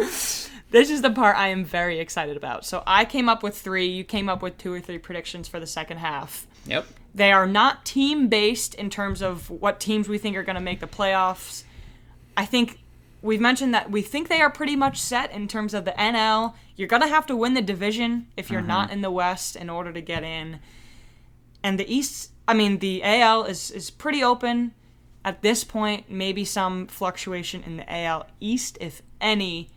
This 0.70 0.90
is 0.90 1.02
the 1.02 1.10
part 1.10 1.38
I 1.38 1.48
am 1.48 1.64
very 1.64 2.00
excited 2.00 2.36
about. 2.36 2.66
So 2.66 2.84
I 2.86 3.06
came 3.06 3.30
up 3.30 3.42
with 3.42 3.58
three. 3.58 3.88
You 3.88 4.04
came 4.04 4.28
up 4.28 4.42
with 4.42 4.58
two 4.58 4.74
or 4.74 4.82
three 4.82 4.98
predictions 4.98 5.48
for 5.48 5.62
the 5.62 5.66
second 5.68 5.98
half. 6.00 6.46
yep. 6.66 6.86
They 7.16 7.32
are 7.32 7.48
not 7.48 7.86
team 7.86 8.28
based 8.28 8.76
in 8.76 8.90
terms 8.90 9.22
of 9.22 9.50
what 9.50 9.80
teams 9.80 10.10
we 10.10 10.18
think 10.18 10.36
are 10.36 10.44
going 10.44 10.58
to 10.58 10.62
make 10.62 10.82
the 10.82 10.88
playoffs. 10.88 11.64
I 12.36 12.46
think 12.46 12.80
we've 13.28 13.42
mentioned 13.42 13.74
that 13.74 13.92
we 13.92 14.02
think 14.02 14.30
they 14.30 14.40
are 14.40 14.50
pretty 14.50 14.76
much 14.76 14.98
set 14.98 15.32
in 15.32 15.48
terms 15.48 15.74
of 15.74 15.84
the 15.84 15.92
NL. 15.92 16.54
You're 16.78 16.88
going 16.88 17.02
to 17.02 17.10
have 17.10 17.26
to 17.28 17.36
win 17.36 17.54
the 17.54 17.62
division 17.62 18.28
if 18.38 18.50
you're 18.50 18.62
not 18.62 18.86
mm-hmm. 18.86 18.94
in 18.94 19.02
the 19.02 19.12
West 19.12 19.58
in 19.58 19.70
order 19.70 19.92
to 19.92 20.02
get 20.02 20.24
in. 20.24 20.60
And 21.62 21.78
the 21.78 21.94
East, 21.94 22.32
I 22.48 22.54
mean, 22.54 22.80
the 22.80 23.04
AL 23.04 23.44
is, 23.44 23.70
is 23.70 23.90
pretty 23.90 24.24
open 24.24 24.74
at 25.26 25.42
this 25.42 25.66
point. 25.66 26.10
Maybe 26.10 26.46
some 26.46 26.88
fluctuation 26.88 27.64
in 27.64 27.78
the 27.78 27.94
AL 27.94 28.28
East, 28.40 28.78
if 28.80 29.02
any. 29.20 29.70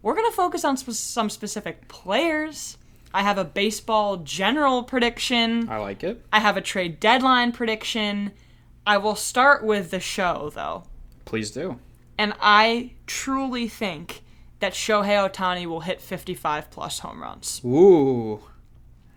We're 0.00 0.14
going 0.14 0.30
to 0.30 0.36
focus 0.36 0.64
on 0.64 0.78
sp- 0.80 0.96
some 0.96 1.28
specific 1.28 1.88
players. 1.88 2.78
I 3.12 3.22
have 3.22 3.36
a 3.36 3.44
baseball 3.44 4.16
general 4.18 4.82
prediction. 4.82 5.68
I 5.68 5.76
like 5.78 6.02
it. 6.02 6.24
I 6.32 6.40
have 6.40 6.56
a 6.56 6.62
trade 6.62 6.98
deadline 6.98 7.52
prediction. 7.52 8.32
I 8.86 8.96
will 8.96 9.16
start 9.16 9.62
with 9.64 9.90
the 9.90 10.00
show, 10.00 10.50
though. 10.54 10.84
Please 11.26 11.50
do. 11.50 11.78
And 12.18 12.34
I 12.40 12.92
truly 13.06 13.68
think 13.68 14.22
that 14.60 14.72
Shohei 14.72 15.28
Ohtani 15.30 15.66
will 15.66 15.80
hit 15.80 16.00
55 16.00 16.70
plus 16.70 17.00
home 17.00 17.22
runs. 17.22 17.60
Ooh. 17.64 18.40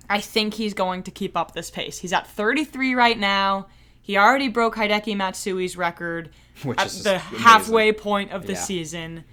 I 0.10 0.20
think 0.20 0.56
he's 0.56 0.74
going 0.74 1.04
to 1.04 1.12
keep 1.12 1.38
up 1.38 1.54
this 1.54 1.70
pace. 1.70 2.00
He's 2.00 2.12
at 2.14 2.28
33 2.28 2.96
right 2.96 3.18
now. 3.18 3.68
He 4.02 4.18
already 4.18 4.48
broke 4.48 4.76
Hideki 4.76 5.16
Matsui's 5.16 5.78
record 5.78 6.32
Which 6.64 6.80
at 6.80 6.90
the 6.90 7.16
amazing. 7.22 7.40
halfway 7.40 7.92
point 7.94 8.32
of 8.32 8.48
the 8.48 8.54
Yeah. 8.54 8.60
season. 8.60 9.24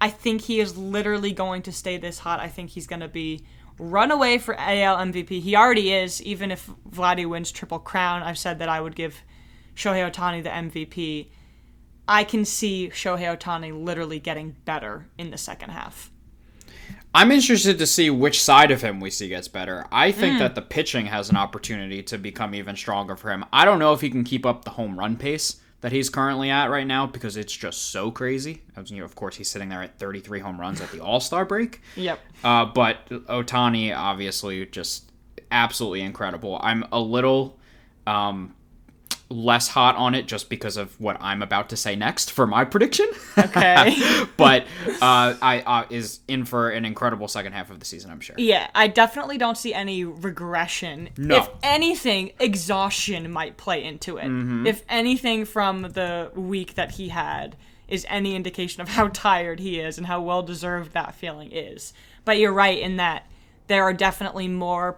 I 0.00 0.10
think 0.10 0.42
he 0.42 0.60
is 0.60 0.76
literally 0.76 1.32
going 1.32 1.62
to 1.62 1.72
stay 1.72 1.96
this 1.96 2.20
hot. 2.20 2.40
I 2.40 2.48
think 2.48 2.70
he's 2.70 2.86
going 2.86 3.00
to 3.00 3.08
be 3.08 3.42
runaway 3.78 4.38
for 4.38 4.54
AL 4.58 4.96
MVP. 4.98 5.40
He 5.40 5.54
already 5.56 5.92
is, 5.92 6.22
even 6.22 6.50
if 6.50 6.70
Vladdy 6.88 7.28
wins 7.28 7.50
Triple 7.52 7.78
Crown. 7.78 8.22
I've 8.22 8.38
said 8.38 8.58
that 8.60 8.68
I 8.68 8.80
would 8.80 8.94
give 8.96 9.20
Shohei 9.76 10.08
Ohtani 10.10 10.42
the 10.42 10.50
MVP. 10.50 11.28
I 12.12 12.24
can 12.24 12.44
see 12.44 12.90
Shohei 12.92 13.34
Ohtani 13.34 13.72
literally 13.72 14.20
getting 14.20 14.54
better 14.66 15.06
in 15.16 15.30
the 15.30 15.38
second 15.38 15.70
half. 15.70 16.10
I'm 17.14 17.32
interested 17.32 17.78
to 17.78 17.86
see 17.86 18.10
which 18.10 18.42
side 18.42 18.70
of 18.70 18.82
him 18.82 19.00
we 19.00 19.08
see 19.08 19.30
gets 19.30 19.48
better. 19.48 19.86
I 19.90 20.12
think 20.12 20.38
that 20.38 20.54
the 20.54 20.60
pitching 20.60 21.06
has 21.06 21.30
an 21.30 21.38
opportunity 21.38 22.02
to 22.02 22.18
become 22.18 22.54
even 22.54 22.76
stronger 22.76 23.16
for 23.16 23.30
him. 23.30 23.46
I 23.50 23.64
don't 23.64 23.78
know 23.78 23.94
if 23.94 24.02
he 24.02 24.10
can 24.10 24.24
keep 24.24 24.44
up 24.44 24.66
the 24.66 24.72
home 24.72 24.98
run 24.98 25.16
pace 25.16 25.56
that 25.80 25.90
he's 25.90 26.10
currently 26.10 26.50
at 26.50 26.66
right 26.66 26.86
now 26.86 27.06
because 27.06 27.38
it's 27.38 27.56
just 27.56 27.90
so 27.90 28.10
crazy. 28.10 28.62
You 28.84 28.98
know, 28.98 29.04
of 29.04 29.14
course, 29.14 29.36
he's 29.36 29.48
sitting 29.48 29.70
there 29.70 29.82
at 29.82 29.98
33 29.98 30.40
home 30.40 30.60
runs 30.60 30.82
at 30.82 30.92
the 30.92 31.00
All 31.00 31.18
Star 31.18 31.46
break. 31.46 31.80
Yep. 31.96 32.20
Uh, 32.44 32.66
but 32.66 33.08
Ohtani, 33.08 33.96
obviously, 33.96 34.66
just 34.66 35.10
absolutely 35.50 36.02
incredible. 36.02 36.60
I'm 36.62 36.84
a 36.92 37.00
little 37.00 37.58
um, 38.06 38.54
less 39.32 39.68
hot 39.68 39.96
on 39.96 40.14
it 40.14 40.26
just 40.26 40.48
because 40.48 40.76
of 40.76 40.98
what 41.00 41.16
I'm 41.20 41.42
about 41.42 41.70
to 41.70 41.76
say 41.76 41.96
next 41.96 42.30
for 42.30 42.46
my 42.46 42.64
prediction. 42.64 43.08
Okay. 43.36 43.96
but 44.36 44.62
uh, 45.00 45.34
I 45.40 45.62
uh, 45.66 45.86
is 45.90 46.20
in 46.28 46.44
for 46.44 46.70
an 46.70 46.84
incredible 46.84 47.28
second 47.28 47.52
half 47.52 47.70
of 47.70 47.80
the 47.80 47.84
season. 47.84 48.10
I'm 48.10 48.20
sure. 48.20 48.36
Yeah, 48.38 48.68
I 48.74 48.88
definitely 48.88 49.38
don't 49.38 49.56
see 49.56 49.74
any 49.74 50.04
regression. 50.04 51.08
No. 51.16 51.38
If 51.38 51.48
anything, 51.62 52.32
exhaustion 52.38 53.30
might 53.30 53.56
play 53.56 53.82
into 53.82 54.18
it. 54.18 54.28
If 54.66 54.84
anything 54.88 55.44
from 55.44 55.82
the 55.82 56.30
week 56.34 56.74
that 56.74 56.92
he 56.92 57.08
had 57.08 57.56
is 57.88 58.06
any 58.08 58.34
indication 58.34 58.80
of 58.80 58.88
how 58.88 59.08
tired 59.08 59.60
he 59.60 59.78
is 59.78 59.98
and 59.98 60.06
how 60.06 60.20
well 60.20 60.42
deserved 60.42 60.92
that 60.92 61.14
feeling 61.14 61.52
is. 61.52 61.92
But 62.24 62.38
you're 62.38 62.52
right 62.52 62.78
in 62.78 62.96
that 62.96 63.26
there 63.66 63.82
are 63.84 63.92
definitely 63.92 64.48
more 64.48 64.96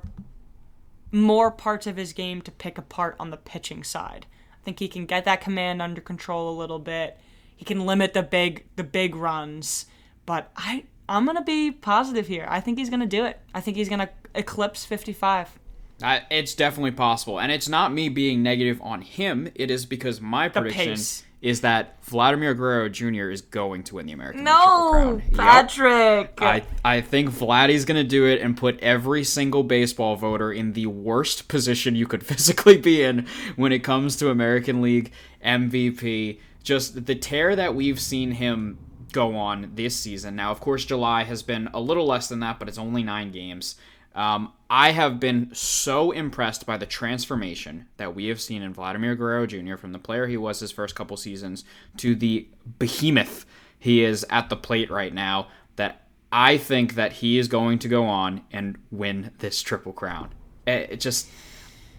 more 1.14 1.50
parts 1.50 1.87
of 1.87 1.96
his 1.96 2.12
game 2.12 2.42
to 2.42 2.50
pick 2.50 2.77
apart 2.77 3.14
on 3.18 3.31
the 3.31 3.37
pitching 3.37 3.85
side. 3.85 4.27
I 4.53 4.64
think 4.64 4.81
he 4.81 4.88
can 4.88 5.07
get 5.07 5.24
that 5.24 5.40
command 5.40 5.81
under 5.81 6.00
control 6.00 6.50
a 6.50 6.59
little 6.59 6.79
bit. 6.79 7.18
He 7.57 7.64
can 7.64 7.87
limit 7.87 8.14
the 8.14 8.22
big 8.22 8.64
the 8.77 8.85
big 8.85 9.14
runs, 9.14 9.87
but 10.27 10.50
I 10.57 10.85
I'm 11.09 11.24
going 11.24 11.37
to 11.37 11.42
be 11.42 11.70
positive 11.70 12.27
here. 12.27 12.46
I 12.48 12.61
think 12.61 12.79
he's 12.79 12.90
going 12.90 13.00
to 13.00 13.07
do 13.07 13.24
it. 13.24 13.38
I 13.55 13.61
think 13.61 13.77
he's 13.77 13.88
going 13.88 14.00
to 14.00 14.09
eclipse 14.35 14.85
55. 14.85 15.59
I, 16.03 16.22
it's 16.31 16.55
definitely 16.55 16.90
possible, 16.90 17.38
and 17.38 17.53
it's 17.53 17.68
not 17.68 17.92
me 17.92 18.09
being 18.09 18.42
negative 18.42 18.81
on 18.83 19.03
him. 19.03 19.48
It 19.55 19.70
is 19.70 19.87
because 19.87 20.20
my 20.20 20.48
prediction 20.48 20.87
pace. 20.94 21.24
Is 21.44 21.61
that 21.61 22.02
Vladimir 22.04 22.54
Guerrero 22.54 22.88
Jr. 22.88 23.28
is 23.28 23.42
going 23.42 23.83
to 23.85 23.96
win 23.96 24.07
the 24.07 24.12
American 24.12 24.46
League 24.46 24.54
Triple 24.54 24.70
No, 24.70 24.90
Crown. 24.90 25.22
Yep. 25.28 25.35
Patrick. 25.35 26.38
I, 26.40 26.62
I 26.83 27.00
think 27.02 27.28
Vladdy's 27.28 27.85
going 27.85 28.02
to 28.02 28.09
do 28.09 28.24
it 28.24 28.40
and 28.40 28.57
put 28.57 28.80
every 28.80 29.24
single 29.24 29.62
baseball 29.62 30.16
voter 30.16 30.50
in 30.50 30.72
the 30.72 30.87
worst 30.87 31.46
position 31.48 31.96
you 31.96 32.07
could 32.07 32.24
physically 32.26 32.78
be 32.78 33.02
in 33.02 33.26
when 33.57 33.72
it 33.72 33.80
comes 33.80 34.16
to 34.16 34.30
American 34.30 34.80
League 34.80 35.12
MVP. 35.44 36.40
Just 36.62 37.04
the 37.04 37.14
tear 37.14 37.54
that 37.54 37.74
we've 37.74 38.00
seen 38.00 38.30
him 38.30 38.78
go 39.12 39.37
on 39.37 39.70
this 39.74 39.94
season. 39.94 40.35
Now, 40.37 40.50
of 40.50 40.61
course, 40.61 40.87
July 40.87 41.24
has 41.24 41.42
been 41.42 41.68
a 41.74 41.80
little 41.80 42.07
less 42.07 42.26
than 42.26 42.40
that, 42.40 42.59
but 42.59 42.68
it's 42.68 42.78
only 42.78 43.02
nine 43.02 43.30
games. 43.30 43.76
Um, 44.14 44.54
I 44.76 44.90
have 44.90 45.20
been 45.20 45.54
so 45.54 46.10
impressed 46.10 46.66
by 46.66 46.78
the 46.78 46.84
transformation 46.84 47.87
that 47.96 48.16
we 48.16 48.26
have 48.26 48.40
seen 48.40 48.60
in 48.60 48.74
Vladimir 48.74 49.14
Guerrero 49.14 49.46
Jr. 49.46 49.76
from 49.76 49.92
the 49.92 50.00
player 50.00 50.26
he 50.26 50.37
was 50.37 50.58
his 50.58 50.72
first 50.72 50.96
couple 50.96 51.16
seasons 51.16 51.62
to 51.98 52.16
the 52.16 52.48
behemoth 52.80 53.46
he 53.78 54.02
is 54.02 54.26
at 54.30 54.48
the 54.48 54.56
plate 54.56 54.90
right 54.90 55.14
now 55.14 55.46
that 55.76 56.08
I 56.32 56.58
think 56.58 56.96
that 56.96 57.12
he 57.12 57.38
is 57.38 57.46
going 57.46 57.78
to 57.78 57.88
go 57.88 58.06
on 58.06 58.40
and 58.50 58.76
win 58.90 59.30
this 59.38 59.62
triple 59.62 59.92
crown. 59.92 60.34
It 60.66 60.98
just 60.98 61.28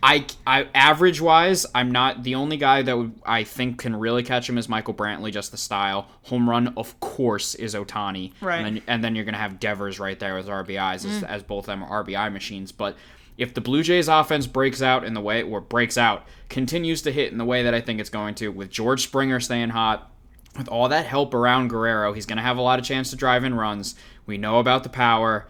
I, 0.05 0.25
I 0.45 0.67
average 0.75 1.19
wise, 1.19 1.65
I'm 1.73 1.91
not 1.91 2.21
the 2.21 2.35
only 2.35 2.57
guy 2.57 2.83
that 2.83 2.95
would, 2.95 3.19
I 3.25 3.43
think 3.43 3.79
can 3.79 3.95
really 3.95 4.21
catch 4.21 4.47
him 4.47 4.59
is 4.59 4.69
Michael 4.69 4.93
Brantley, 4.93 5.31
just 5.31 5.49
the 5.49 5.57
style. 5.57 6.07
Home 6.25 6.47
run, 6.47 6.75
of 6.77 6.99
course, 6.99 7.55
is 7.55 7.73
Ohtani, 7.73 8.33
Right. 8.39 8.57
And 8.57 8.77
then, 8.77 8.83
and 8.85 9.03
then 9.03 9.15
you're 9.15 9.25
gonna 9.25 9.39
have 9.39 9.59
Devers 9.59 9.99
right 9.99 10.19
there 10.19 10.35
with 10.35 10.45
RBIs, 10.45 11.05
as, 11.05 11.23
mm. 11.23 11.23
as 11.27 11.41
both 11.41 11.63
of 11.63 11.65
them 11.67 11.83
are 11.83 12.03
RBI 12.03 12.31
machines. 12.31 12.71
But 12.71 12.95
if 13.37 13.55
the 13.55 13.61
Blue 13.61 13.81
Jays 13.81 14.07
offense 14.07 14.45
breaks 14.45 14.83
out 14.83 15.03
in 15.03 15.15
the 15.15 15.21
way, 15.21 15.41
or 15.41 15.59
breaks 15.59 15.97
out, 15.97 16.27
continues 16.49 17.01
to 17.01 17.11
hit 17.11 17.31
in 17.31 17.39
the 17.39 17.45
way 17.45 17.63
that 17.63 17.73
I 17.73 17.81
think 17.81 17.99
it's 17.99 18.11
going 18.11 18.35
to, 18.35 18.49
with 18.49 18.69
George 18.69 19.01
Springer 19.01 19.39
staying 19.39 19.69
hot, 19.69 20.11
with 20.55 20.67
all 20.69 20.87
that 20.87 21.07
help 21.07 21.33
around 21.33 21.69
Guerrero, 21.69 22.13
he's 22.13 22.27
going 22.27 22.37
to 22.37 22.43
have 22.43 22.57
a 22.57 22.61
lot 22.61 22.77
of 22.77 22.85
chance 22.85 23.09
to 23.09 23.15
drive 23.15 23.43
in 23.43 23.55
runs. 23.55 23.95
We 24.27 24.37
know 24.37 24.59
about 24.59 24.83
the 24.83 24.89
power. 24.89 25.47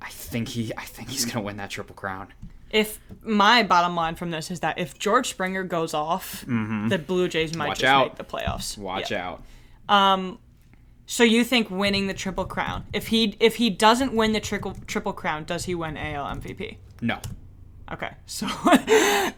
I 0.00 0.08
think 0.08 0.48
he, 0.48 0.72
I 0.76 0.84
think 0.84 1.10
he's 1.10 1.24
going 1.24 1.34
to 1.34 1.42
win 1.42 1.56
that 1.56 1.70
triple 1.70 1.96
crown. 1.96 2.28
If 2.70 3.00
my 3.22 3.62
bottom 3.62 3.94
line 3.96 4.14
from 4.14 4.30
this 4.30 4.50
is 4.50 4.60
that 4.60 4.78
if 4.78 4.98
George 4.98 5.28
Springer 5.28 5.64
goes 5.64 5.94
off, 5.94 6.44
the 6.46 7.02
Blue 7.06 7.28
Jays 7.28 7.54
might 7.56 7.64
Mm-hmm. 7.64 7.68
Watch 7.68 7.78
just 7.80 7.88
out. 7.90 8.06
make 8.08 8.16
the 8.16 8.24
playoffs. 8.24 8.76
Watch 8.78 9.10
Yeah. 9.10 9.36
out. 9.88 10.38
So 11.06 11.24
you 11.24 11.42
think 11.42 11.70
winning 11.70 12.06
the 12.06 12.12
triple 12.14 12.44
crown? 12.44 12.84
If 12.92 13.06
he 13.08 13.34
if 13.40 13.56
he 13.56 13.70
doesn't 13.70 14.12
win 14.12 14.32
the 14.32 14.40
triple 14.40 14.76
triple 14.86 15.14
crown, 15.14 15.44
does 15.44 15.64
he 15.64 15.74
win 15.74 15.96
AL 15.96 16.26
MVP? 16.36 16.76
No. 17.00 17.18
Okay, 17.90 18.10
so 18.26 18.46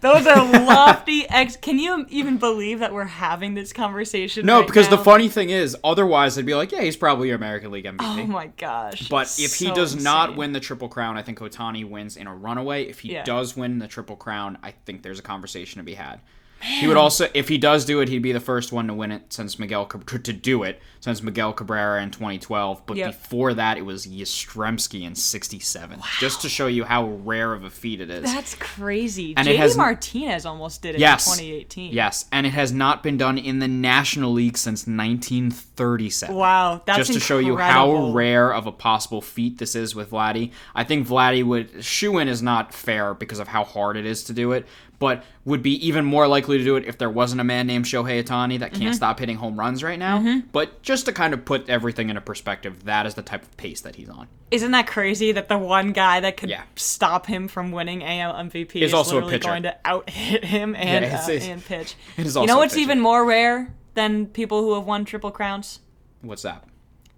those 0.01 0.27
are 0.27 0.45
lofty 0.67 1.29
ex. 1.29 1.57
Can 1.57 1.79
you 1.79 2.05
even 2.09 2.37
believe 2.39 2.81
that 2.81 2.93
we're 2.93 3.05
having 3.05 3.55
this 3.55 3.73
conversation? 3.73 4.45
No, 4.45 4.59
right 4.59 4.67
because 4.67 4.89
the 4.89 4.99
funny 4.99 5.29
thing 5.29 5.51
is, 5.51 5.77
otherwise 5.85 6.35
they'd 6.35 6.47
be 6.47 6.55
like, 6.55 6.73
yeah, 6.73 6.81
he's 6.83 6.97
probably 6.97 7.29
your 7.29 7.37
American 7.37 7.71
League 7.71 7.85
MVP. 7.85 7.99
Oh 8.01 8.27
my 8.27 8.49
gosh! 8.49 9.09
but 9.09 9.27
if 9.39 9.55
he 9.55 9.67
so 9.67 9.75
does 9.75 10.03
not 10.03 10.37
win 10.37 10.53
the 10.53 10.61
Triple 10.61 10.89
Crown, 10.89 11.17
I 11.17 11.23
think 11.23 11.39
Ohtani 11.39 11.89
wins 11.89 12.17
in 12.17 12.27
a 12.27 12.35
runaway. 12.35 12.85
If 12.85 13.01
he 13.01 13.13
Yeah. 13.13 13.25
does 13.25 13.57
win 13.57 13.79
the 13.79 13.89
Triple 13.89 14.17
Crown, 14.17 14.59
I 14.63 14.73
think 14.73 15.03
there's 15.03 15.19
a 15.19 15.23
conversation 15.23 15.79
to 15.79 15.85
be 15.85 15.95
had. 15.95 16.21
He 16.63 16.87
would 16.87 16.97
also, 16.97 17.29
if 17.33 17.49
he 17.49 17.57
does 17.59 17.85
do 17.85 18.01
it, 18.01 18.09
he'd 18.09 18.19
be 18.23 18.33
the 18.33 18.41
first 18.41 18.71
one 18.73 18.87
to 18.89 18.95
win 18.95 19.13
it 19.13 19.33
since 19.33 19.59
Miguel 19.59 19.87
to 19.87 20.33
do 20.33 20.63
it 20.63 20.81
since 21.01 21.23
Miguel 21.23 21.55
Cabrera 21.55 22.03
in 22.03 22.11
2012. 22.11 22.83
But 22.87 22.99
Yep. 22.99 23.07
before 23.13 23.55
that, 23.55 23.79
it 23.79 23.83
was 23.83 24.07
Yastrzemski 24.07 25.03
in 25.03 25.15
'67. 25.15 26.01
Just 26.19 26.43
to 26.43 26.49
show 26.49 26.67
you 26.67 26.85
how 26.85 27.07
rare 27.07 27.55
of 27.55 27.65
a 27.65 27.71
feat 27.71 28.01
it 28.01 28.11
is. 28.11 28.25
That's 28.25 28.55
crazy. 28.57 29.35
And 29.37 29.49
JD 29.49 29.57
has- 29.57 29.77
Martinez 29.77 30.45
almost 30.45 30.83
did 30.83 30.97
it 30.97 31.01
yes, 31.01 31.27
in 31.27 31.39
2018. 31.45 31.93
Yes, 31.95 32.27
and 32.31 32.47
it 32.47 32.51
has 32.51 32.73
not 32.73 33.03
been 33.03 33.17
done 33.17 33.39
in 33.39 33.59
the 33.61 33.69
National 33.69 34.33
League 34.33 34.59
since 34.59 34.87
1937. 34.87 36.35
Wow, 36.35 36.83
that's 36.85 36.99
just 36.99 37.13
to 37.15 37.21
show 37.21 37.39
you 37.39 37.57
how 37.57 38.13
rare 38.13 38.53
of 38.53 38.67
a 38.67 38.73
possible 38.73 39.23
feat 39.23 39.59
this 39.59 39.75
is 39.75 39.95
with 39.95 40.11
Vladdy. 40.11 40.51
I 40.75 40.85
think 40.85 41.09
Vladdy 41.09 41.43
would 41.45 41.83
shoe 41.85 42.19
in 42.19 42.29
is 42.29 42.43
not 42.43 42.75
fair 42.75 43.15
because 43.15 43.39
of 43.39 43.49
how 43.49 43.65
hard 43.65 43.97
it 43.97 44.05
is 44.05 44.25
to 44.25 44.33
do 44.33 44.53
it, 44.53 44.67
but 45.01 45.25
would 45.45 45.63
be 45.63 45.85
even 45.85 46.05
more 46.05 46.29
likely 46.29 46.59
to 46.59 46.63
do 46.63 46.77
it 46.77 46.85
if 46.87 46.99
there 46.99 47.11
wasn't 47.11 47.41
a 47.41 47.45
man 47.45 47.67
named 47.67 47.87
Shohei 47.87 48.23
Ohtani 48.23 48.61
that 48.61 48.71
Mm-hmm. 48.73 48.83
can't 48.83 48.95
stop 48.95 49.19
hitting 49.19 49.37
home 49.39 49.59
runs 49.59 49.83
right 49.83 49.99
now. 49.99 50.43
But 50.53 50.83
just 50.83 51.07
to 51.07 51.13
kind 51.13 51.35
of 51.35 51.45
put 51.45 51.69
everything 51.69 52.09
into 52.11 52.21
perspective, 52.21 52.85
that 52.85 53.07
is 53.07 53.15
the 53.15 53.23
type 53.23 53.43
of 53.43 53.57
pace 53.57 53.81
that 53.81 53.97
he's 53.97 54.09
on. 54.09 54.29
Isn't 54.53 54.71
that 54.73 54.87
crazy 54.87 55.33
that 55.33 55.49
the 55.49 55.59
one 55.59 55.93
guy 55.93 56.21
that 56.21 56.37
could 56.37 56.51
Yeah. 56.51 56.63
stop 56.77 57.27
him 57.27 57.49
from 57.49 57.73
winning 57.73 58.05
AL 58.05 58.35
MVP 58.35 58.77
Is 58.83 58.91
is, 58.91 58.95
also 58.95 59.15
a 59.15 59.15
literally 59.17 59.33
pitcher. 59.39 59.49
going 59.49 59.63
to 59.65 59.77
out 59.85 60.09
hit 60.11 60.45
him 60.45 60.75
and, 60.79 61.05
Yeah, 61.05 61.09
it's- 61.09 61.29
uh, 61.29 61.33
it's- 61.33 61.49
and 61.49 61.65
pitch? 61.65 61.95
you 62.17 62.47
know 62.47 62.59
what's 62.59 62.77
even 62.77 63.01
more 63.01 63.25
rare 63.25 63.75
than 63.95 64.27
people 64.27 64.61
who 64.63 64.75
have 64.75 64.85
won 64.85 65.05
triple 65.07 65.31
crowns? 65.31 65.81
What's 66.21 66.43
that? 66.43 66.65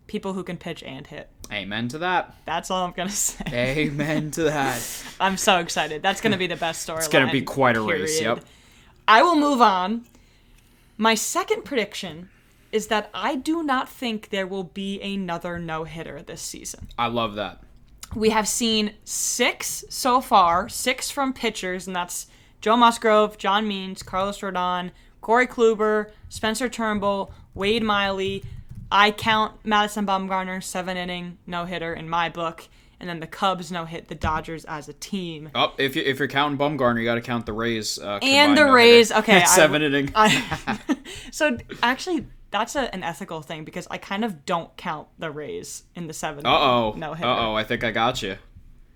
People 0.07 0.33
who 0.33 0.43
can 0.43 0.57
pitch 0.57 0.83
and 0.83 1.07
hit. 1.07 1.29
Amen 1.53 1.89
to 1.89 1.99
that. 1.99 2.35
That's 2.45 2.71
all 2.71 2.85
I'm 2.85 2.93
gonna 2.93 3.11
say. 3.11 3.45
Amen 3.53 4.31
to 4.33 4.45
that. 4.45 4.83
I'm 5.21 5.37
so 5.37 5.59
excited. 5.59 6.03
That's 6.03 6.21
gonna 6.21 6.39
be 6.39 6.47
the 6.47 6.57
best 6.57 6.83
story. 6.83 6.99
It's 6.99 7.09
gonna 7.09 7.33
be 7.33 7.43
quite 7.43 7.77
a 7.77 7.81
race, 7.81 8.21
yep. 8.21 8.45
I 9.07 9.23
will 9.23 9.37
move 9.37 9.61
on. 9.61 10.05
My 10.97 11.15
second 11.15 11.65
prediction 11.65 12.29
is 12.71 12.87
that 12.87 13.11
I 13.13 13.37
do 13.37 13.63
not 13.63 13.89
think 13.89 14.31
there 14.31 14.47
will 14.47 14.65
be 14.65 15.01
another 15.01 15.59
no 15.59 15.85
hitter 15.85 16.23
this 16.23 16.41
season. 16.41 16.89
I 16.99 17.09
love 17.09 17.35
that. 17.35 17.63
We 18.15 18.31
have 18.31 18.49
seen 18.49 18.95
six 19.05 19.85
so 19.89 20.21
far, 20.21 20.69
six 20.69 21.11
from 21.11 21.33
pitchers, 21.33 21.87
and 21.87 21.97
that's 21.97 22.27
Joe 22.61 22.77
Musgrove, 22.77 23.39
John 23.39 23.67
Means, 23.67 24.03
Carlos 24.03 24.41
Rodon, 24.41 24.91
Corey 25.21 25.47
Kluber, 25.47 26.11
Spencer 26.29 26.69
Turnbull, 26.69 27.33
Wade 27.55 27.83
Miley. 27.83 28.45
I 28.93 29.11
count 29.11 29.55
Madison 29.65 30.07
Bumgarner 30.07 30.63
seven 30.63 30.97
inning 30.97 31.39
no 31.47 31.65
hitter 31.65 31.95
in 31.95 32.09
my 32.09 32.29
book, 32.29 32.69
and 33.01 33.09
then 33.09 33.21
the 33.21 33.27
Cubs 33.27 33.73
no 33.73 33.87
hit 33.87 34.09
the 34.09 34.15
Dodgers 34.15 34.65
as 34.67 34.89
a 34.89 34.93
team. 34.93 35.51
Oh, 35.55 35.73
if 35.79 35.97
you 35.97 36.03
if 36.03 36.19
you're 36.19 36.29
counting 36.29 36.59
Bumgarner, 36.59 36.99
you 37.01 37.05
got 37.05 37.15
to 37.15 37.21
count 37.23 37.47
the 37.47 37.53
Rays. 37.55 37.99
Uh, 37.99 38.19
And 38.23 38.57
the. 38.57 38.67
Rays, 38.71 39.11
okay, 39.21 39.43
I- 39.43 39.45
seven 39.47 39.83
inning. 39.83 40.13
I, 40.15 40.79
so 41.33 41.57
actually, 41.83 42.27
that's 42.51 42.77
a, 42.77 42.95
an 42.95 43.03
ethical 43.03 43.41
thing 43.41 43.65
because 43.65 43.89
I 43.91 43.97
kind 43.97 44.25
of 44.25 44.45
don't 44.45 44.77
count 44.77 45.09
the 45.19 45.31
Rays 45.31 45.85
in 45.95 46.07
the 46.07 46.13
seven. 46.13 46.45
Uh 46.47 46.51
oh. 46.51 46.95
no 46.97 47.13
Uh 47.13 47.17
oh. 47.23 47.55
I 47.55 47.65
think 47.65 47.83
I 47.83 47.91
got 47.91 48.23
you. 48.23 48.37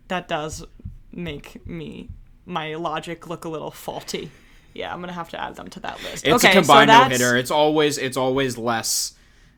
That 0.09 0.28
does 0.28 0.64
make 1.11 1.66
me 1.66 2.11
my 2.44 2.74
logic 2.74 3.26
look 3.28 3.44
a 3.44 3.48
little 3.48 3.70
faulty. 3.70 4.30
Yeah, 4.74 4.92
I'm 4.92 5.00
gonna 5.00 5.12
have 5.12 5.30
to 5.30 5.40
add 5.40 5.56
them 5.56 5.68
to 5.70 5.80
that 5.80 6.02
list. 6.02 6.26
It's 6.26 6.44
okay, 6.44 6.50
a 6.50 6.61
combined 6.61 6.90
so 6.90 6.98
no 6.98 7.09
hitter. 7.09 7.37
It's 7.37 7.50
always 7.50 7.96
it's 7.96 8.18
always 8.18 8.59
less, 8.59 9.14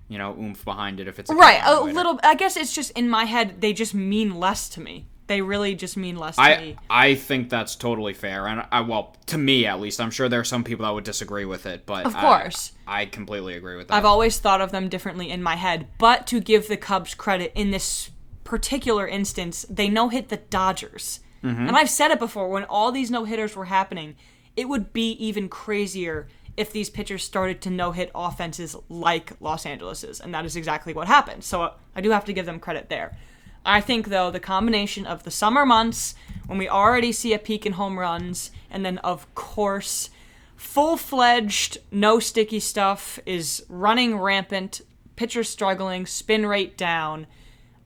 you 0.08 0.18
know, 0.18 0.36
oomph 0.38 0.64
behind 0.64 1.00
it 1.00 1.08
if 1.08 1.18
it's 1.18 1.30
a 1.30 1.34
Right, 1.34 1.60
a 1.64 1.80
little. 1.80 2.18
I 2.22 2.34
guess 2.34 2.56
it's 2.56 2.74
just 2.74 2.90
in 2.92 3.08
my 3.08 3.24
head. 3.24 3.60
They 3.60 3.72
just 3.72 3.94
mean 3.94 4.38
less 4.38 4.68
to 4.70 4.80
me. 4.80 5.06
They 5.26 5.42
really 5.42 5.74
just 5.74 5.98
mean 5.98 6.16
less 6.16 6.36
to 6.36 6.42
I 6.42 6.56
me. 6.58 6.76
I 6.88 7.14
think 7.14 7.50
that's 7.50 7.76
totally 7.76 8.14
fair, 8.14 8.46
and 8.46 8.64
I 8.72 8.80
well 8.80 9.14
to 9.26 9.36
me 9.36 9.66
at 9.66 9.78
least. 9.78 10.00
I'm 10.00 10.10
sure 10.10 10.28
there 10.28 10.40
are 10.40 10.44
some 10.44 10.64
people 10.64 10.86
that 10.86 10.92
would 10.92 11.04
disagree 11.04 11.44
with 11.44 11.66
it, 11.66 11.84
but 11.84 12.06
Of 12.06 12.16
course. 12.16 12.72
I, 12.86 13.04
completely 13.04 13.54
agree 13.54 13.76
with 13.76 13.88
that. 13.88 13.94
I've 13.94 14.06
always 14.06 14.38
thought 14.38 14.62
of 14.62 14.72
them 14.72 14.88
differently 14.88 15.30
in 15.30 15.42
my 15.42 15.56
head, 15.56 15.86
but 15.98 16.26
to 16.28 16.40
give 16.40 16.68
the 16.68 16.78
Cubs 16.78 17.14
credit 17.14 17.52
in 17.54 17.70
this 17.70 18.10
particular 18.44 19.06
instance, 19.06 19.66
they 19.68 19.90
no 19.90 20.08
hit 20.08 20.30
the 20.30 20.38
Dodgers. 20.38 21.20
Mm-hmm. 21.44 21.68
And 21.68 21.76
I've 21.76 21.90
said 21.90 22.10
it 22.10 22.18
before 22.18 22.48
when 22.48 22.64
all 22.64 22.90
these 22.90 23.10
no 23.10 23.24
hitters 23.24 23.54
were 23.54 23.66
happening, 23.66 24.16
it 24.56 24.68
would 24.68 24.94
be 24.94 25.12
even 25.12 25.50
crazier 25.50 26.26
if 26.58 26.72
these 26.72 26.90
pitchers 26.90 27.22
started 27.22 27.60
to 27.62 27.70
no 27.70 27.92
hit 27.92 28.10
offenses 28.14 28.76
like 28.88 29.32
Los 29.40 29.64
Angeles's, 29.64 30.20
and 30.20 30.34
that 30.34 30.44
is 30.44 30.56
exactly 30.56 30.92
what 30.92 31.06
happened. 31.06 31.44
So 31.44 31.74
I 31.94 32.00
do 32.00 32.10
have 32.10 32.24
to 32.24 32.32
give 32.32 32.46
them 32.46 32.60
credit 32.60 32.88
there. 32.88 33.16
I 33.64 33.80
think 33.80 34.08
though 34.08 34.30
the 34.30 34.40
combination 34.40 35.06
of 35.06 35.24
the 35.24 35.30
summer 35.30 35.64
months 35.64 36.14
when 36.46 36.58
we 36.58 36.68
already 36.68 37.12
see 37.12 37.32
a 37.32 37.38
peak 37.38 37.64
in 37.64 37.74
home 37.74 37.98
runs, 37.98 38.50
and 38.70 38.84
then 38.84 38.98
of 38.98 39.32
course 39.34 40.10
full 40.56 40.96
fledged, 40.96 41.78
no 41.92 42.18
sticky 42.18 42.60
stuff 42.60 43.20
is 43.24 43.64
running 43.68 44.18
rampant, 44.18 44.80
pitchers 45.14 45.48
struggling, 45.48 46.06
spin 46.06 46.44
rate 46.44 46.76
down. 46.76 47.26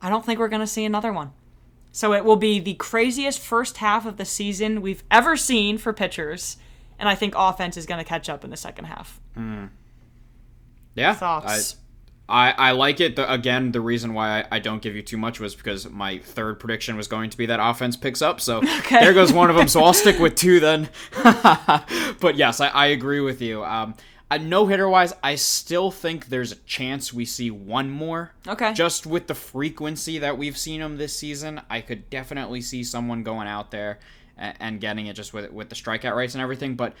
I 0.01 0.09
don't 0.09 0.25
think 0.25 0.39
we're 0.39 0.47
going 0.47 0.59
to 0.59 0.67
see 0.67 0.83
another 0.83 1.13
one. 1.13 1.31
So 1.91 2.13
it 2.13 2.25
will 2.25 2.35
be 2.35 2.59
the 2.59 2.73
craziest 2.73 3.39
first 3.39 3.77
half 3.77 4.07
of 4.07 4.17
the 4.17 4.25
season 4.25 4.81
we've 4.81 5.03
ever 5.11 5.37
seen 5.37 5.77
for 5.77 5.93
pitchers. 5.93 6.57
And 7.03 7.09
I 7.09 7.15
think 7.15 7.33
offense 7.35 7.75
is 7.75 7.85
going 7.85 7.97
to 7.97 8.05
catch 8.05 8.29
up 8.29 8.45
in 8.45 8.49
the 8.49 8.55
second 8.55 8.85
half. 8.85 9.19
yeah. 10.95 11.13
Thoughts? 11.13 11.75
I, 12.29 12.51
I, 12.51 12.69
I 12.69 12.71
like 12.71 13.01
it. 13.01 13.17
The, 13.17 13.29
again, 13.29 13.73
the 13.73 13.81
reason 13.81 14.13
why 14.13 14.39
I, 14.39 14.45
I 14.51 14.59
don't 14.59 14.81
give 14.81 14.95
you 14.95 15.01
too 15.01 15.17
much 15.17 15.37
was 15.37 15.53
because 15.53 15.89
my 15.89 16.19
third 16.19 16.61
prediction 16.61 16.95
was 16.95 17.09
going 17.09 17.29
to 17.31 17.37
be 17.37 17.45
that 17.47 17.59
offense 17.61 17.97
picks 17.97 18.21
up. 18.21 18.39
So 18.39 18.61
there 18.89 19.11
goes 19.11 19.33
one 19.33 19.49
of 19.49 19.57
them. 19.57 19.67
So 19.67 19.83
I'll 19.83 19.91
stick 19.91 20.17
with 20.17 20.35
two 20.35 20.61
then. 20.61 20.87
but 21.23 22.35
yes, 22.37 22.61
I, 22.61 22.69
I 22.69 22.85
agree 22.85 23.19
with 23.19 23.41
you. 23.41 23.65
Um, 23.65 23.95
uh, 24.31 24.37
no 24.37 24.65
hitter 24.67 24.87
wise, 24.87 25.11
I 25.21 25.35
still 25.35 25.91
think 25.91 26.27
there's 26.27 26.53
a 26.53 26.57
chance 26.59 27.11
we 27.11 27.25
see 27.25 27.51
one 27.51 27.89
more. 27.89 28.31
Okay. 28.47 28.71
Just 28.71 29.05
with 29.05 29.27
the 29.27 29.35
frequency 29.35 30.19
that 30.19 30.37
we've 30.37 30.57
seen 30.57 30.79
them 30.79 30.95
this 30.95 31.13
season, 31.13 31.59
I 31.69 31.81
could 31.81 32.09
definitely 32.09 32.61
see 32.61 32.85
someone 32.85 33.23
going 33.23 33.49
out 33.49 33.71
there 33.71 33.99
and, 34.37 34.81
getting 34.81 35.07
it 35.07 35.13
just 35.13 35.33
with 35.33 35.51
with 35.51 35.69
the 35.69 35.75
strikeout 35.75 36.15
rates 36.15 36.33
and 36.33 36.41
everything. 36.41 36.75
But 36.75 36.93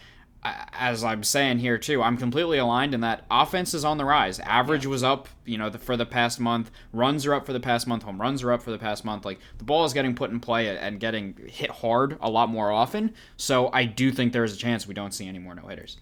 as 0.43 1.03
I'm 1.03 1.23
saying 1.23 1.59
here 1.59 1.77
too, 1.77 2.01
I'm 2.03 2.17
completely 2.17 2.57
aligned 2.57 2.93
in 2.93 3.01
that 3.01 3.25
offense 3.31 3.73
is 3.73 3.85
on 3.85 3.97
the 3.97 4.05
rise. 4.05 4.39
Average 4.39 4.85
was 4.85 5.03
up, 5.03 5.29
you 5.45 5.57
know, 5.57 5.69
the, 5.69 5.79
for 5.79 5.95
the 5.95 6.05
past 6.05 6.39
month. 6.39 6.69
Runs 6.91 7.25
are 7.25 7.33
up 7.33 7.45
for 7.45 7.53
the 7.53 7.59
past 7.59 7.87
month. 7.87 8.03
Home 8.03 8.19
runs 8.19 8.43
are 8.43 8.51
up 8.51 8.61
for 8.61 8.71
the 8.71 8.77
past 8.77 9.05
month. 9.05 9.25
Like 9.25 9.39
the 9.57 9.63
ball 9.63 9.85
is 9.85 9.93
getting 9.93 10.15
put 10.15 10.31
in 10.31 10.39
play 10.39 10.75
and 10.77 10.99
getting 10.99 11.35
hit 11.47 11.69
hard 11.69 12.17
a 12.19 12.29
lot 12.29 12.49
more 12.49 12.71
often. 12.71 13.13
So 13.37 13.69
I 13.71 13.85
do 13.85 14.11
think 14.11 14.33
there 14.33 14.43
is 14.43 14.53
a 14.53 14.57
chance 14.57 14.85
we 14.85 14.93
don't 14.93 15.13
see 15.13 15.27
any 15.27 15.39
more 15.39 15.55
no 15.55 15.67
hitters. 15.67 15.97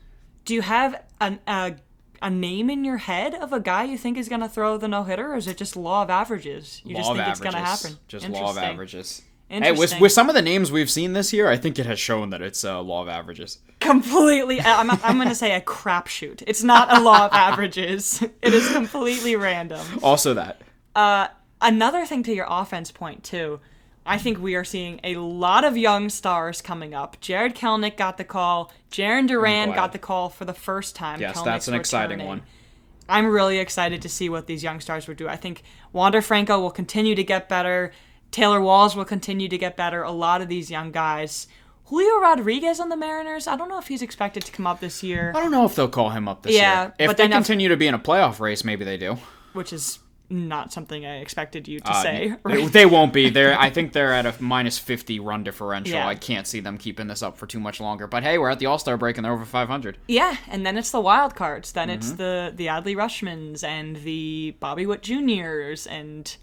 Do 0.46 0.56
you 0.56 0.62
have 0.64 1.04
an, 1.20 1.40
a, 1.46 1.76
a 2.22 2.30
name 2.32 2.72
in 2.72 2.84
your 2.84 2.98
head 2.98 3.36
of 3.36 3.54
a 3.54 3.60
guy 3.60 3.84
you 3.84 3.98
think 3.98 4.18
is 4.18 4.28
going 4.28 4.42
to 4.42 4.50
throw 4.50 4.78
the 4.78 4.88
no 4.88 5.04
hitter, 5.04 5.34
or 5.34 5.36
is 5.36 5.48
it 5.48 5.58
just 5.58 5.76
law 5.76 6.02
of 6.02 6.10
averages? 6.10 6.82
You 6.84 6.96
just 6.96 7.08
law 7.08 7.16
think 7.16 7.28
of 7.28 7.32
it's 7.32 7.40
going 7.40 7.54
to 7.54 7.60
averages. 7.60 7.84
happen? 7.84 8.00
Just 8.08 8.30
law 8.30 8.50
of 8.50 8.58
averages. 8.58 9.22
Hey, 9.52 9.72
with, 9.74 10.00
with 10.00 10.12
some 10.12 10.30
of 10.30 10.36
the 10.36 10.42
names 10.42 10.72
we've 10.72 10.90
seen 10.90 11.14
this 11.14 11.34
year, 11.34 11.50
I 11.50 11.58
think 11.58 11.78
it 11.78 11.86
has 11.86 12.00
shown 12.00 12.30
that 12.30 12.42
it's 12.42 12.64
a 12.64 12.80
law 12.80 13.02
of 13.02 13.10
averages. 13.10 13.60
completely 13.80 14.62
I'm, 14.62 14.90
I'm 14.90 15.18
going 15.18 15.28
to 15.28 15.36
say 15.36 15.54
a 15.54 15.62
crapshoot. 15.62 16.44
It's 16.48 16.64
not 16.64 16.96
a 16.96 17.02
law 17.02 17.26
of 17.26 17.34
averages. 17.34 18.24
It 18.42 18.54
is 18.54 18.72
completely 18.72 19.36
random. 19.36 19.86
Also, 20.02 20.34
that 20.34 20.62
uh, 20.96 21.28
Another 21.62 22.06
thing 22.08 22.24
to 22.24 22.34
your 22.34 22.48
offense 22.50 22.92
point 22.92 23.24
too. 23.24 23.60
I 24.04 24.18
think 24.18 24.40
we 24.40 24.56
are 24.56 24.64
seeing 24.64 25.00
a 25.04 25.16
lot 25.18 25.64
of 25.64 25.78
young 25.78 26.10
stars 26.10 26.60
coming 26.60 26.96
up. 26.96 27.22
Jarred 27.22 27.54
Kelenic 27.54 27.98
got 27.98 28.18
the 28.18 28.24
call. 28.24 28.72
Jarren 28.92 29.28
Duran 29.28 29.74
got 29.74 29.92
the 29.92 30.00
call 30.00 30.30
for 30.30 30.44
the 30.44 30.56
first 30.56 30.96
time. 30.96 31.22
yes, 31.22 31.38
Kelenic's 31.38 31.46
that's 31.46 31.68
an 31.68 31.76
exciting 31.76 32.26
one. 32.26 32.42
I'm 33.08 33.28
really 33.28 33.60
excited 33.60 34.02
to 34.02 34.10
see 34.10 34.28
what 34.28 34.48
these 34.48 34.64
young 34.64 34.80
stars 34.80 35.08
will 35.08 35.16
do. 35.16 35.28
I 35.28 35.36
think 35.36 35.62
Wander 35.94 36.22
Franco 36.22 36.60
will 36.60 36.72
continue 36.72 37.14
to 37.14 37.24
get 37.24 37.48
better. 37.48 37.92
Taylor 38.32 38.62
Walls 38.62 38.96
will 38.96 39.06
continue 39.06 39.48
to 39.50 39.58
get 39.58 39.76
better. 39.78 40.04
A 40.04 40.12
lot 40.12 40.42
of 40.42 40.48
these 40.48 40.72
young 40.72 40.92
guys. 40.92 41.48
Julio 41.86 42.20
Rodriguez 42.20 42.80
on 42.80 42.88
the 42.90 42.96
Mariners. 42.96 43.48
I 43.48 43.58
don't 43.58 43.68
know 43.68 43.78
if 43.78 43.88
he's 43.88 44.02
expected 44.02 44.46
to 44.46 44.52
come 44.54 44.66
up 44.66 44.80
this 44.80 45.04
year, 45.04 45.34
I 45.36 45.40
don't 45.42 45.52
know 45.52 45.66
if 45.66 45.76
they'll 45.76 45.90
call 45.90 46.10
him 46.12 46.28
up 46.30 46.42
this 46.44 46.56
Yeah, 46.56 46.84
year. 46.84 46.94
If 47.00 47.08
but 47.08 47.18
they 47.18 47.28
continue 47.28 47.68
to 47.68 47.76
be 47.78 47.88
in 47.88 47.94
a 47.94 48.00
playoff 48.00 48.40
race, 48.40 48.64
maybe 48.64 48.86
they 48.86 48.96
do. 48.98 49.18
which 49.54 49.74
is 49.74 50.00
not 50.30 50.72
something 50.72 51.06
I 51.06 51.18
expected 51.18 51.68
you 51.68 51.82
to 51.82 51.92
Uh, 51.92 52.02
say. 52.02 52.34
they, 52.46 52.66
they 52.68 52.86
won't 52.86 53.12
be. 53.12 53.30
They're. 53.30 53.60
I 53.60 53.70
think 53.70 53.92
they're 53.92 54.14
at 54.14 54.26
a 54.26 54.34
minus 54.42 54.80
fifty 54.80 55.20
run 55.20 55.44
differential. 55.44 55.96
Yeah. 55.96 56.08
I 56.08 56.16
can't 56.16 56.48
see 56.48 56.62
them 56.62 56.78
keeping 56.78 57.08
this 57.08 57.22
up 57.22 57.38
for 57.38 57.46
too 57.46 57.60
much 57.60 57.82
longer. 57.82 58.08
But 58.08 58.24
hey, 58.24 58.38
we're 58.38 58.50
at 58.50 58.60
the 58.60 58.68
All 58.68 58.80
Star 58.80 58.96
break 58.96 59.18
and 59.18 59.26
they're 59.26 59.34
over 59.34 59.44
five 59.44 59.68
hundred. 59.68 59.98
Yeah, 60.08 60.38
and 60.48 60.66
then 60.66 60.78
it's 60.78 60.92
the 60.92 61.02
wild 61.02 61.36
cards. 61.36 61.74
Then 61.74 61.90
Mm-hmm. 61.90 61.98
it's 61.98 62.12
the 62.14 62.54
the 62.56 62.68
Adley 62.68 62.96
Rutschmans 62.96 63.62
and 63.66 63.98
the 63.98 64.56
Bobby 64.62 64.86
Witt 64.86 65.02
Juniors 65.04 65.86
and 65.86 66.34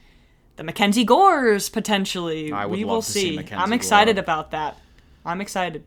the 0.59 0.65
Mackenzie 0.65 1.05
Gores 1.05 1.71
potentially. 1.71 2.53
I 2.53 2.67
would 2.67 2.77
we 2.77 2.85
love 2.85 2.95
will 2.97 3.03
to 3.03 3.11
see 3.11 3.39
see. 3.39 3.55
I'm 3.55 3.73
excited 3.73 4.17
Gore. 4.17 4.25
about 4.25 4.51
that. 4.51 4.77
I'm 5.25 5.41
excited. 5.41 5.85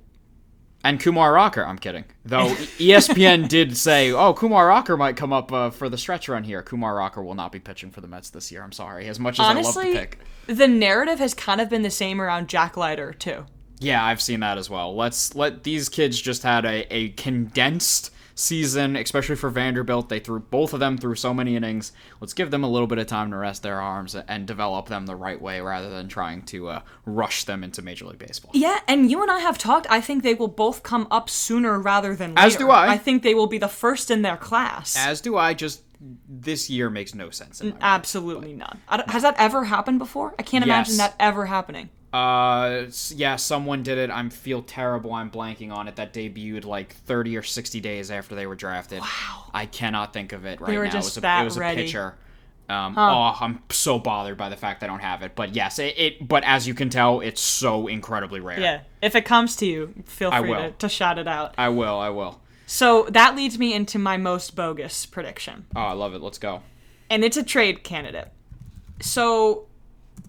And 0.83 0.99
Kumar 0.99 1.33
Rocker. 1.33 1.63
I'm 1.63 1.77
kidding. 1.77 2.05
Though 2.25 2.47
ESPN 2.79 3.47
did 3.47 3.77
say, 3.77 4.11
oh, 4.11 4.33
Kumar 4.33 4.67
Rocker 4.67 4.97
might 4.97 5.15
come 5.17 5.31
up 5.33 5.51
uh, 5.51 5.69
for 5.69 5.89
the 5.89 5.97
stretch 5.97 6.27
run 6.27 6.43
here. 6.43 6.63
Kumar 6.63 6.95
Rocker 6.95 7.21
will 7.21 7.35
not 7.35 7.51
be 7.51 7.59
pitching 7.59 7.91
for 7.91 8.01
the 8.01 8.07
Mets 8.07 8.31
this 8.31 8.51
year. 8.51 8.63
I'm 8.63 8.71
sorry. 8.71 9.07
As 9.07 9.19
much 9.19 9.35
as 9.35 9.41
I 9.41 9.47
love 9.49 9.57
Honestly, 9.57 9.93
the 9.93 9.99
pick. 9.99 10.19
the 10.47 10.67
narrative 10.67 11.19
has 11.19 11.33
kind 11.33 11.61
of 11.61 11.69
been 11.69 11.81
the 11.83 11.91
same 11.91 12.19
around 12.21 12.47
Jack 12.47 12.77
Leiter 12.77 13.13
too. 13.13 13.45
Yeah, 13.79 14.03
I've 14.03 14.21
seen 14.21 14.39
that 14.39 14.57
as 14.57 14.69
well. 14.69 14.95
Let's 14.95 15.35
let 15.35 15.63
these 15.63 15.89
kids 15.89 16.19
just 16.19 16.43
had 16.43 16.65
a, 16.65 16.91
a 16.93 17.09
condensed 17.09 18.11
season, 18.41 18.95
especially 18.95 19.35
for 19.35 19.49
Vanderbilt. 19.49 20.09
They 20.09 20.19
threw 20.19 20.39
both 20.39 20.73
of 20.73 20.79
them 20.79 20.97
through 20.97 21.15
so 21.15 21.33
many 21.33 21.55
innings. 21.55 21.91
Let's 22.19 22.33
give 22.33 22.51
them 22.51 22.63
a 22.63 22.69
little 22.69 22.87
bit 22.87 22.97
of 22.97 23.07
time 23.07 23.31
to 23.31 23.37
rest 23.37 23.63
their 23.63 23.79
arms 23.79 24.15
and 24.15 24.45
develop 24.47 24.87
them 24.87 25.05
the 25.05 25.15
right 25.15 25.39
way 25.41 25.61
rather 25.61 25.89
than 25.89 26.07
trying 26.07 26.41
to 26.43 26.67
uh, 26.69 26.81
rush 27.05 27.43
them 27.45 27.63
into 27.63 27.81
Major 27.81 28.05
League 28.05 28.19
Baseball. 28.19 28.51
Yeah, 28.53 28.79
and 28.87 29.09
you 29.09 29.21
and 29.21 29.29
I 29.31 29.39
have 29.39 29.57
talked. 29.57 29.87
I 29.89 30.01
think 30.01 30.23
they 30.23 30.33
will 30.33 30.47
both 30.47 30.83
come 30.83 31.07
up 31.11 31.29
sooner 31.29 31.79
rather 31.79 32.15
than 32.15 32.31
later. 32.35 32.47
As 32.47 32.55
do 32.55 32.69
I. 32.69 32.93
I 32.93 32.97
think 32.97 33.23
they 33.23 33.33
will 33.35 33.47
be 33.47 33.57
the 33.57 33.67
first 33.67 34.11
in 34.11 34.21
their 34.23 34.37
class. 34.37 34.95
As 34.97 35.21
do 35.21 35.37
I. 35.37 35.53
Just 35.53 35.83
this 36.27 36.69
year 36.69 36.89
makes 36.89 37.13
no 37.13 37.29
sense. 37.29 37.61
In 37.61 37.67
my 37.67 37.71
mind. 37.73 37.83
Absolutely 37.83 38.53
none. 38.53 38.79
Don't- 38.89 39.09
Has 39.11 39.21
that 39.21 39.35
ever 39.37 39.65
happened 39.65 39.99
before? 39.99 40.33
I 40.39 40.43
can't 40.43 40.63
imagine 40.63 40.97
that 40.97 41.15
ever 41.19 41.45
happening. 41.45 41.89
Uh, 42.13 42.87
yeah, 43.15 43.35
someone 43.37 43.83
did 43.83 43.97
it. 43.97 44.09
I 44.09 44.27
feel 44.29 44.61
terrible. 44.61 45.13
I'm 45.13 45.31
blanking 45.31 45.71
on 45.71 45.87
it. 45.87 45.95
That 45.95 46.13
debuted 46.13 46.65
like 46.65 46.93
30 46.93 47.37
or 47.37 47.43
60 47.43 47.79
days 47.79 48.11
after 48.11 48.35
they 48.35 48.45
were 48.47 48.55
drafted. 48.55 48.99
Wow. 48.99 49.45
I 49.53 49.65
cannot 49.65 50.11
think 50.13 50.33
of 50.33 50.45
it 50.45 50.59
right 50.59 50.77
were 50.77 50.85
now. 50.85 50.91
just 50.91 51.07
it 51.07 51.09
was 51.09 51.17
a, 51.17 51.21
that 51.21 51.41
it 51.41 51.45
was 51.45 51.57
ready. 51.57 51.81
a 51.81 51.85
pitcher. 51.85 52.15
Um, 52.69 52.95
Oh, 52.97 53.35
I'm 53.39 53.63
so 53.69 53.97
bothered 53.99 54.37
by 54.37 54.49
the 54.49 54.55
fact 54.57 54.83
I 54.83 54.87
don't 54.87 54.99
have 55.01 55.21
it. 55.23 55.35
But 55.35 55.55
yes, 55.55 55.79
it, 55.79 55.97
it. 55.97 56.27
But 56.27 56.43
as 56.45 56.67
you 56.67 56.73
can 56.73 56.89
tell, 56.89 57.19
it's 57.21 57.41
so 57.41 57.87
incredibly 57.87 58.39
rare. 58.39 58.59
Yeah. 58.59 58.81
If 59.01 59.15
it 59.15 59.25
comes 59.25 59.55
to 59.57 59.65
you, 59.65 59.93
feel 60.05 60.31
free 60.31 60.53
to, 60.53 60.71
to 60.71 60.89
shout 60.89 61.17
it 61.17 61.27
out. 61.27 61.53
I 61.57 61.69
will. 61.69 61.97
I 61.97 62.09
will. 62.09 62.41
So 62.67 63.07
that 63.09 63.35
leads 63.35 63.57
me 63.59 63.73
into 63.73 63.99
my 63.99 64.15
most 64.17 64.55
bogus 64.55 65.05
prediction. 65.05 65.65
Oh, 65.75 65.81
I 65.81 65.91
love 65.93 66.13
it. 66.13 66.21
Let's 66.21 66.37
go. 66.37 66.61
and 67.09 67.23
it's 67.25 67.35
a 67.35 67.43
trade 67.43 67.83
candidate. 67.83 68.29
So 69.01 69.67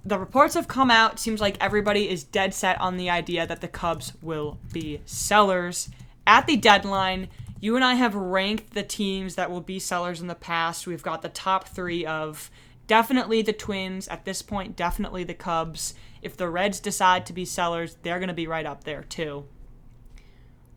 the 0.05 0.19
reports 0.19 0.55
have 0.55 0.69
come 0.69 0.91
out. 0.91 1.19
Seems 1.19 1.41
like 1.41 1.57
everybody 1.61 2.09
is 2.09 2.25
dead 2.25 2.55
set 2.55 2.81
on 2.81 2.97
the 2.97 3.11
idea 3.11 3.47
that 3.47 3.61
the 3.61 3.69
Cubs 3.69 4.13
will 4.21 4.59
be 4.73 5.01
sellers. 5.05 5.89
At 6.27 6.47
the 6.47 6.57
deadline, 6.57 7.29
you 7.61 7.77
and 7.77 7.85
I 7.85 7.95
have 7.95 8.15
ranked 8.15 8.75
the 8.75 8.83
teams 8.83 9.37
that 9.37 9.51
will 9.51 9.61
be 9.61 9.79
sellers 9.79 10.21
in 10.21 10.27
the 10.27 10.35
past. 10.35 10.87
We've 10.87 11.03
got 11.03 11.23
the 11.23 11.29
top 11.29 11.69
three 11.69 12.05
of 12.05 12.51
definitely 12.89 13.43
the 13.43 13.53
Twins. 13.53 14.09
At 14.09 14.25
this 14.25 14.43
point, 14.43 14.75
definitely 14.75 15.25
the 15.25 15.35
Cubs. 15.35 15.95
If 16.21 16.37
the 16.37 16.49
Reds 16.49 16.81
decide 16.81 17.25
to 17.27 17.33
be 17.33 17.45
sellers, 17.45 17.97
they're 18.03 18.19
going 18.19 18.29
to 18.29 18.35
be 18.35 18.49
right 18.49 18.67
up 18.67 18.85
there 18.85 19.05
too. 19.05 19.47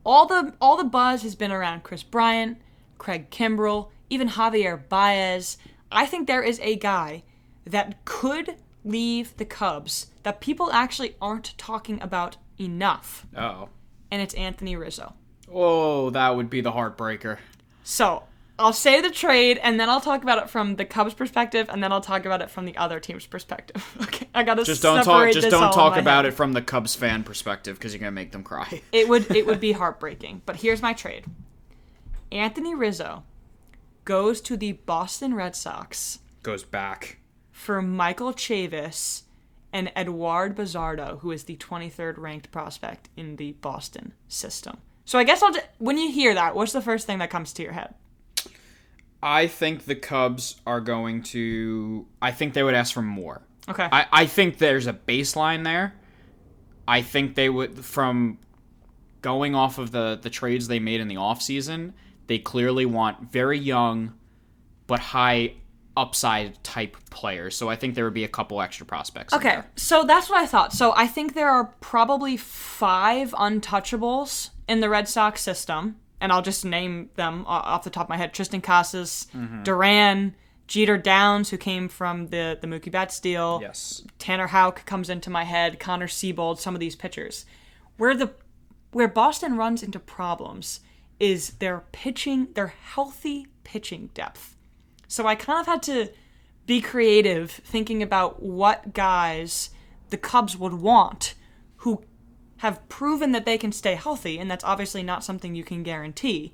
All 0.06 0.28
the 0.28 0.54
all 0.62 0.78
the 0.78 0.84
buzz 0.84 1.24
has 1.24 1.34
been 1.34 1.52
around 1.52 1.82
Kris 1.82 2.04
Bryant, 2.04 2.60
Craig 3.00 3.32
Kimbrel, 3.32 3.90
even 4.10 4.30
Javier 4.30 4.88
Baez. 4.88 5.58
I 5.92 6.06
think 6.06 6.28
there 6.28 6.44
is 6.44 6.60
a 6.60 6.76
guy 6.76 7.24
that 7.66 8.06
could 8.06 8.56
leave 8.86 9.36
the 9.38 9.44
Cubs 9.46 10.08
that 10.24 10.40
people 10.40 10.72
actually 10.72 11.16
aren't 11.22 11.58
talking 11.58 12.02
about 12.02 12.38
enough, 12.60 13.26
Oh. 13.38 13.68
and 14.10 14.22
it's 14.22 14.34
Anthony 14.36 14.78
Rizzo. 14.78 15.14
Oh, 15.52 16.10
that 16.12 16.36
would 16.36 16.50
be 16.50 16.62
the 16.62 16.72
heartbreaker. 16.72 17.38
So 17.84 18.24
I'll 18.58 18.72
say 18.74 19.02
the 19.02 19.10
trade, 19.12 19.60
and 19.62 19.78
then 19.80 19.90
I'll 19.90 20.00
talk 20.00 20.24
about 20.24 20.38
it 20.38 20.50
from 20.50 20.78
the 20.78 20.86
Cubs' 20.86 21.14
perspective, 21.14 21.68
and 21.70 21.84
then 21.84 21.92
I'll 21.92 22.00
talk 22.00 22.26
about 22.26 22.42
it 22.42 22.50
from 22.50 22.64
the 22.66 22.78
other 22.78 23.00
team's 23.02 23.26
perspective. 23.26 23.84
Okay, 24.04 24.28
I 24.34 24.44
gotta 24.44 24.64
Just 24.64 24.82
don't 24.82 25.04
talk. 25.04 25.32
Just 25.34 25.50
don't 25.50 25.74
talk 25.74 25.98
about 25.98 26.24
head. 26.26 26.34
it 26.34 26.38
from 26.38 26.54
the 26.54 26.62
Cubs 26.62 26.96
fan 26.96 27.24
perspective 27.24 27.78
because 27.78 27.92
you're 27.94 28.00
gonna 28.00 28.12
make 28.12 28.32
them 28.32 28.44
cry. 28.44 28.82
It 28.94 29.10
would 29.10 29.30
it 29.36 29.46
would 29.46 29.60
be 29.60 29.74
heartbreaking. 29.74 30.42
But 30.46 30.58
here's 30.58 30.82
my 30.82 30.94
trade. 30.94 31.26
Anthony 32.32 32.74
Rizzo 32.76 33.24
goes 34.06 34.42
to 34.42 34.56
the 34.58 34.74
Boston 34.74 35.34
Red 35.34 35.56
Sox 35.56 36.20
Goes 36.44 36.64
back. 36.64 37.18
For 37.56 37.82
Michael 37.82 38.34
Chavis 38.34 39.24
and 39.72 39.90
Eduard 39.96 40.58
Bazardo, 40.58 41.22
who 41.22 41.32
is 41.32 41.46
the 41.46 41.56
23rd 41.56 42.18
ranked 42.18 42.52
prospect 42.52 43.08
in 43.16 43.38
the 43.38 43.54
Boston 43.54 44.14
system. 44.28 44.80
So 45.06 45.18
I 45.18 45.24
guess 45.24 45.42
I'll 45.42 45.54
just, 45.54 45.66
when 45.78 45.98
you 45.98 46.12
hear 46.12 46.34
that, 46.34 46.54
what's 46.54 46.74
the 46.74 46.82
first 46.82 47.08
thing 47.08 47.20
that 47.20 47.30
comes 47.30 47.54
to 47.54 47.64
your 47.64 47.72
head? 47.72 47.94
I 49.24 49.48
think 49.48 49.86
the 49.86 49.96
Cubs 49.96 50.60
are 50.68 50.82
going 50.82 51.24
to. 51.24 52.06
I 52.22 52.32
think 52.32 52.54
they 52.54 52.62
would 52.62 52.76
ask 52.76 52.94
for 52.94 53.02
more. 53.02 53.42
Okay. 53.70 53.88
I, 53.90 54.06
I 54.12 54.26
think 54.26 54.58
there's 54.58 54.86
a 54.86 54.94
baseline 54.94 55.64
there. 55.64 55.96
I 56.86 57.02
think 57.02 57.36
they 57.36 57.50
would 57.50 57.86
from 57.86 58.38
going 59.22 59.56
off 59.56 59.78
of 59.78 59.92
the 59.92 60.20
the 60.22 60.30
trades 60.30 60.68
they 60.68 60.80
made 60.80 61.00
in 61.00 61.08
the 61.08 61.16
offseason, 61.16 61.94
they 62.28 62.38
clearly 62.38 62.86
want 62.86 63.32
very 63.32 63.58
young 63.58 64.14
but 64.88 65.00
high 65.00 65.54
upside 65.98 66.62
type 66.64 66.98
players. 67.10 67.56
So 67.56 67.70
I 67.70 67.76
think 67.76 67.96
there 67.96 68.04
would 68.04 68.14
be 68.14 68.24
a 68.24 68.30
couple 68.30 68.62
extra 68.62 68.86
prospects. 68.86 69.34
Okay, 69.34 69.62
so 69.76 70.04
that's 70.04 70.30
what 70.30 70.40
I 70.40 70.46
thought. 70.46 70.74
So 70.74 70.94
I 70.96 71.08
think 71.08 71.34
there 71.34 71.50
are 71.50 71.66
probably 71.80 72.38
five 72.38 73.32
untouchables 73.32 74.50
in 74.68 74.80
the 74.80 74.90
Red 74.90 75.08
Sox 75.08 75.42
system, 75.42 75.98
and 76.20 76.32
I'll 76.32 76.42
just 76.42 76.66
name 76.66 77.10
them 77.16 77.46
off 77.48 77.84
the 77.84 77.90
top 77.90 78.06
of 78.06 78.10
my 78.10 78.18
head: 78.18 78.34
Triston 78.34 78.62
Casas, 78.62 79.28
mm-hmm. 79.36 79.64
Duran, 79.64 80.36
Jeter 80.68 80.98
Downs, 80.98 81.50
who 81.50 81.58
came 81.58 81.88
from 81.88 82.28
the 82.28 82.58
the 82.60 82.68
Mookie 82.68 82.92
Betts 82.92 83.20
deal. 83.20 83.60
Yes. 83.62 84.04
Tanner 84.20 84.48
Houck 84.48 84.86
comes 84.86 85.10
into 85.10 85.30
my 85.30 85.44
head. 85.44 85.80
Connor 85.80 86.08
Seabold, 86.08 86.60
some 86.60 86.74
of 86.74 86.80
these 86.80 86.96
pitchers. 86.96 87.46
Where 87.98 88.16
the 88.16 88.32
where 88.92 89.08
Boston 89.08 89.58
runs 89.58 89.84
into 89.84 90.00
problems 90.00 90.80
is 91.20 91.52
their 91.60 91.84
pitching, 91.92 92.48
their 92.54 92.68
healthy 92.68 93.48
pitching 93.64 94.10
depth. 94.14 94.55
So 95.08 95.26
I 95.28 95.36
kind 95.36 95.60
of 95.60 95.66
had 95.66 95.84
to 95.84 96.10
be 96.66 96.82
creative 96.82 97.52
thinking 97.52 98.02
about 98.02 98.42
what 98.42 98.94
guys 98.94 99.70
the 100.10 100.18
Cubs 100.18 100.58
would 100.58 100.74
want 100.74 101.36
who 101.78 102.04
have 102.58 102.88
proven 102.90 103.32
that 103.34 103.46
they 103.46 103.58
can 103.58 103.72
stay 103.72 103.96
healthy, 103.96 104.40
and 104.40 104.50
that's 104.50 104.64
obviously 104.64 105.04
not 105.04 105.24
something 105.24 105.56
you 105.56 105.64
can 105.64 105.84
guarantee, 105.84 106.54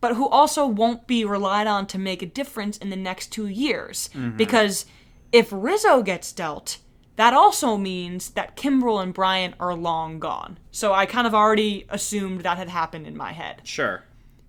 but 0.00 0.16
who 0.16 0.26
also 0.28 0.66
won't 0.66 1.06
be 1.06 1.24
relied 1.24 1.66
on 1.66 1.86
to 1.86 1.98
make 1.98 2.22
a 2.22 2.26
difference 2.26 2.78
in 2.78 2.90
the 2.90 2.96
next 2.96 3.28
two 3.28 3.46
years. 3.46 4.08
Mm-hmm. 4.14 4.36
Because 4.36 4.86
if 5.30 5.48
Rizzo 5.52 6.02
gets 6.02 6.32
dealt, 6.32 6.78
that 7.16 7.34
also 7.34 7.76
means 7.76 8.30
that 8.30 8.56
Kimbrel 8.56 9.02
and 9.02 9.12
Bryant 9.12 9.54
are 9.60 9.74
long 9.74 10.18
gone. 10.18 10.58
So 10.70 10.94
I 10.94 11.04
kind 11.04 11.26
of 11.26 11.34
already 11.34 11.84
assumed 11.90 12.40
that 12.40 12.56
had 12.56 12.70
happened 12.70 13.06
in 13.06 13.16
my 13.16 13.32
head. 13.32 13.60
Sure. 13.64 14.04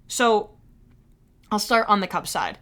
So 0.08 0.52
I'll 1.52 1.60
start 1.60 1.90
on 1.90 2.00
the 2.00 2.08
Cubs 2.08 2.30
side. 2.30 2.58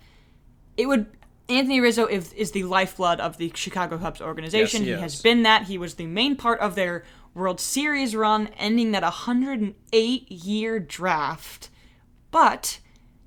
It 0.79 0.87
would 0.87 1.07
Anthony 1.49 1.81
Rizzo 1.81 2.05
is, 2.05 2.31
is 2.33 2.51
the 2.51 2.63
lifeblood 2.63 3.19
of 3.19 3.37
the 3.37 3.51
Chicago 3.53 3.97
Cubs 3.97 4.21
organization. 4.21 4.83
Yes, 4.83 4.87
he 4.87 4.95
he 4.95 5.01
has 5.01 5.21
been 5.21 5.43
that. 5.43 5.63
He 5.63 5.77
was 5.77 5.95
the 5.95 6.05
main 6.05 6.37
part 6.37 6.61
of 6.61 6.75
their 6.75 7.03
World 7.33 7.59
Series 7.59 8.15
run, 8.15 8.47
ending 8.57 8.91
that 8.91 9.03
108 9.03 10.31
year 10.31 10.79
draft. 10.79 11.69
But 12.31 12.79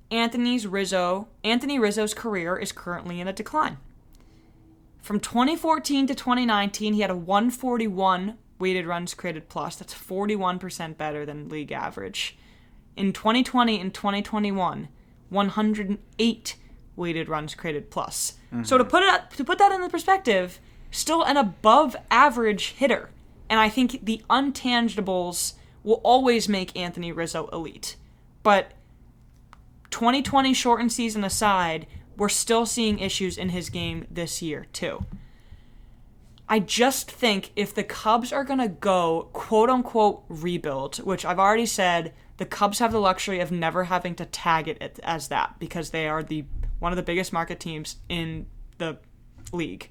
Anthony's 0.09 0.65
Rizzo, 0.65 1.27
Anthony 1.43 1.77
Rizzo's 1.77 2.15
career 2.15 2.57
is 2.57 2.71
currently 2.71 3.21
in 3.21 3.27
a 3.27 3.33
decline. 3.33 3.77
From 5.03 5.19
2014 5.19 6.07
to 6.07 6.15
2019, 6.15 6.93
he 6.93 7.01
had 7.01 7.11
a 7.11 7.15
141 7.15 8.35
weighted 8.57 8.87
runs 8.87 9.13
created 9.13 9.47
plus. 9.47 9.75
That's 9.75 9.93
41% 9.93 10.97
better 10.97 11.23
than 11.23 11.49
league 11.49 11.71
average. 11.71 12.35
In 12.95 13.13
2020 13.13 13.79
and 13.79 13.93
2021, 13.93 14.87
108 15.29 16.55
weighted 16.95 17.29
runs 17.29 17.55
created 17.55 17.89
plus. 17.89 18.33
So 18.51 18.57
mm-hmm. 18.57 18.77
to 18.77 18.85
put 18.85 19.03
it 19.03 19.31
to 19.37 19.43
put 19.43 19.57
that 19.57 19.71
in 19.71 19.81
the 19.81 19.89
perspective, 19.89 20.59
still 20.91 21.23
an 21.23 21.37
above 21.37 21.95
average 22.11 22.71
hitter. 22.71 23.09
And 23.49 23.59
I 23.59 23.69
think 23.69 24.05
the 24.05 24.21
untangibles 24.29 25.53
will 25.83 26.01
always 26.03 26.47
make 26.47 26.77
Anthony 26.77 27.11
Rizzo 27.11 27.47
elite. 27.51 27.97
But 28.41 28.71
2020 29.91 30.53
shortened 30.53 30.91
season 30.91 31.23
aside, 31.23 31.85
we're 32.17 32.29
still 32.29 32.65
seeing 32.65 32.99
issues 32.99 33.37
in 33.37 33.49
his 33.49 33.69
game 33.69 34.05
this 34.09 34.41
year, 34.41 34.65
too. 34.73 35.05
I 36.47 36.59
just 36.59 37.09
think 37.09 37.51
if 37.55 37.73
the 37.73 37.83
Cubs 37.83 38.31
are 38.31 38.43
going 38.43 38.59
to 38.59 38.67
go 38.67 39.29
quote 39.33 39.69
unquote 39.69 40.23
rebuild, 40.29 40.97
which 40.97 41.25
I've 41.25 41.39
already 41.39 41.65
said, 41.65 42.13
the 42.37 42.45
Cubs 42.45 42.79
have 42.79 42.91
the 42.91 42.99
luxury 42.99 43.39
of 43.39 43.51
never 43.51 43.85
having 43.85 44.15
to 44.15 44.25
tag 44.25 44.67
it 44.67 44.99
as 45.03 45.29
that 45.29 45.55
because 45.59 45.91
they 45.91 46.07
are 46.07 46.21
the 46.21 46.45
one 46.83 46.91
of 46.91 46.97
the 46.97 47.03
biggest 47.03 47.31
market 47.31 47.59
teams 47.61 47.95
in 48.09 48.45
the 48.77 48.97
league. 49.53 49.89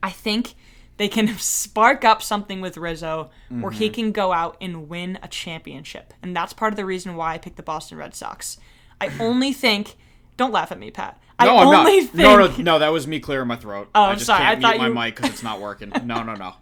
I 0.00 0.10
think 0.10 0.54
they 0.96 1.08
can 1.08 1.26
spark 1.38 2.04
up 2.04 2.22
something 2.22 2.60
with 2.60 2.76
Rizzo 2.76 3.30
where 3.50 3.72
he 3.72 3.90
can 3.90 4.12
go 4.12 4.32
out 4.32 4.56
and 4.60 4.88
win 4.88 5.18
a 5.24 5.28
championship. 5.28 6.14
And 6.22 6.36
that's 6.36 6.52
part 6.52 6.72
of 6.72 6.76
the 6.76 6.84
reason 6.86 7.16
why 7.16 7.34
I 7.34 7.38
picked 7.38 7.56
the 7.56 7.62
Boston 7.64 7.98
Red 7.98 8.14
Sox. 8.14 8.58
I 9.00 9.10
only 9.20 9.52
think 9.52 9.96
don't 10.36 10.52
laugh 10.52 10.70
at 10.70 10.78
me, 10.78 10.90
Pat. 10.92 11.20
I 11.38 11.46
No, 11.46 11.56
I'm 11.58 11.70
not. 11.70 11.86
only 11.86 12.02
think 12.02 12.14
No, 12.14 12.36
no, 12.46 12.56
no. 12.56 12.78
That 12.78 12.90
was 12.92 13.06
me 13.08 13.18
clearing 13.18 13.48
my 13.48 13.56
throat. 13.56 13.88
Oh, 13.94 14.02
I 14.02 14.10
I'm 14.10 14.14
just 14.14 14.26
sorry, 14.26 14.38
can't 14.44 14.58
I 14.58 14.60
thought 14.62 14.76
mute 14.78 14.88
you- 14.88 14.94
my 14.94 15.06
mic 15.06 15.16
because 15.16 15.30
it's 15.32 15.42
not 15.42 15.60
working. 15.60 15.90
No, 16.04 16.22
no, 16.22 16.34
no. 16.34 16.54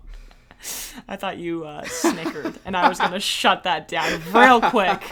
I 1.09 1.16
thought 1.16 1.37
you 1.38 1.64
uh, 1.64 1.85
snickered, 1.85 2.59
and 2.66 2.76
I 2.76 2.88
was 2.88 2.98
going 2.98 3.12
to 3.12 3.20
shut 3.20 3.62
that 3.64 3.88
down 3.88 4.20
real 4.33 4.61
quick. 4.61 5.02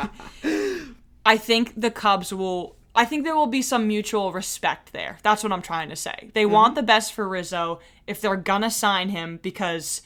I 1.25 1.37
think 1.39 1.73
the 1.79 1.91
Cubs 1.91 2.33
will. 2.33 2.77
I 2.99 3.05
think 3.05 3.23
there 3.23 3.37
will 3.37 3.47
be 3.47 3.63
some 3.63 3.87
mutual 3.87 4.33
respect 4.33 4.93
there. 4.93 5.19
That's 5.23 5.45
what 5.45 5.53
I'm 5.53 5.63
trying 5.63 5.89
to 5.91 5.95
say. 5.95 6.31
They 6.35 6.43
mm-hmm. 6.43 6.53
want 6.53 6.75
the 6.75 6.83
best 6.83 7.13
for 7.13 7.29
Rizzo 7.29 7.79
if 8.09 8.21
they're 8.21 8.35
gonna 8.35 8.73
sign 8.73 9.11
him 9.11 9.39
because 9.41 10.03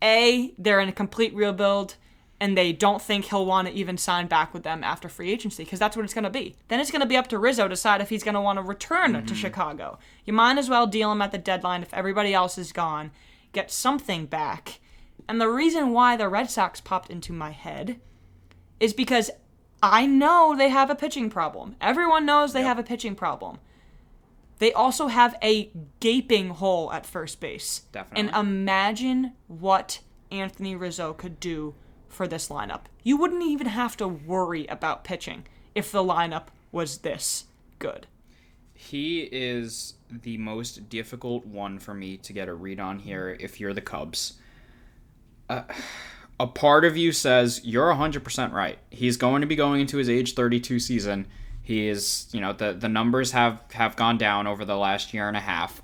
A, 0.00 0.54
they're 0.56 0.78
in 0.78 0.88
a 0.88 0.92
complete 0.92 1.34
rebuild 1.34 1.96
and 2.40 2.56
they 2.56 2.72
don't 2.72 3.02
think 3.02 3.24
he'll 3.24 3.44
want 3.44 3.66
to 3.66 3.74
even 3.74 3.98
sign 3.98 4.28
back 4.28 4.54
with 4.54 4.62
them 4.62 4.84
after 4.84 5.08
free 5.08 5.32
agency 5.32 5.64
because 5.64 5.80
that's 5.80 5.96
what 5.96 6.04
it's 6.04 6.14
going 6.14 6.24
to 6.24 6.30
be. 6.30 6.56
Then 6.66 6.80
it's 6.80 6.90
going 6.90 7.00
to 7.00 7.06
be 7.06 7.16
up 7.16 7.28
to 7.28 7.38
Rizzo 7.38 7.64
to 7.64 7.68
decide 7.68 8.00
if 8.00 8.08
he's 8.08 8.24
going 8.24 8.34
to 8.34 8.40
want 8.40 8.56
to 8.56 8.64
return 8.64 9.12
to 9.12 9.20
mm-hmm. 9.20 9.34
Chicago. 9.34 9.96
You 10.24 10.32
might 10.32 10.58
as 10.58 10.68
well 10.68 10.88
deal 10.88 11.12
him 11.12 11.22
at 11.22 11.30
the 11.30 11.38
deadline 11.38 11.82
if 11.82 11.94
everybody 11.94 12.34
else 12.34 12.58
is 12.58 12.72
gone, 12.72 13.12
get 13.52 13.70
something 13.70 14.26
back. 14.26 14.80
And 15.28 15.40
the 15.40 15.48
reason 15.48 15.92
why 15.92 16.16
the 16.16 16.28
Red 16.28 16.50
Sox 16.50 16.80
popped 16.80 17.10
into 17.10 17.32
my 17.32 17.50
head 17.52 18.00
is 18.80 18.92
because 18.92 19.30
I 19.82 20.06
know 20.06 20.54
they 20.56 20.68
have 20.68 20.90
a 20.90 20.94
pitching 20.94 21.28
problem. 21.28 21.74
Everyone 21.80 22.24
knows 22.24 22.52
they 22.52 22.62
have 22.62 22.78
a 22.78 22.84
pitching 22.84 23.16
problem. 23.16 23.58
They 24.58 24.72
also 24.72 25.08
have 25.08 25.36
a 25.42 25.72
gaping 25.98 26.50
hole 26.50 26.92
at 26.92 27.04
first 27.04 27.40
base. 27.40 27.82
Definitely. 27.90 28.28
And 28.28 28.36
imagine 28.36 29.32
what 29.48 30.00
Anthony 30.30 30.76
Rizzo 30.76 31.12
could 31.12 31.40
do 31.40 31.74
for 32.08 32.28
this 32.28 32.48
lineup. 32.48 32.82
You 33.02 33.16
wouldn't 33.16 33.42
even 33.42 33.66
have 33.66 33.96
to 33.96 34.06
worry 34.06 34.66
about 34.66 35.02
pitching 35.02 35.44
if 35.74 35.90
the 35.90 36.04
lineup 36.04 36.46
was 36.70 36.98
this 36.98 37.46
good. 37.80 38.06
He 38.74 39.22
is 39.22 39.94
the 40.10 40.36
most 40.38 40.88
difficult 40.88 41.46
one 41.46 41.78
for 41.78 41.94
me 41.94 42.16
to 42.18 42.32
get 42.32 42.48
a 42.48 42.54
read 42.54 42.78
on 42.78 42.98
here 42.98 43.36
if 43.40 43.58
you're 43.58 43.74
the 43.74 43.80
Cubs. 43.80 44.34
Uh, 45.48 45.62
a 46.40 46.46
part 46.46 46.84
of 46.84 46.96
you 46.96 47.12
says 47.12 47.60
you're 47.64 47.92
100% 47.92 48.52
right. 48.52 48.78
He's 48.90 49.16
going 49.16 49.40
to 49.42 49.46
be 49.46 49.56
going 49.56 49.80
into 49.80 49.96
his 49.96 50.08
age 50.08 50.34
32 50.34 50.80
season. 50.80 51.26
He 51.62 51.88
is, 51.88 52.26
you 52.32 52.40
know, 52.40 52.52
the 52.52 52.72
the 52.72 52.88
numbers 52.88 53.30
have 53.32 53.62
have 53.72 53.94
gone 53.94 54.18
down 54.18 54.46
over 54.46 54.64
the 54.64 54.76
last 54.76 55.14
year 55.14 55.28
and 55.28 55.36
a 55.36 55.40
half. 55.40 55.80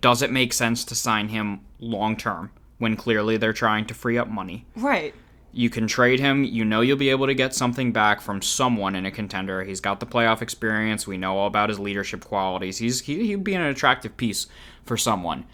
Does 0.00 0.22
it 0.22 0.32
make 0.32 0.52
sense 0.52 0.84
to 0.86 0.94
sign 0.94 1.28
him 1.28 1.60
long 1.78 2.16
term 2.16 2.50
when 2.78 2.96
clearly 2.96 3.36
they're 3.36 3.52
trying 3.52 3.86
to 3.86 3.94
free 3.94 4.18
up 4.18 4.28
money? 4.28 4.66
Right. 4.74 5.14
You 5.52 5.70
can 5.70 5.86
trade 5.86 6.18
him. 6.18 6.42
You 6.42 6.64
know 6.64 6.80
you'll 6.80 6.96
be 6.96 7.10
able 7.10 7.26
to 7.26 7.34
get 7.34 7.54
something 7.54 7.92
back 7.92 8.20
from 8.20 8.42
someone 8.42 8.96
in 8.96 9.06
a 9.06 9.10
contender. 9.10 9.62
He's 9.62 9.80
got 9.80 10.00
the 10.00 10.06
playoff 10.06 10.42
experience. 10.42 11.06
We 11.06 11.18
know 11.18 11.38
all 11.38 11.46
about 11.46 11.68
his 11.68 11.78
leadership 11.78 12.24
qualities. 12.24 12.78
He's 12.78 13.02
he, 13.02 13.26
he'd 13.28 13.44
be 13.44 13.54
an 13.54 13.62
attractive 13.62 14.16
piece 14.16 14.48
for 14.84 14.96
someone. 14.96 15.44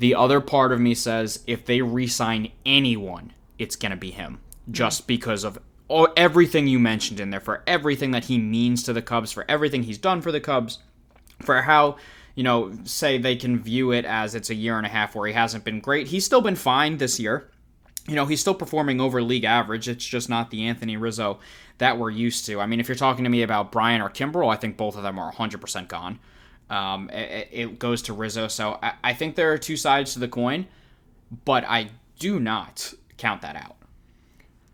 The 0.00 0.14
other 0.14 0.40
part 0.40 0.72
of 0.72 0.80
me 0.80 0.94
says 0.94 1.44
if 1.46 1.64
they 1.64 1.80
re-sign 1.80 2.50
anyone, 2.66 3.32
it's 3.58 3.76
gonna 3.76 3.96
be 3.96 4.10
him, 4.10 4.40
just 4.70 5.06
because 5.06 5.44
of 5.44 5.58
all, 5.88 6.08
everything 6.16 6.66
you 6.66 6.78
mentioned 6.78 7.20
in 7.20 7.30
there, 7.30 7.40
for 7.40 7.62
everything 7.66 8.10
that 8.10 8.24
he 8.24 8.38
means 8.38 8.82
to 8.82 8.92
the 8.92 9.02
Cubs, 9.02 9.32
for 9.32 9.44
everything 9.48 9.84
he's 9.84 9.98
done 9.98 10.20
for 10.20 10.32
the 10.32 10.40
Cubs, 10.40 10.78
for 11.42 11.62
how 11.62 11.96
you 12.34 12.42
know 12.42 12.72
say 12.84 13.18
they 13.18 13.36
can 13.36 13.62
view 13.62 13.92
it 13.92 14.04
as 14.04 14.34
it's 14.34 14.50
a 14.50 14.54
year 14.54 14.76
and 14.76 14.86
a 14.86 14.90
half 14.90 15.14
where 15.14 15.28
he 15.28 15.32
hasn't 15.32 15.64
been 15.64 15.80
great. 15.80 16.08
He's 16.08 16.24
still 16.24 16.40
been 16.40 16.56
fine 16.56 16.96
this 16.96 17.20
year 17.20 17.50
you 18.10 18.16
know, 18.16 18.26
he's 18.26 18.40
still 18.40 18.54
performing 18.54 19.00
over 19.00 19.22
league 19.22 19.44
average. 19.44 19.88
It's 19.88 20.04
just 20.04 20.28
not 20.28 20.50
the 20.50 20.66
Anthony 20.66 20.96
Rizzo 20.96 21.38
that 21.78 21.98
we're 21.98 22.10
used 22.10 22.46
to. 22.46 22.60
I 22.60 22.66
mean, 22.66 22.80
if 22.80 22.88
you're 22.88 22.96
talking 22.96 23.24
to 23.24 23.30
me 23.30 23.42
about 23.42 23.72
Bryant 23.72 24.02
or 24.02 24.10
Kimbrel, 24.10 24.52
I 24.52 24.56
think 24.56 24.76
both 24.76 24.96
of 24.96 25.02
them 25.02 25.18
are 25.18 25.32
100% 25.32 25.88
gone. 25.88 26.18
Um, 26.70 27.10
it, 27.10 27.48
it 27.50 27.78
goes 27.78 28.02
to 28.02 28.12
Rizzo. 28.12 28.48
So 28.48 28.78
I, 28.82 28.92
I 29.04 29.12
think 29.12 29.34
there 29.34 29.52
are 29.52 29.58
two 29.58 29.76
sides 29.76 30.12
to 30.14 30.18
the 30.20 30.28
coin, 30.28 30.66
but 31.44 31.64
I 31.64 31.90
do 32.18 32.38
not 32.40 32.94
count 33.18 33.42
that 33.42 33.56
out. 33.56 33.76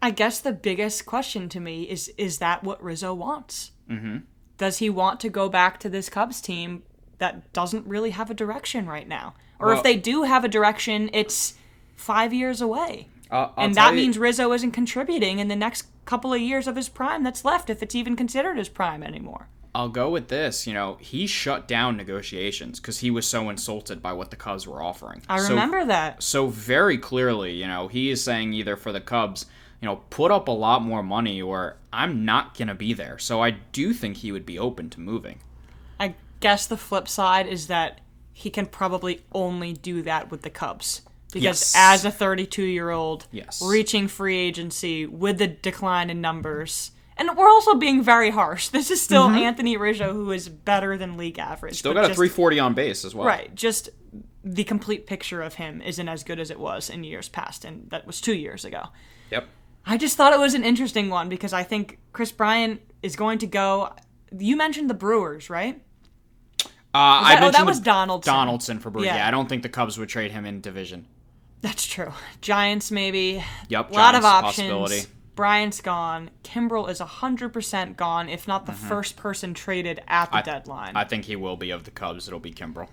I 0.02 0.10
guess 0.10 0.40
the 0.40 0.52
biggest 0.52 1.06
question 1.06 1.48
to 1.48 1.58
me 1.58 1.84
is 1.84 2.12
is 2.18 2.38
that 2.38 2.62
what 2.62 2.82
Rizzo 2.82 3.14
wants? 3.14 3.72
Mm-hmm. 3.90 4.18
Does 4.58 4.78
he 4.78 4.90
want 4.90 5.20
to 5.20 5.28
go 5.28 5.48
back 5.48 5.80
to 5.80 5.88
this 5.88 6.08
Cubs 6.08 6.40
team 6.40 6.82
that 7.18 7.52
doesn't 7.52 7.86
really 7.86 8.10
have 8.10 8.30
a 8.30 8.34
direction 8.34 8.86
right 8.86 9.08
now? 9.08 9.34
Or 9.58 9.68
Well- 9.68 9.78
if 9.78 9.82
they 9.82 9.96
do 9.96 10.24
have 10.24 10.44
a 10.44 10.48
direction, 10.48 11.08
it's 11.12 11.54
five 11.96 12.32
years 12.32 12.60
away. 12.60 13.08
Uh, 13.30 13.48
and 13.56 13.74
that 13.74 13.90
you- 13.90 13.96
means 13.96 14.18
Rizzo 14.18 14.52
isn't 14.52 14.72
contributing 14.72 15.38
in 15.38 15.48
the 15.48 15.56
next 15.56 15.86
couple 16.04 16.32
of 16.32 16.40
years 16.40 16.68
of 16.68 16.76
his 16.76 16.88
prime 16.88 17.22
that's 17.24 17.44
left, 17.44 17.68
if 17.70 17.82
it's 17.82 17.94
even 17.94 18.14
considered 18.16 18.58
his 18.58 18.68
prime 18.68 19.02
anymore. 19.02 19.48
I'll 19.76 19.90
go 19.90 20.08
with 20.08 20.28
this. 20.28 20.66
You 20.66 20.72
know, 20.72 20.96
he 21.00 21.26
shut 21.26 21.68
down 21.68 21.98
negotiations 21.98 22.80
because 22.80 23.00
he 23.00 23.10
was 23.10 23.26
so 23.26 23.50
insulted 23.50 24.00
by 24.00 24.14
what 24.14 24.30
the 24.30 24.36
Cubs 24.36 24.66
were 24.66 24.82
offering. 24.82 25.20
I 25.28 25.38
So- 25.38 25.50
remember 25.50 25.84
that. 25.84 26.22
So 26.22 26.46
very 26.46 26.96
clearly, 26.96 27.52
you 27.52 27.66
know, 27.66 27.86
he 27.88 28.08
is 28.10 28.24
saying 28.24 28.54
either 28.54 28.74
for 28.76 28.90
the 28.90 29.02
Cubs, 29.02 29.44
you 29.82 29.86
know, 29.86 29.96
put 30.08 30.30
up 30.30 30.48
a 30.48 30.52
lot 30.52 30.80
more 30.80 31.02
money 31.02 31.42
or 31.42 31.76
I'm 31.92 32.24
not 32.24 32.56
going 32.56 32.68
to 32.68 32.74
be 32.74 32.94
there. 32.94 33.18
So 33.18 33.42
I 33.42 33.50
do 33.50 33.92
think 33.92 34.16
he 34.18 34.32
would 34.32 34.46
be 34.46 34.58
open 34.58 34.88
to 34.90 35.00
moving. 35.00 35.40
I 36.00 36.14
guess 36.40 36.66
the 36.66 36.78
flip 36.78 37.06
side 37.06 37.46
is 37.46 37.66
that 37.66 38.00
he 38.32 38.48
can 38.48 38.64
probably 38.64 39.20
only 39.32 39.74
do 39.74 40.00
that 40.02 40.30
with 40.30 40.40
the 40.40 40.50
Cubs. 40.50 41.02
Because 41.32 41.42
Yes. 41.42 41.74
as 41.76 42.04
a 42.06 42.10
32 42.10 42.62
year 42.62 42.88
old, 42.90 43.26
Yes. 43.30 43.60
reaching 43.62 44.08
free 44.08 44.38
agency 44.38 45.04
with 45.04 45.36
the 45.36 45.48
decline 45.48 46.08
in 46.08 46.22
numbers, 46.22 46.92
and 47.16 47.36
we're 47.36 47.48
also 47.48 47.74
being 47.74 48.02
very 48.02 48.30
harsh. 48.30 48.68
This 48.76 48.90
is 48.90 49.00
still 49.00 49.24
Anthony 49.30 49.76
Rizzo, 49.76 50.12
who 50.12 50.30
is 50.32 50.48
better 50.48 50.96
than 50.96 51.16
league 51.16 51.38
average. 51.38 51.74
Mm-hmm. 51.74 51.78
Still 51.78 51.94
got 51.94 52.04
a 52.04 52.08
just- 52.08 52.16
340 52.18 52.58
on 52.60 52.74
base 52.74 53.04
as 53.04 53.14
well. 53.14 53.26
Right. 53.26 53.54
Just 53.54 53.88
the 54.44 54.64
complete 54.64 55.06
picture 55.06 55.42
of 55.42 55.54
him 55.54 55.82
isn't 55.82 56.08
as 56.08 56.22
good 56.22 56.38
as 56.38 56.50
it 56.50 56.60
was 56.60 56.88
in 56.90 57.02
years 57.04 57.28
past, 57.28 57.64
and 57.64 57.90
that 57.90 58.06
was 58.06 58.20
two 58.20 58.34
years 58.34 58.64
ago. 58.64 58.84
Yep. 59.30 59.48
I 59.84 59.96
just 59.96 60.16
thought 60.16 60.32
it 60.32 60.38
was 60.38 60.54
an 60.54 60.64
interesting 60.64 61.10
one 61.10 61.28
because 61.28 61.52
I 61.52 61.62
think 61.62 61.98
Kris 62.12 62.32
Bryant 62.32 62.80
is 63.02 63.16
going 63.16 63.38
to 63.38 63.46
go. 63.46 63.92
You 64.36 64.56
mentioned 64.56 64.90
the 64.90 64.94
Brewers, 64.94 65.48
right? 65.50 65.80
Uh, 66.62 66.64
I 66.94 67.34
that- 67.34 67.38
oh, 67.38 67.40
mentioned 67.46 67.54
that 67.54 67.66
was 67.66 67.80
Donaldson. 67.80 68.32
Donaldson 68.34 68.78
for 68.78 68.90
Brewers. 68.90 69.06
Yeah. 69.06 69.16
Yeah. 69.16 69.28
I 69.28 69.30
don't 69.30 69.48
think 69.48 69.62
the 69.62 69.68
Cubs 69.68 69.98
would 69.98 70.08
trade 70.08 70.30
him 70.32 70.46
in 70.46 70.60
division. 70.60 71.06
That's 71.60 71.84
true. 71.86 72.12
Giants, 72.40 72.90
maybe. 72.90 73.44
Yep, 73.68 73.90
A 73.90 73.94
lot 73.94 74.14
of 74.14 74.24
options. 74.24 75.08
Bryant's 75.36 75.80
gone. 75.80 76.30
Kimbrel 76.42 76.88
is 76.90 76.98
100% 77.00 77.94
gone, 77.96 78.28
if 78.28 78.48
not 78.48 78.66
the 78.66 78.72
first 78.72 79.16
person 79.16 79.54
traded 79.54 80.02
at 80.08 80.30
the 80.32 80.36
Mm-hmm. 80.36 80.36
I- 80.36 80.42
deadline. 80.42 80.96
I 80.96 81.04
think 81.04 81.26
he 81.26 81.36
will 81.36 81.56
be 81.56 81.70
of 81.70 81.84
the 81.84 81.90
Cubs. 81.92 82.26
It'll 82.26 82.40
be 82.40 82.52
Kimbrel. 82.52 82.88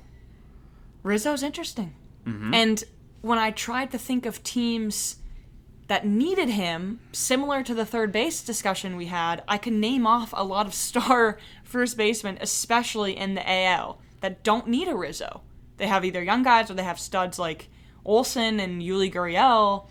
Rizzo's 1.02 1.42
interesting. 1.44 1.96
Mm-hmm. 2.26 2.54
And 2.54 2.84
when 3.22 3.38
I 3.40 3.52
tried 3.52 3.92
to 3.92 3.98
think 3.98 4.26
of 4.26 4.44
teams 4.44 5.18
that 5.88 6.06
needed 6.06 6.50
him, 6.50 7.00
similar 7.12 7.64
to 7.64 7.74
the 7.74 7.86
third 7.86 8.12
base 8.12 8.42
discussion 8.44 8.96
we 8.96 9.08
had, 9.08 9.44
I 9.48 9.58
could 9.58 9.74
name 9.74 10.06
off 10.08 10.34
a 10.36 10.44
lot 10.44 10.66
of 10.66 10.74
star 10.88 11.38
first 11.64 11.98
basemen, 11.98 12.38
especially 12.42 13.18
in 13.18 13.34
the 13.36 13.50
AL, 13.50 14.00
that 14.22 14.44
don't 14.44 14.68
need 14.68 14.88
a 14.88 14.96
Rizzo. 14.96 15.42
They 15.78 15.88
have 15.88 16.06
either 16.06 16.24
young 16.24 16.44
guys 16.44 16.70
or 16.70 16.76
they 16.76 16.84
have 16.84 17.00
studs 17.00 17.40
like 17.40 17.70
Olson 18.06 18.60
and 18.60 18.82
Yuli 18.82 19.12
Gurriel. 19.14 19.88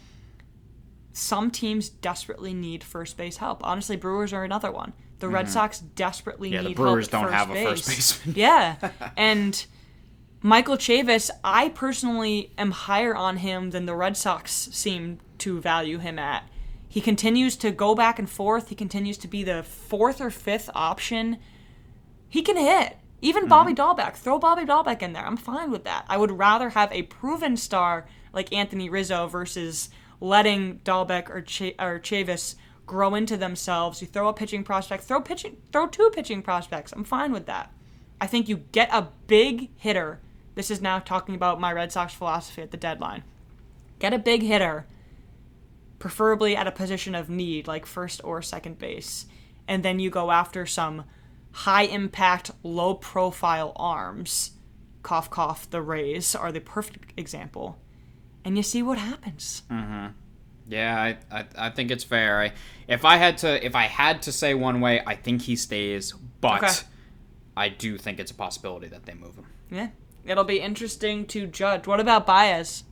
Some 1.12 1.50
teams 1.50 1.88
desperately 1.88 2.54
need 2.54 2.82
first 2.82 3.16
base 3.16 3.36
help. 3.36 3.64
Honestly, 3.64 3.96
Brewers 3.96 4.32
are 4.32 4.44
another 4.44 4.70
one. 4.72 4.92
The 5.18 5.28
Red 5.28 5.48
Sox 5.48 5.78
desperately 5.78 6.48
Mm-hmm. 6.48 6.54
Yeah, 6.54 6.62
the 6.62 6.68
need 6.68 6.76
Brewers 6.76 7.08
help 7.08 7.24
at 7.24 7.26
don't 7.26 7.32
have 7.32 7.50
a 7.50 7.52
base. 7.52 7.68
first 7.68 7.88
baseman. 7.88 8.34
yeah, 8.38 8.90
and 9.16 9.64
Michael 10.42 10.76
Chavis, 10.76 11.30
I 11.44 11.68
personally 11.68 12.52
am 12.58 12.72
higher 12.72 13.14
on 13.14 13.36
him 13.36 13.70
than 13.70 13.86
the 13.86 13.94
Red 13.94 14.16
Sox 14.16 14.50
seem 14.52 15.18
to 15.38 15.60
value 15.60 15.98
him 15.98 16.18
at. 16.18 16.48
He 16.88 17.00
continues 17.00 17.56
to 17.56 17.70
go 17.70 17.94
back 17.94 18.18
and 18.18 18.28
forth. 18.28 18.68
He 18.68 18.74
continues 18.74 19.16
to 19.18 19.28
be 19.28 19.44
the 19.44 19.62
fourth 19.62 20.20
or 20.20 20.30
fifth 20.30 20.68
option. 20.74 21.38
He 22.28 22.42
can 22.42 22.56
hit. 22.56 22.96
Even 23.22 23.46
Bobby 23.46 23.72
Dalbec. 23.72 24.16
Throw 24.16 24.38
Bobby 24.38 24.64
Dalbec 24.64 25.00
in 25.00 25.12
there. 25.12 25.24
I'm 25.24 25.36
fine 25.36 25.70
with 25.70 25.84
that. 25.84 26.04
I 26.08 26.16
would 26.16 26.32
rather 26.32 26.70
have 26.70 26.90
a 26.92 27.02
proven 27.04 27.56
star 27.56 28.06
like 28.32 28.52
Anthony 28.52 28.90
Rizzo 28.90 29.28
versus 29.28 29.90
letting 30.22 30.78
Dalbec 30.84 31.28
or, 31.28 31.42
Ch- 31.42 31.74
or 31.80 31.98
Chavis 31.98 32.54
grow 32.86 33.16
into 33.16 33.36
themselves. 33.36 34.00
You 34.00 34.06
throw 34.06 34.28
a 34.28 34.32
pitching 34.32 34.62
prospect, 34.62 35.02
throw 35.02 35.20
pitching, 35.20 35.56
throw 35.72 35.88
two 35.88 36.10
pitching 36.14 36.42
prospects. 36.42 36.92
I'm 36.92 37.02
fine 37.02 37.32
with 37.32 37.46
that. 37.46 37.72
I 38.20 38.28
think 38.28 38.48
you 38.48 38.58
get 38.70 38.88
a 38.92 39.08
big 39.26 39.70
hitter. 39.76 40.20
This 40.54 40.70
is 40.70 40.80
now 40.80 41.00
talking 41.00 41.34
about 41.34 41.60
my 41.60 41.72
Red 41.72 41.90
Sox 41.90 42.14
philosophy 42.14 42.62
at 42.62 42.70
the 42.70 42.76
deadline. 42.76 43.24
Get 43.98 44.14
a 44.14 44.18
big 44.18 44.42
hitter, 44.42 44.86
preferably 45.98 46.54
at 46.54 46.68
a 46.68 46.72
position 46.72 47.16
of 47.16 47.28
need, 47.28 47.66
like 47.66 47.84
first 47.84 48.20
or 48.22 48.42
second 48.42 48.78
base, 48.78 49.26
and 49.66 49.82
then 49.82 49.98
you 49.98 50.08
go 50.08 50.30
after 50.30 50.66
some 50.66 51.04
high 51.50 51.84
impact, 51.84 52.52
low 52.62 52.94
profile 52.94 53.72
arms. 53.74 54.52
Cough, 55.02 55.30
cough, 55.30 55.68
the 55.68 55.82
Rays 55.82 56.36
are 56.36 56.52
the 56.52 56.60
perfect 56.60 57.12
example. 57.16 57.78
And 58.44 58.56
you 58.56 58.62
see 58.62 58.82
what 58.82 58.98
happens. 58.98 59.62
Mm-hmm. 59.70 60.06
Yeah, 60.68 61.16
I, 61.30 61.38
I, 61.40 61.44
I 61.58 61.70
think 61.70 61.90
it's 61.90 62.04
fair. 62.04 62.40
I, 62.40 62.52
if 62.88 63.04
I 63.04 63.16
had 63.16 63.38
to 63.38 63.64
if 63.64 63.74
I 63.74 63.84
had 63.84 64.22
to 64.22 64.32
say 64.32 64.54
one 64.54 64.80
way, 64.80 65.02
I 65.06 65.14
think 65.16 65.42
he 65.42 65.56
stays, 65.56 66.12
but 66.40 66.62
Okay. 66.62 66.72
I 67.56 67.68
do 67.68 67.98
think 67.98 68.18
it's 68.18 68.30
a 68.30 68.34
possibility 68.34 68.88
that 68.88 69.04
they 69.04 69.14
move 69.14 69.36
him. 69.36 69.46
Yeah. 69.70 69.88
It'll 70.24 70.44
be 70.44 70.60
interesting 70.60 71.26
to 71.26 71.46
judge. 71.46 71.86
What 71.86 72.00
about 72.00 72.26
Baez? 72.26 72.84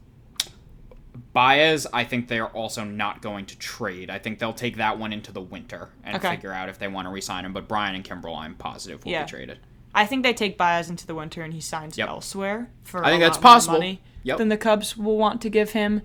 Baez, 1.33 1.87
I 1.93 2.05
think 2.05 2.29
they 2.29 2.39
are 2.41 2.49
also 2.49 2.83
not 2.85 3.23
going 3.23 3.47
to 3.47 3.59
trade. 3.59 4.11
I 4.11 4.19
think 4.19 4.39
they'll 4.39 4.53
take 4.53 4.77
that 4.77 4.99
one 4.99 5.13
into 5.13 5.33
the 5.33 5.41
winter 5.41 5.91
and 6.03 6.17
Okay. 6.17 6.31
figure 6.31 6.53
out 6.53 6.69
if 6.69 6.79
they 6.79 6.89
want 6.89 7.07
to 7.07 7.11
re-sign 7.13 7.45
him. 7.45 7.53
But 7.53 7.69
Bryant 7.69 7.95
and 7.97 8.05
Kimbrel, 8.05 8.37
I'm 8.37 8.55
positive 8.57 9.05
will 9.05 9.13
Yeah. 9.13 9.25
be 9.25 9.31
traded. 9.31 9.59
I 9.95 10.07
think 10.07 10.23
they 10.23 10.33
take 10.33 10.57
Baez 10.59 10.89
into 10.91 11.07
the 11.07 11.15
winter 11.15 11.43
and 11.43 11.53
he 11.55 11.61
signs 11.61 11.97
Yep. 11.99 12.09
elsewhere 12.09 12.71
for 12.85 13.05
I 13.05 13.11
think 13.11 13.23
a 13.23 13.27
that's 13.27 13.39
possible. 13.39 13.75
money 13.79 14.01
Yep. 14.23 14.39
than 14.39 14.49
the 14.49 14.57
Cubs 14.57 14.97
will 14.97 15.17
want 15.17 15.41
to 15.43 15.49
give 15.51 15.71
him. 15.71 16.03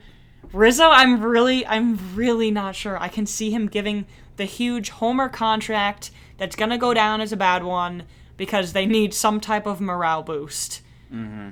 Rizzo, 0.53 0.89
I'm 0.89 1.21
really, 1.21 1.65
I'm 1.65 2.15
really 2.15 2.49
not 2.51 2.75
sure. 2.75 2.97
I 2.97 3.07
can 3.09 3.25
see 3.25 3.51
him 3.51 3.67
giving 3.67 4.05
the 4.37 4.45
huge 4.45 4.89
homer 4.89 5.27
contract 5.29 6.11
that's 6.37 6.55
gonna 6.55 6.77
go 6.77 6.93
down 6.93 7.19
as 7.21 7.31
a 7.31 7.37
bad 7.37 7.63
one 7.63 8.03
because 8.37 8.73
they 8.73 8.85
need 8.85 9.13
some 9.13 9.39
type 9.39 9.65
of 9.65 9.79
morale 9.81 10.23
boost. 10.23 10.81
Mm-hmm. 11.13 11.49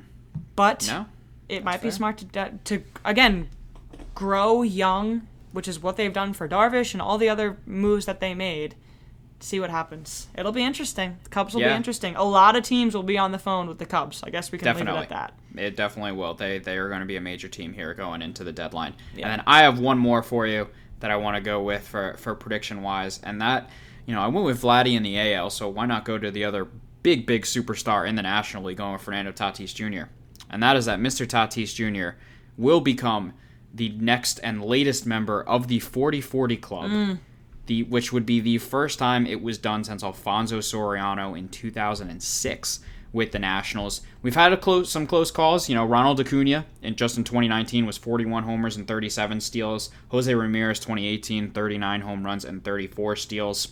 But 0.55 0.87
No? 0.87 1.05
it 1.49 1.63
might 1.63 1.81
be 1.81 1.91
smart 1.91 2.17
to 2.33 2.51
to 2.65 2.83
again 3.03 3.49
grow 4.15 4.61
young, 4.61 5.27
which 5.51 5.67
is 5.67 5.81
what 5.81 5.97
they've 5.97 6.13
done 6.13 6.33
for 6.33 6.47
Darvish 6.47 6.93
and 6.93 7.01
all 7.01 7.17
the 7.17 7.29
other 7.29 7.57
moves 7.65 8.05
that 8.05 8.19
they 8.19 8.33
made. 8.33 8.75
See 9.43 9.59
what 9.59 9.69
happens. 9.69 10.27
It'll 10.37 10.53
be 10.53 10.63
interesting. 10.63 11.17
The 11.25 11.29
Cubs 11.29 11.53
will 11.53 11.63
be 11.63 11.67
interesting. 11.67 12.15
A 12.15 12.23
lot 12.23 12.55
of 12.55 12.63
teams 12.63 12.95
will 12.95 13.03
be 13.03 13.17
on 13.17 13.33
the 13.33 13.37
phone 13.37 13.67
with 13.67 13.77
the 13.77 13.85
Cubs. 13.85 14.23
I 14.23 14.29
guess 14.29 14.53
we 14.53 14.57
can 14.57 14.63
Definitely. 14.63 15.01
leave 15.01 15.11
it 15.11 15.13
at 15.13 15.33
that. 15.53 15.61
It 15.61 15.75
definitely 15.75 16.13
will. 16.13 16.33
They 16.33 16.59
they 16.59 16.77
are 16.77 16.87
going 16.87 17.01
to 17.01 17.05
be 17.05 17.17
a 17.17 17.21
major 17.21 17.49
team 17.49 17.73
here 17.73 17.93
going 17.93 18.21
into 18.21 18.45
the 18.45 18.53
deadline. 18.53 18.93
Yeah. 19.13 19.25
And 19.25 19.31
then 19.33 19.43
I 19.45 19.63
have 19.63 19.79
one 19.79 19.97
more 19.97 20.23
for 20.23 20.47
you 20.47 20.69
that 21.01 21.11
I 21.11 21.17
want 21.17 21.35
to 21.35 21.41
go 21.41 21.61
with 21.61 21.85
for 21.85 22.15
for 22.17 22.35
prediction 22.35 22.81
wise, 22.83 23.19
and 23.21 23.41
that 23.41 23.69
you 24.05 24.15
know 24.15 24.21
I 24.21 24.27
went 24.27 24.45
with 24.45 24.61
Vladdy 24.61 24.95
in 24.95 25.03
the 25.03 25.19
AL, 25.33 25.49
so 25.49 25.67
why 25.67 25.87
not 25.87 26.05
go 26.05 26.17
to 26.17 26.31
the 26.31 26.45
other 26.45 26.65
big 27.03 27.25
big 27.25 27.43
superstar 27.43 28.07
in 28.07 28.15
the 28.15 28.21
National 28.21 28.63
League, 28.63 28.77
going 28.77 28.93
with 28.93 29.01
Fernando 29.01 29.33
Tatis 29.33 29.75
Jr. 29.75 30.09
And 30.49 30.63
that 30.63 30.77
is 30.77 30.85
that 30.85 30.99
Mr. 30.99 31.27
Tatis 31.27 31.75
Jr. 31.75 32.17
will 32.57 32.79
become 32.79 33.33
the 33.73 33.89
next 33.89 34.39
and 34.39 34.63
latest 34.63 35.05
member 35.05 35.43
of 35.43 35.67
the 35.67 35.79
40-40 35.79 36.61
club. 36.61 36.91
Mm. 36.91 37.19
The, 37.65 37.83
which 37.83 38.11
would 38.11 38.25
be 38.25 38.39
the 38.41 38.57
first 38.57 38.99
time 38.99 39.25
it 39.25 39.41
was 39.41 39.57
done 39.57 39.83
since 39.85 40.03
Alfonso 40.03 40.59
Soriano 40.59 41.37
in 41.37 41.47
2006 41.47 42.79
with 43.13 43.31
the 43.31 43.39
Nationals. 43.39 44.01
We've 44.21 44.35
had 44.35 44.59
close, 44.59 44.91
some 44.91 45.07
close 45.07 45.31
calls. 45.31 45.69
You 45.69 45.75
know, 45.75 45.85
Ronald 45.85 46.19
Acuna 46.19 46.65
in 46.81 46.95
just 46.95 47.17
in 47.17 47.23
2019 47.23 47.85
was 47.85 47.97
41 47.97 48.43
homers 48.43 48.75
and 48.75 48.87
37 48.87 49.39
steals. 49.39 49.91
Jose 50.09 50.33
Ramirez 50.33 50.79
2018 50.79 51.51
39 51.51 52.01
home 52.01 52.25
runs 52.25 52.43
and 52.43 52.63
34 52.63 53.15
steals. 53.15 53.69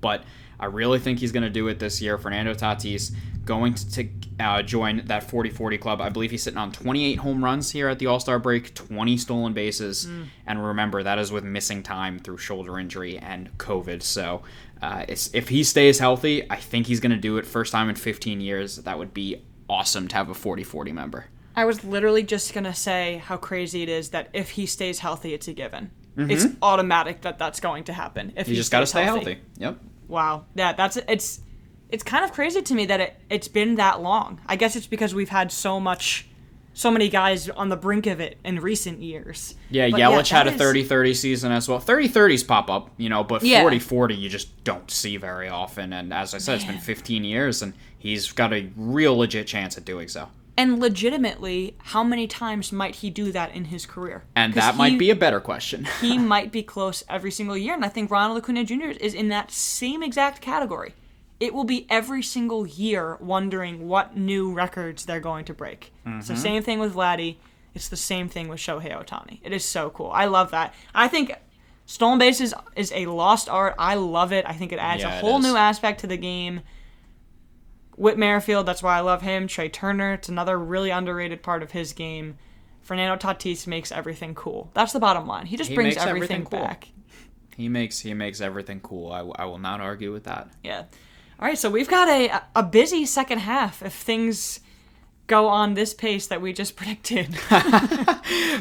But 0.00 0.24
I 0.64 0.68
really 0.68 0.98
think 0.98 1.18
he's 1.18 1.30
going 1.30 1.42
to 1.42 1.50
do 1.50 1.68
it 1.68 1.78
this 1.78 2.00
year. 2.00 2.16
Fernando 2.16 2.54
Tatis 2.54 3.14
going 3.44 3.74
to 3.74 4.08
uh, 4.40 4.62
join 4.62 5.02
that 5.04 5.28
40-40 5.28 5.78
club. 5.78 6.00
I 6.00 6.08
believe 6.08 6.30
he's 6.30 6.42
sitting 6.42 6.58
on 6.58 6.72
28 6.72 7.16
home 7.16 7.44
runs 7.44 7.70
here 7.70 7.88
at 7.88 7.98
the 7.98 8.06
All-Star 8.06 8.38
break, 8.38 8.74
20 8.74 9.18
stolen 9.18 9.52
bases, 9.52 10.08
and 10.46 10.64
remember 10.66 11.02
that 11.02 11.18
is 11.18 11.30
with 11.30 11.44
missing 11.44 11.82
time 11.82 12.18
through 12.18 12.38
shoulder 12.38 12.78
injury 12.78 13.18
and 13.18 13.56
COVID. 13.58 14.02
So 14.02 14.40
uh, 14.80 15.04
it's, 15.06 15.28
if 15.34 15.50
he 15.50 15.64
stays 15.64 15.98
healthy, 15.98 16.50
I 16.50 16.56
think 16.56 16.86
he's 16.86 17.00
going 17.00 17.12
to 17.12 17.18
do 17.18 17.36
it. 17.36 17.44
First 17.44 17.70
time 17.70 17.90
in 17.90 17.94
15 17.94 18.40
years. 18.40 18.76
That 18.76 18.98
would 18.98 19.12
be 19.12 19.42
awesome 19.68 20.08
to 20.08 20.16
have 20.16 20.30
a 20.30 20.34
40-40 20.34 20.94
member. 20.94 21.26
I 21.54 21.66
was 21.66 21.84
literally 21.84 22.22
just 22.22 22.52
gonna 22.52 22.74
say 22.74 23.22
how 23.24 23.36
crazy 23.36 23.82
it 23.84 23.88
is 23.88 24.08
that 24.08 24.28
if 24.32 24.50
he 24.50 24.66
stays 24.66 24.98
healthy, 24.98 25.34
it's 25.34 25.46
a 25.46 25.52
given. 25.52 25.90
It's 26.16 26.46
automatic 26.62 27.22
that 27.22 27.38
that's 27.38 27.60
going 27.60 27.84
to 27.84 27.92
happen. 27.92 28.32
If 28.36 28.46
Mm-hmm. 28.46 28.50
You 28.50 28.54
he 28.54 28.60
just 28.60 28.70
got 28.70 28.80
to 28.80 28.86
stay 28.86 29.04
healthy. 29.04 29.38
Yep. 29.58 29.78
Wow. 30.08 30.44
Yeah, 30.54 30.72
that's 30.72 30.96
it's 31.08 31.40
it's 31.90 32.02
kind 32.02 32.24
of 32.24 32.32
crazy 32.32 32.62
to 32.62 32.74
me 32.74 32.86
that 32.86 33.00
it 33.00 33.16
it's 33.30 33.48
been 33.48 33.76
that 33.76 34.00
long. 34.02 34.40
I 34.46 34.56
guess 34.56 34.76
it's 34.76 34.86
because 34.86 35.14
we've 35.14 35.28
had 35.28 35.50
so 35.52 35.78
much 35.80 36.26
so 36.76 36.90
many 36.90 37.08
guys 37.08 37.48
on 37.50 37.68
the 37.68 37.76
brink 37.76 38.06
of 38.08 38.18
it 38.18 38.36
in 38.44 38.58
recent 38.58 39.00
years. 39.00 39.54
Yeah, 39.70 39.88
But 39.90 40.00
Yelich 40.00 40.28
had 40.30 40.48
a 40.48 40.50
that 40.50 40.76
is- 40.76 40.88
30-30 40.90 41.14
season 41.14 41.52
as 41.52 41.68
well. 41.68 41.78
30-30s 41.78 42.42
pop 42.48 42.68
up, 42.68 42.90
you 42.96 43.08
know, 43.08 43.22
but 43.22 43.44
Yeah. 43.44 43.62
40-40 43.62 44.18
you 44.18 44.28
just 44.28 44.64
don't 44.64 44.90
see 44.90 45.16
very 45.16 45.48
often. 45.48 45.92
And 45.92 46.12
as 46.12 46.34
I 46.34 46.38
said, 46.38 46.56
it's 46.56 46.64
been 46.64 46.78
15 46.80 47.22
years, 47.22 47.62
and 47.62 47.74
he's 47.96 48.32
got 48.32 48.52
a 48.52 48.70
real 48.76 49.16
legit 49.16 49.46
chance 49.46 49.78
at 49.78 49.84
doing 49.84 50.08
so. 50.08 50.28
And 50.56 50.78
legitimately, 50.80 51.76
how 51.78 52.04
many 52.04 52.26
times 52.28 52.70
might 52.70 52.96
he 52.96 53.10
do 53.10 53.32
that 53.32 53.54
in 53.54 53.66
his 53.66 53.86
career? 53.86 54.24
And 54.36 54.54
that 54.54 54.76
might 54.76 54.92
he- 54.92 54.98
be 54.98 55.10
a 55.10 55.16
better 55.16 55.40
question. 55.40 55.86
he 56.00 56.16
might 56.16 56.52
be 56.52 56.62
close 56.62 57.02
every 57.08 57.30
single 57.32 57.56
year, 57.56 57.74
and 57.74 57.84
I 57.84 57.88
think 57.88 58.10
Ronald 58.10 58.38
Acuna 58.38 58.64
Jr. 58.64 58.90
is 59.00 59.14
in 59.14 59.28
that 59.30 59.50
same 59.50 60.02
exact 60.02 60.40
category. 60.40 60.94
It 61.40 61.52
will 61.52 61.64
be 61.64 61.86
every 61.90 62.22
single 62.22 62.66
year 62.66 63.16
wondering 63.20 63.88
what 63.88 64.16
new 64.16 64.52
records 64.52 65.04
they're 65.04 65.18
going 65.20 65.44
to 65.46 65.54
break. 65.54 65.92
It's 66.06 66.26
Mm-hmm. 66.28 66.34
the 66.34 66.40
same 66.40 66.62
thing 66.62 66.78
with 66.78 66.94
Vladdy. 66.94 67.36
It's 67.74 67.88
the 67.88 67.96
same 67.96 68.28
thing 68.28 68.46
with 68.46 68.60
Shohei 68.60 68.92
Ohtani. 68.96 69.40
It 69.42 69.52
is 69.52 69.64
so 69.64 69.90
cool. 69.90 70.10
I 70.14 70.26
love 70.26 70.52
that. 70.52 70.72
I 70.94 71.08
think 71.08 71.32
stolen 71.86 72.20
bases 72.20 72.54
is 72.76 72.92
a 72.94 73.06
lost 73.06 73.48
art. 73.48 73.74
I 73.80 73.96
love 73.96 74.32
it. 74.32 74.44
I 74.46 74.52
think 74.52 74.70
it 74.72 74.78
adds 74.78 75.02
Yeah, 75.02 75.18
a 75.18 75.20
whole 75.20 75.40
new 75.40 75.56
aspect 75.56 76.00
to 76.02 76.06
the 76.06 76.16
game. 76.16 76.60
Whit 77.96 78.18
Merrifield, 78.18 78.66
that's 78.66 78.82
why 78.82 78.96
I 78.96 79.00
love 79.00 79.22
him. 79.22 79.46
Trea 79.46 79.68
Turner, 79.68 80.14
it's 80.14 80.28
another 80.28 80.58
really 80.58 80.90
underrated 80.90 81.42
part 81.42 81.62
of 81.62 81.70
his 81.72 81.92
game. 81.92 82.36
Fernando 82.82 83.16
Tatis 83.16 83.66
makes 83.66 83.90
everything 83.92 84.34
cool. 84.34 84.70
That's 84.74 84.92
the 84.92 85.00
bottom 85.00 85.26
line. 85.26 85.46
He 85.46 85.56
just 85.56 85.70
He 85.70 85.74
brings 85.76 85.96
everything, 85.96 86.16
everything 86.16 86.44
cool. 86.44 86.60
back. 86.60 86.88
he 87.56 87.68
makes 87.68 88.00
he 88.00 88.12
makes 88.14 88.40
everything 88.40 88.80
cool. 88.80 89.10
I, 89.12 89.20
I 89.42 89.44
will 89.46 89.58
not 89.58 89.80
argue 89.80 90.12
with 90.12 90.24
that. 90.24 90.48
Yeah. 90.62 90.84
All 91.40 91.48
right, 91.48 91.58
so 91.58 91.70
we've 91.70 91.88
got 91.88 92.08
a 92.08 92.42
a 92.54 92.62
busy 92.62 93.06
second 93.06 93.38
half 93.38 93.82
if 93.82 93.92
things 93.94 94.60
go 95.26 95.48
on 95.48 95.72
this 95.74 95.94
pace 95.94 96.26
that 96.26 96.42
we 96.42 96.52
just 96.52 96.76
predicted. 96.76 97.36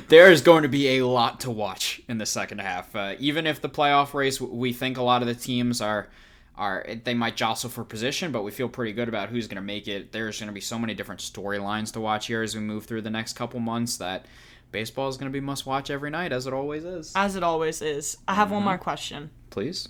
There 0.09 0.31
is 0.31 0.41
going 0.41 0.63
to 0.63 0.69
be 0.69 0.97
a 0.99 1.05
lot 1.07 1.39
to 1.41 1.51
watch 1.51 2.01
in 2.07 2.17
the 2.17 2.25
second 2.25 2.59
half. 2.59 2.95
Uh, 2.95 3.15
even 3.19 3.47
if 3.47 3.61
the 3.61 3.69
playoff 3.69 4.13
race, 4.13 4.39
we 4.39 4.73
think 4.73 4.97
a 4.97 5.01
lot 5.03 5.21
of 5.21 5.27
the 5.27 5.35
teams 5.35 5.81
are 5.81 6.09
are 6.55 6.85
they 7.03 7.13
might 7.13 7.35
jostle 7.35 7.69
for 7.69 7.83
position, 7.83 8.31
but 8.31 8.43
we 8.43 8.51
feel 8.51 8.69
pretty 8.69 8.93
good 8.93 9.07
about 9.09 9.29
who's 9.29 9.47
going 9.47 9.55
to 9.55 9.61
make 9.61 9.87
it. 9.87 10.11
There's 10.11 10.39
going 10.39 10.47
to 10.47 10.53
be 10.53 10.61
so 10.61 10.77
many 10.77 10.93
different 10.93 11.21
storylines 11.21 11.91
to 11.93 11.99
watch 11.99 12.27
here 12.27 12.41
as 12.43 12.53
we 12.55 12.61
move 12.61 12.85
through 12.85 13.01
the 13.01 13.09
next 13.09 13.33
couple 13.33 13.59
months 13.59 13.97
that 13.97 14.25
baseball 14.71 15.07
is 15.07 15.17
going 15.17 15.31
to 15.31 15.33
be 15.33 15.39
must 15.43 15.65
watch 15.65 15.89
every 15.89 16.09
night, 16.09 16.31
as 16.31 16.45
it 16.47 16.53
always 16.53 16.83
is. 16.85 17.11
As 17.15 17.35
it 17.35 17.43
always 17.43 17.81
is. 17.81 18.17
I 18.27 18.35
have 18.35 18.47
Mm-hmm. 18.47 18.55
one 18.55 18.63
more 18.65 18.77
question. 18.77 19.31
Please. 19.49 19.87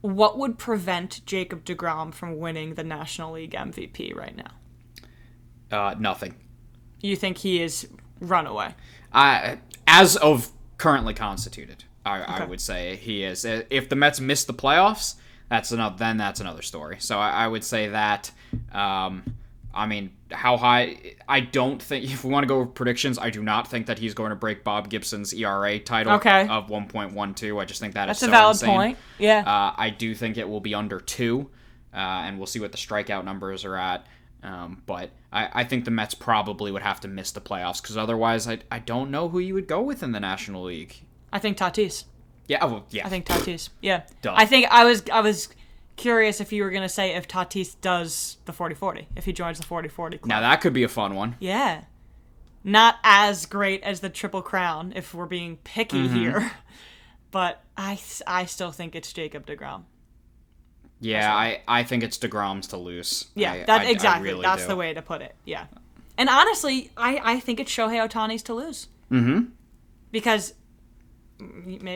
What 0.00 0.38
would 0.38 0.58
prevent 0.58 1.24
Jacob 1.24 1.64
DeGrom 1.64 2.12
from 2.12 2.38
winning 2.38 2.74
the 2.74 2.84
National 2.84 3.32
League 3.32 3.52
MVP 3.52 4.14
right 4.14 4.36
now? 4.36 4.50
Uh, 5.70 5.94
nothing. 5.98 6.36
You 7.00 7.16
think 7.16 7.38
he 7.38 7.62
is 7.62 7.88
runaway? 8.20 8.74
I, 9.12 9.58
as 9.86 10.16
of 10.16 10.50
currently 10.76 11.14
constituted, 11.14 11.84
I, 12.04 12.20
I 12.42 12.44
would 12.44 12.60
say 12.60 12.96
he 12.96 13.24
is. 13.24 13.44
Uh, 13.44 13.62
If 13.70 13.88
the 13.88 13.96
Mets 13.96 14.20
miss 14.20 14.44
the 14.44 14.54
playoffs, 14.54 15.14
that's 15.48 15.72
another. 15.72 15.96
Then 15.98 16.16
that's 16.16 16.40
another 16.40 16.62
story. 16.62 16.96
So 17.00 17.18
I, 17.18 17.30
I 17.30 17.48
would 17.48 17.64
say 17.64 17.88
that. 17.88 18.30
Um, 18.72 19.22
I 19.76 19.86
mean, 19.86 20.12
how 20.30 20.56
high? 20.56 21.14
I 21.28 21.40
don't 21.40 21.82
think. 21.82 22.04
If 22.04 22.24
we 22.24 22.30
want 22.30 22.44
to 22.44 22.48
go 22.48 22.60
with 22.60 22.74
predictions, 22.74 23.18
I 23.18 23.30
do 23.30 23.42
not 23.42 23.66
think 23.68 23.86
that 23.86 23.98
he's 23.98 24.14
going 24.14 24.30
to 24.30 24.36
break 24.36 24.62
Bob 24.64 24.88
Gibson's 24.88 25.32
ERA 25.34 25.78
title 25.80 26.12
Okay. 26.14 26.46
of 26.48 26.68
1.12. 26.68 27.60
I 27.60 27.64
just 27.64 27.80
think 27.80 27.94
that 27.94 28.08
is 28.08 28.20
That's 28.20 28.22
a 28.22 28.26
so 28.26 28.30
valid 28.30 28.54
insane. 28.54 28.68
point. 28.70 28.98
Yeah. 29.18 29.40
Uh, 29.40 29.74
I 29.76 29.90
do 29.90 30.14
think 30.14 30.36
it 30.36 30.48
will 30.48 30.60
be 30.60 30.74
under 30.74 31.00
two, 31.00 31.50
uh, 31.92 31.96
and 31.96 32.38
we'll 32.38 32.46
see 32.46 32.60
what 32.60 32.70
the 32.72 32.78
strikeout 32.78 33.24
numbers 33.24 33.64
are 33.64 33.76
at. 33.76 34.06
Um, 34.44 34.82
but 34.86 35.10
I, 35.32 35.48
I 35.52 35.64
think 35.64 35.86
the 35.86 35.90
Mets 35.90 36.14
probably 36.14 36.70
would 36.70 36.82
have 36.82 37.00
to 37.00 37.08
miss 37.08 37.32
the 37.32 37.40
playoffs 37.40 37.80
because 37.82 37.96
otherwise, 37.96 38.46
I, 38.46 38.58
I 38.70 38.78
don't 38.78 39.10
know 39.10 39.28
who 39.28 39.38
you 39.38 39.54
would 39.54 39.66
go 39.66 39.80
with 39.82 40.02
in 40.02 40.12
the 40.12 40.20
National 40.20 40.64
League. 40.64 41.02
I 41.34 41.38
think 41.40 41.58
Tatis. 41.58 42.04
Yeah, 42.48 42.58
oh, 42.62 42.68
well, 42.68 42.84
yeah. 42.90 43.04
I 43.06 43.10
think 43.10 43.26
Tatis. 43.26 43.68
Yeah. 43.82 44.04
Duh. 44.22 44.32
I 44.34 44.46
think 44.46 44.66
I 44.70 44.84
was 44.84 45.02
I 45.12 45.20
was 45.20 45.48
curious 45.96 46.40
if 46.40 46.52
you 46.52 46.62
were 46.64 46.70
gonna 46.70 46.88
say 46.88 47.14
if 47.14 47.28
Tatis 47.28 47.76
does 47.80 48.38
the 48.46 48.52
40-40, 48.52 49.06
if 49.16 49.24
he 49.26 49.32
joins 49.34 49.58
the 49.58 49.64
40-40 49.66 49.90
club. 50.20 50.26
now 50.26 50.40
that 50.40 50.60
could 50.62 50.72
be 50.72 50.82
a 50.84 50.88
fun 50.88 51.14
one. 51.14 51.36
Yeah. 51.40 51.84
Not 52.62 52.96
as 53.04 53.44
great 53.46 53.82
as 53.82 54.00
the 54.00 54.08
Triple 54.08 54.40
Crown, 54.40 54.92
if 54.96 55.12
we're 55.12 55.26
being 55.26 55.56
picky 55.58 56.06
Mm-hmm. 56.06 56.16
here. 56.16 56.52
But 57.30 57.60
I, 57.76 57.98
I 58.28 58.44
still 58.46 58.70
think 58.70 58.94
it's 58.94 59.12
Jacob 59.12 59.44
DeGrom. 59.44 59.82
Yeah, 61.00 61.34
I, 61.34 61.62
I 61.66 61.82
think 61.82 62.04
it's 62.04 62.16
Degrom's 62.16 62.68
to 62.68 62.76
lose. 62.76 63.26
Yeah, 63.34 63.52
I- 63.54 63.64
that 63.64 63.80
I- 63.80 63.84
I 63.86 63.90
exactly. 63.90 64.28
really 64.28 64.42
That's 64.42 64.62
do. 64.62 64.68
the 64.68 64.76
way 64.76 64.94
to 64.94 65.02
put 65.02 65.20
it. 65.20 65.34
Yeah. 65.44 65.66
And 66.16 66.28
honestly, 66.28 66.92
I, 66.96 67.20
I 67.24 67.40
think 67.40 67.58
it's 67.58 67.72
Shohei 67.72 68.08
Ohtani's 68.08 68.44
to 68.44 68.54
lose. 68.54 68.86
Mm-hmm. 69.10 69.46
Because 70.12 70.54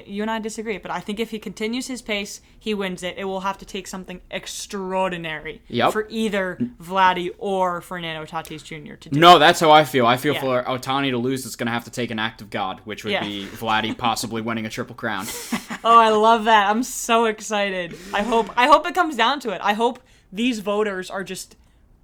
you 0.07 0.23
and 0.23 0.31
I 0.31 0.39
disagree, 0.39 0.79
but 0.79 0.91
I 0.91 1.01
think 1.01 1.21
if 1.21 1.31
he 1.31 1.39
continues 1.39 1.87
his 1.87 2.03
pace, 2.03 2.41
he 2.59 2.75
wins 2.75 3.03
it. 3.03 3.17
It 3.19 3.25
will 3.25 3.41
have 3.41 3.59
to 3.59 3.65
take 3.67 3.87
something 3.87 4.21
extraordinary 4.31 5.63
Yep. 5.69 5.93
for 5.93 6.07
either 6.09 6.59
Vladdy 6.83 7.31
or 7.39 7.81
Fernando 7.81 8.25
Tatis 8.25 8.63
Jr. 8.65 8.95
to 8.95 9.09
do. 9.11 9.19
No, 9.19 9.39
that's 9.39 9.61
how 9.61 9.71
I 9.71 9.85
feel. 9.85 10.07
I 10.07 10.17
feel 10.17 10.35
Yeah. 10.35 10.41
for 10.41 10.63
Ohtani 10.65 11.11
to 11.11 11.19
lose, 11.19 11.45
it's 11.47 11.57
going 11.57 11.67
to 11.67 11.73
have 11.73 11.85
to 11.85 11.91
take 11.91 12.11
an 12.11 12.19
act 12.19 12.41
of 12.41 12.51
God, 12.51 12.81
which 12.85 13.05
would 13.05 13.13
Yeah. 13.13 13.25
be 13.25 13.47
Vladdy 13.47 13.97
possibly 13.97 14.41
winning 14.43 14.67
a 14.67 14.71
triple 14.71 14.95
crown. 14.97 15.27
Oh, 15.85 15.97
I 15.97 16.09
love 16.09 16.45
that. 16.45 16.69
I'm 16.69 16.83
so 16.83 17.27
excited. 17.27 17.97
I 18.13 18.23
hope 18.23 18.49
I 18.57 18.67
hope 18.67 18.85
it 18.89 18.97
comes 18.97 19.15
down 19.15 19.39
to 19.41 19.51
it. 19.51 19.61
I 19.63 19.75
hope 19.75 20.01
these 20.33 20.59
voters 20.59 21.09
are 21.09 21.23
just 21.23 21.55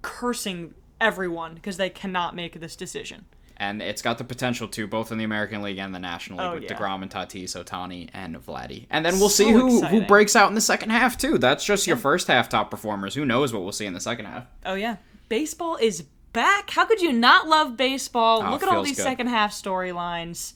cursing 0.01 0.73
everyone 1.01 1.55
because 1.55 1.75
they 1.75 1.89
cannot 1.89 2.33
make 2.35 2.59
this 2.61 2.73
decision. 2.77 3.25
And 3.57 3.81
it's 3.81 4.01
got 4.01 4.17
the 4.17 4.23
potential 4.25 4.67
to 4.69 4.85
both 4.85 5.11
in 5.11 5.17
the 5.17 5.23
American 5.23 5.61
League 5.61 5.77
and 5.77 5.95
the 5.95 5.99
National 5.99 6.39
League 6.39 6.47
Oh, 6.47 6.53
with 6.55 6.63
yeah. 6.63 6.77
Degrom 6.77 7.01
and 7.01 7.09
Tatis, 7.09 7.55
Ohtani, 7.55 8.09
and 8.13 8.35
Vladdy. 8.45 8.85
And 8.89 9.05
then 9.05 9.17
we'll 9.19 9.29
So 9.29 9.45
see 9.45 9.51
who 9.51 9.81
who 9.85 10.01
breaks 10.05 10.35
out 10.35 10.49
in 10.49 10.55
the 10.55 10.61
second 10.61 10.89
half 10.89 11.17
too. 11.17 11.37
That's 11.37 11.63
just 11.63 11.87
your 11.87 11.95
first 11.97 12.27
half 12.27 12.49
top 12.49 12.69
performers. 12.69 13.15
Who 13.15 13.23
knows 13.25 13.53
what 13.53 13.63
we'll 13.63 13.71
see 13.71 13.85
in 13.85 13.93
the 13.93 13.99
second 14.01 14.25
half? 14.25 14.45
Oh 14.65 14.73
yeah. 14.73 14.97
Baseball 15.29 15.77
is 15.77 16.01
back. 16.33 16.69
How 16.71 16.85
could 16.85 17.01
you 17.01 17.13
not 17.13 17.47
love 17.47 17.77
baseball? 17.77 18.43
Oh, 18.45 18.51
Look 18.51 18.61
at 18.61 18.67
all 18.69 18.83
these 18.83 18.97
good. 18.97 19.03
second 19.03 19.27
half 19.27 19.51
storylines. 19.53 20.53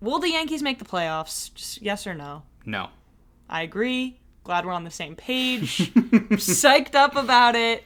Will 0.00 0.18
the 0.18 0.30
Yankees 0.30 0.62
make 0.62 0.78
the 0.78 0.84
playoffs? 0.86 1.52
Just 1.54 1.82
yes 1.82 2.06
or 2.06 2.14
no? 2.14 2.42
No. 2.64 2.88
I 3.48 3.62
agree. 3.62 4.18
Glad 4.42 4.64
we're 4.64 4.72
on 4.72 4.84
the 4.84 4.90
same 4.90 5.14
page. 5.16 5.92
Psyched 6.32 6.94
up 6.94 7.14
about 7.14 7.54
it. 7.54 7.84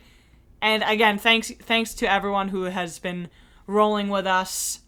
And 0.62 0.82
again, 0.86 1.18
thanks 1.18 1.50
thanks 1.50 1.94
to 1.94 2.10
everyone 2.10 2.48
who 2.48 2.62
has 2.62 2.98
been 2.98 3.28
rolling 3.66 4.08
with 4.08 4.26
us. 4.26 4.80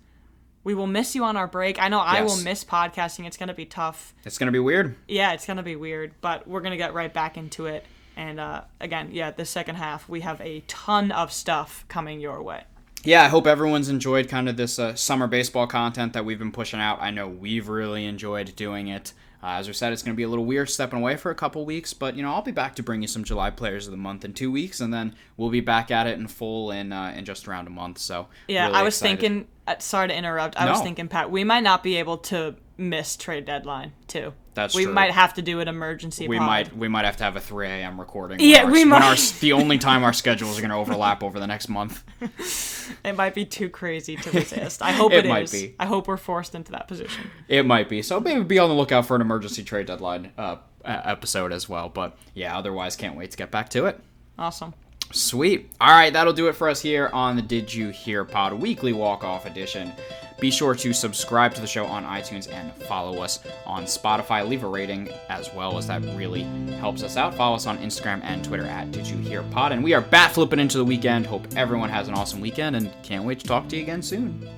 We 0.64 0.74
will 0.74 0.86
miss 0.86 1.14
you 1.14 1.24
on 1.24 1.36
our 1.36 1.46
break. 1.46 1.80
I 1.80 1.88
know 1.88 2.00
I 2.00 2.22
will 2.22 2.36
miss 2.36 2.64
podcasting. 2.64 3.26
It's 3.26 3.36
going 3.36 3.48
to 3.48 3.54
be 3.54 3.64
tough. 3.64 4.12
It's 4.24 4.36
gonna 4.36 4.52
be 4.52 4.58
weird. 4.58 4.96
Yeah, 5.06 5.32
it's 5.32 5.46
going 5.46 5.56
to 5.56 5.62
be 5.62 5.76
weird, 5.76 6.12
but 6.20 6.46
we're 6.46 6.60
going 6.60 6.72
to 6.72 6.76
get 6.76 6.92
right 6.92 7.12
back 7.12 7.38
into 7.38 7.66
it. 7.66 7.84
And 8.16 8.38
uh, 8.40 8.62
again, 8.80 9.10
yeah, 9.12 9.30
the 9.30 9.44
second 9.44 9.76
half, 9.76 10.08
we 10.08 10.20
have 10.22 10.40
a 10.40 10.60
ton 10.66 11.12
of 11.12 11.32
stuff 11.32 11.84
coming 11.88 12.20
your 12.20 12.42
way. 12.42 12.64
yeah, 13.04 13.22
I 13.22 13.28
hope 13.28 13.46
everyone's 13.46 13.88
enjoyed 13.88 14.28
kind 14.28 14.48
of 14.48 14.56
this 14.56 14.78
uh, 14.78 14.94
summer 14.96 15.28
baseball 15.28 15.68
content 15.68 16.12
that 16.14 16.24
we've 16.24 16.38
been 16.38 16.52
pushing 16.52 16.80
out. 16.80 17.00
I 17.00 17.12
know 17.12 17.28
we've 17.28 17.68
really 17.68 18.04
enjoyed 18.04 18.54
doing 18.56 18.88
it. 18.88 19.12
Uh, 19.42 19.50
as 19.52 19.68
we 19.68 19.72
said, 19.72 19.92
it's 19.92 20.02
going 20.02 20.14
to 20.14 20.16
be 20.16 20.24
a 20.24 20.28
little 20.28 20.44
weird 20.44 20.68
stepping 20.68 20.98
away 20.98 21.16
for 21.16 21.30
a 21.30 21.34
couple 21.34 21.64
weeks, 21.64 21.92
but 21.94 22.16
you 22.16 22.22
know 22.22 22.32
I'll 22.32 22.42
be 22.42 22.50
back 22.52 22.74
to 22.76 22.82
bring 22.82 23.02
you 23.02 23.08
some 23.08 23.22
July 23.24 23.50
Players 23.50 23.86
of 23.86 23.92
the 23.92 23.96
Month 23.96 24.24
in 24.24 24.32
two 24.34 24.50
weeks, 24.50 24.80
and 24.80 24.92
then 24.92 25.14
we'll 25.36 25.50
be 25.50 25.60
back 25.60 25.90
at 25.90 26.06
it 26.08 26.18
in 26.18 26.26
full 26.26 26.70
in 26.72 26.92
uh, 26.92 27.12
in 27.16 27.24
just 27.24 27.46
around 27.46 27.66
a 27.66 27.70
month. 27.70 27.98
So 27.98 28.26
Yeah, 28.48 28.66
really 28.66 28.78
I 28.78 28.82
was 28.82 28.96
excited. 28.96 29.20
thinking. 29.20 29.48
Uh, 29.66 29.76
sorry 29.78 30.08
to 30.08 30.16
interrupt. 30.16 30.56
I 30.56 30.70
was 30.70 30.80
thinking, 30.80 31.08
Pat, 31.08 31.30
we 31.30 31.44
might 31.44 31.62
not 31.62 31.82
be 31.82 31.96
able 31.96 32.18
to 32.18 32.56
miss 32.78 33.16
trade 33.16 33.44
deadline 33.44 33.92
too. 34.06 34.32
That's 34.58 34.74
we 34.74 34.84
true. 34.86 34.92
might 34.92 35.12
have 35.12 35.34
to 35.34 35.42
do 35.42 35.60
an 35.60 35.68
emergency. 35.68 36.26
we 36.26 36.36
pod. 36.36 36.46
might 36.48 36.76
we 36.76 36.88
might 36.88 37.04
have 37.04 37.16
to 37.18 37.24
have 37.24 37.36
a 37.36 37.40
3 37.40 37.68
a.m. 37.68 38.00
recording. 38.00 38.40
Yeah, 38.40 38.64
our, 38.64 38.70
we 38.72 38.84
might. 38.84 39.02
Our, 39.02 39.14
the 39.38 39.52
only 39.52 39.78
time 39.78 40.02
our 40.02 40.12
schedules 40.24 40.58
are 40.58 40.60
going 40.60 40.70
to 40.70 40.76
overlap 40.76 41.22
over 41.22 41.38
the 41.38 41.46
next 41.46 41.68
month. 41.68 42.02
It 43.04 43.16
might 43.16 43.34
be 43.34 43.44
too 43.44 43.68
crazy 43.68 44.16
to 44.16 44.30
resist. 44.30 44.80
I 44.82 44.92
hope 44.92 45.12
It 45.12 45.26
it 45.26 45.28
might 45.28 45.44
is. 45.44 45.52
be. 45.52 45.74
I 45.78 45.84
hope 45.84 46.08
we're 46.08 46.16
forced 46.16 46.54
into 46.54 46.72
that 46.72 46.88
position. 46.88 47.30
It 47.46 47.66
might 47.66 47.86
be. 47.88 48.00
So 48.00 48.18
maybe 48.18 48.42
be 48.42 48.58
on 48.58 48.70
the 48.70 48.74
lookout 48.74 49.04
for 49.06 49.14
an 49.14 49.20
emergency 49.20 49.62
trade 49.62 49.86
deadline 49.86 50.32
uh, 50.38 50.56
episode 50.84 51.52
as 51.52 51.68
well. 51.68 51.90
But 51.90 52.16
yeah, 52.34 52.56
otherwise, 52.56 52.96
can't 52.96 53.14
wait 53.14 53.30
to 53.32 53.36
get 53.36 53.50
back 53.50 53.68
to 53.70 53.84
it. 53.86 54.00
Awesome. 54.38 54.72
Sweet. 55.12 55.70
All 55.80 55.90
right, 55.90 56.12
that'll 56.12 56.32
do 56.32 56.48
it 56.48 56.54
for 56.56 56.68
us 56.68 56.80
here 56.80 57.10
on 57.12 57.36
the 57.36 57.42
Did 57.42 57.72
You 57.72 57.90
Hear 57.90 58.24
Pod 58.24 58.54
Weekly 58.54 58.94
Walk 58.94 59.22
Off 59.22 59.44
Edition. 59.46 59.92
Be 60.40 60.50
sure 60.50 60.74
to 60.74 60.92
subscribe 60.92 61.54
to 61.54 61.60
the 61.60 61.66
show 61.66 61.84
on 61.84 62.04
iTunes 62.04 62.52
and 62.52 62.72
follow 62.84 63.20
us 63.22 63.40
on 63.66 63.84
Spotify. 63.84 64.48
Leave 64.48 64.62
a 64.62 64.68
rating 64.68 65.08
as 65.28 65.52
well, 65.52 65.78
as 65.78 65.88
that 65.88 66.02
really 66.16 66.42
helps 66.78 67.02
us 67.02 67.16
out. 67.16 67.34
Follow 67.34 67.56
us 67.56 67.66
on 67.66 67.78
Instagram 67.78 68.22
and 68.22 68.44
Twitter 68.44 68.64
at 68.64 68.92
Did 68.92 69.06
You 69.06 69.16
Hear 69.18 69.42
Pod. 69.44 69.72
And 69.72 69.82
we 69.82 69.94
are 69.94 70.00
bat 70.00 70.32
flipping 70.32 70.60
into 70.60 70.78
the 70.78 70.84
weekend. 70.84 71.26
Hope 71.26 71.46
everyone 71.56 71.90
has 71.90 72.06
an 72.06 72.14
awesome 72.14 72.40
weekend 72.40 72.76
and 72.76 72.92
can't 73.02 73.24
wait 73.24 73.40
to 73.40 73.46
talk 73.46 73.68
to 73.68 73.76
you 73.76 73.82
again 73.82 74.02
soon. 74.02 74.48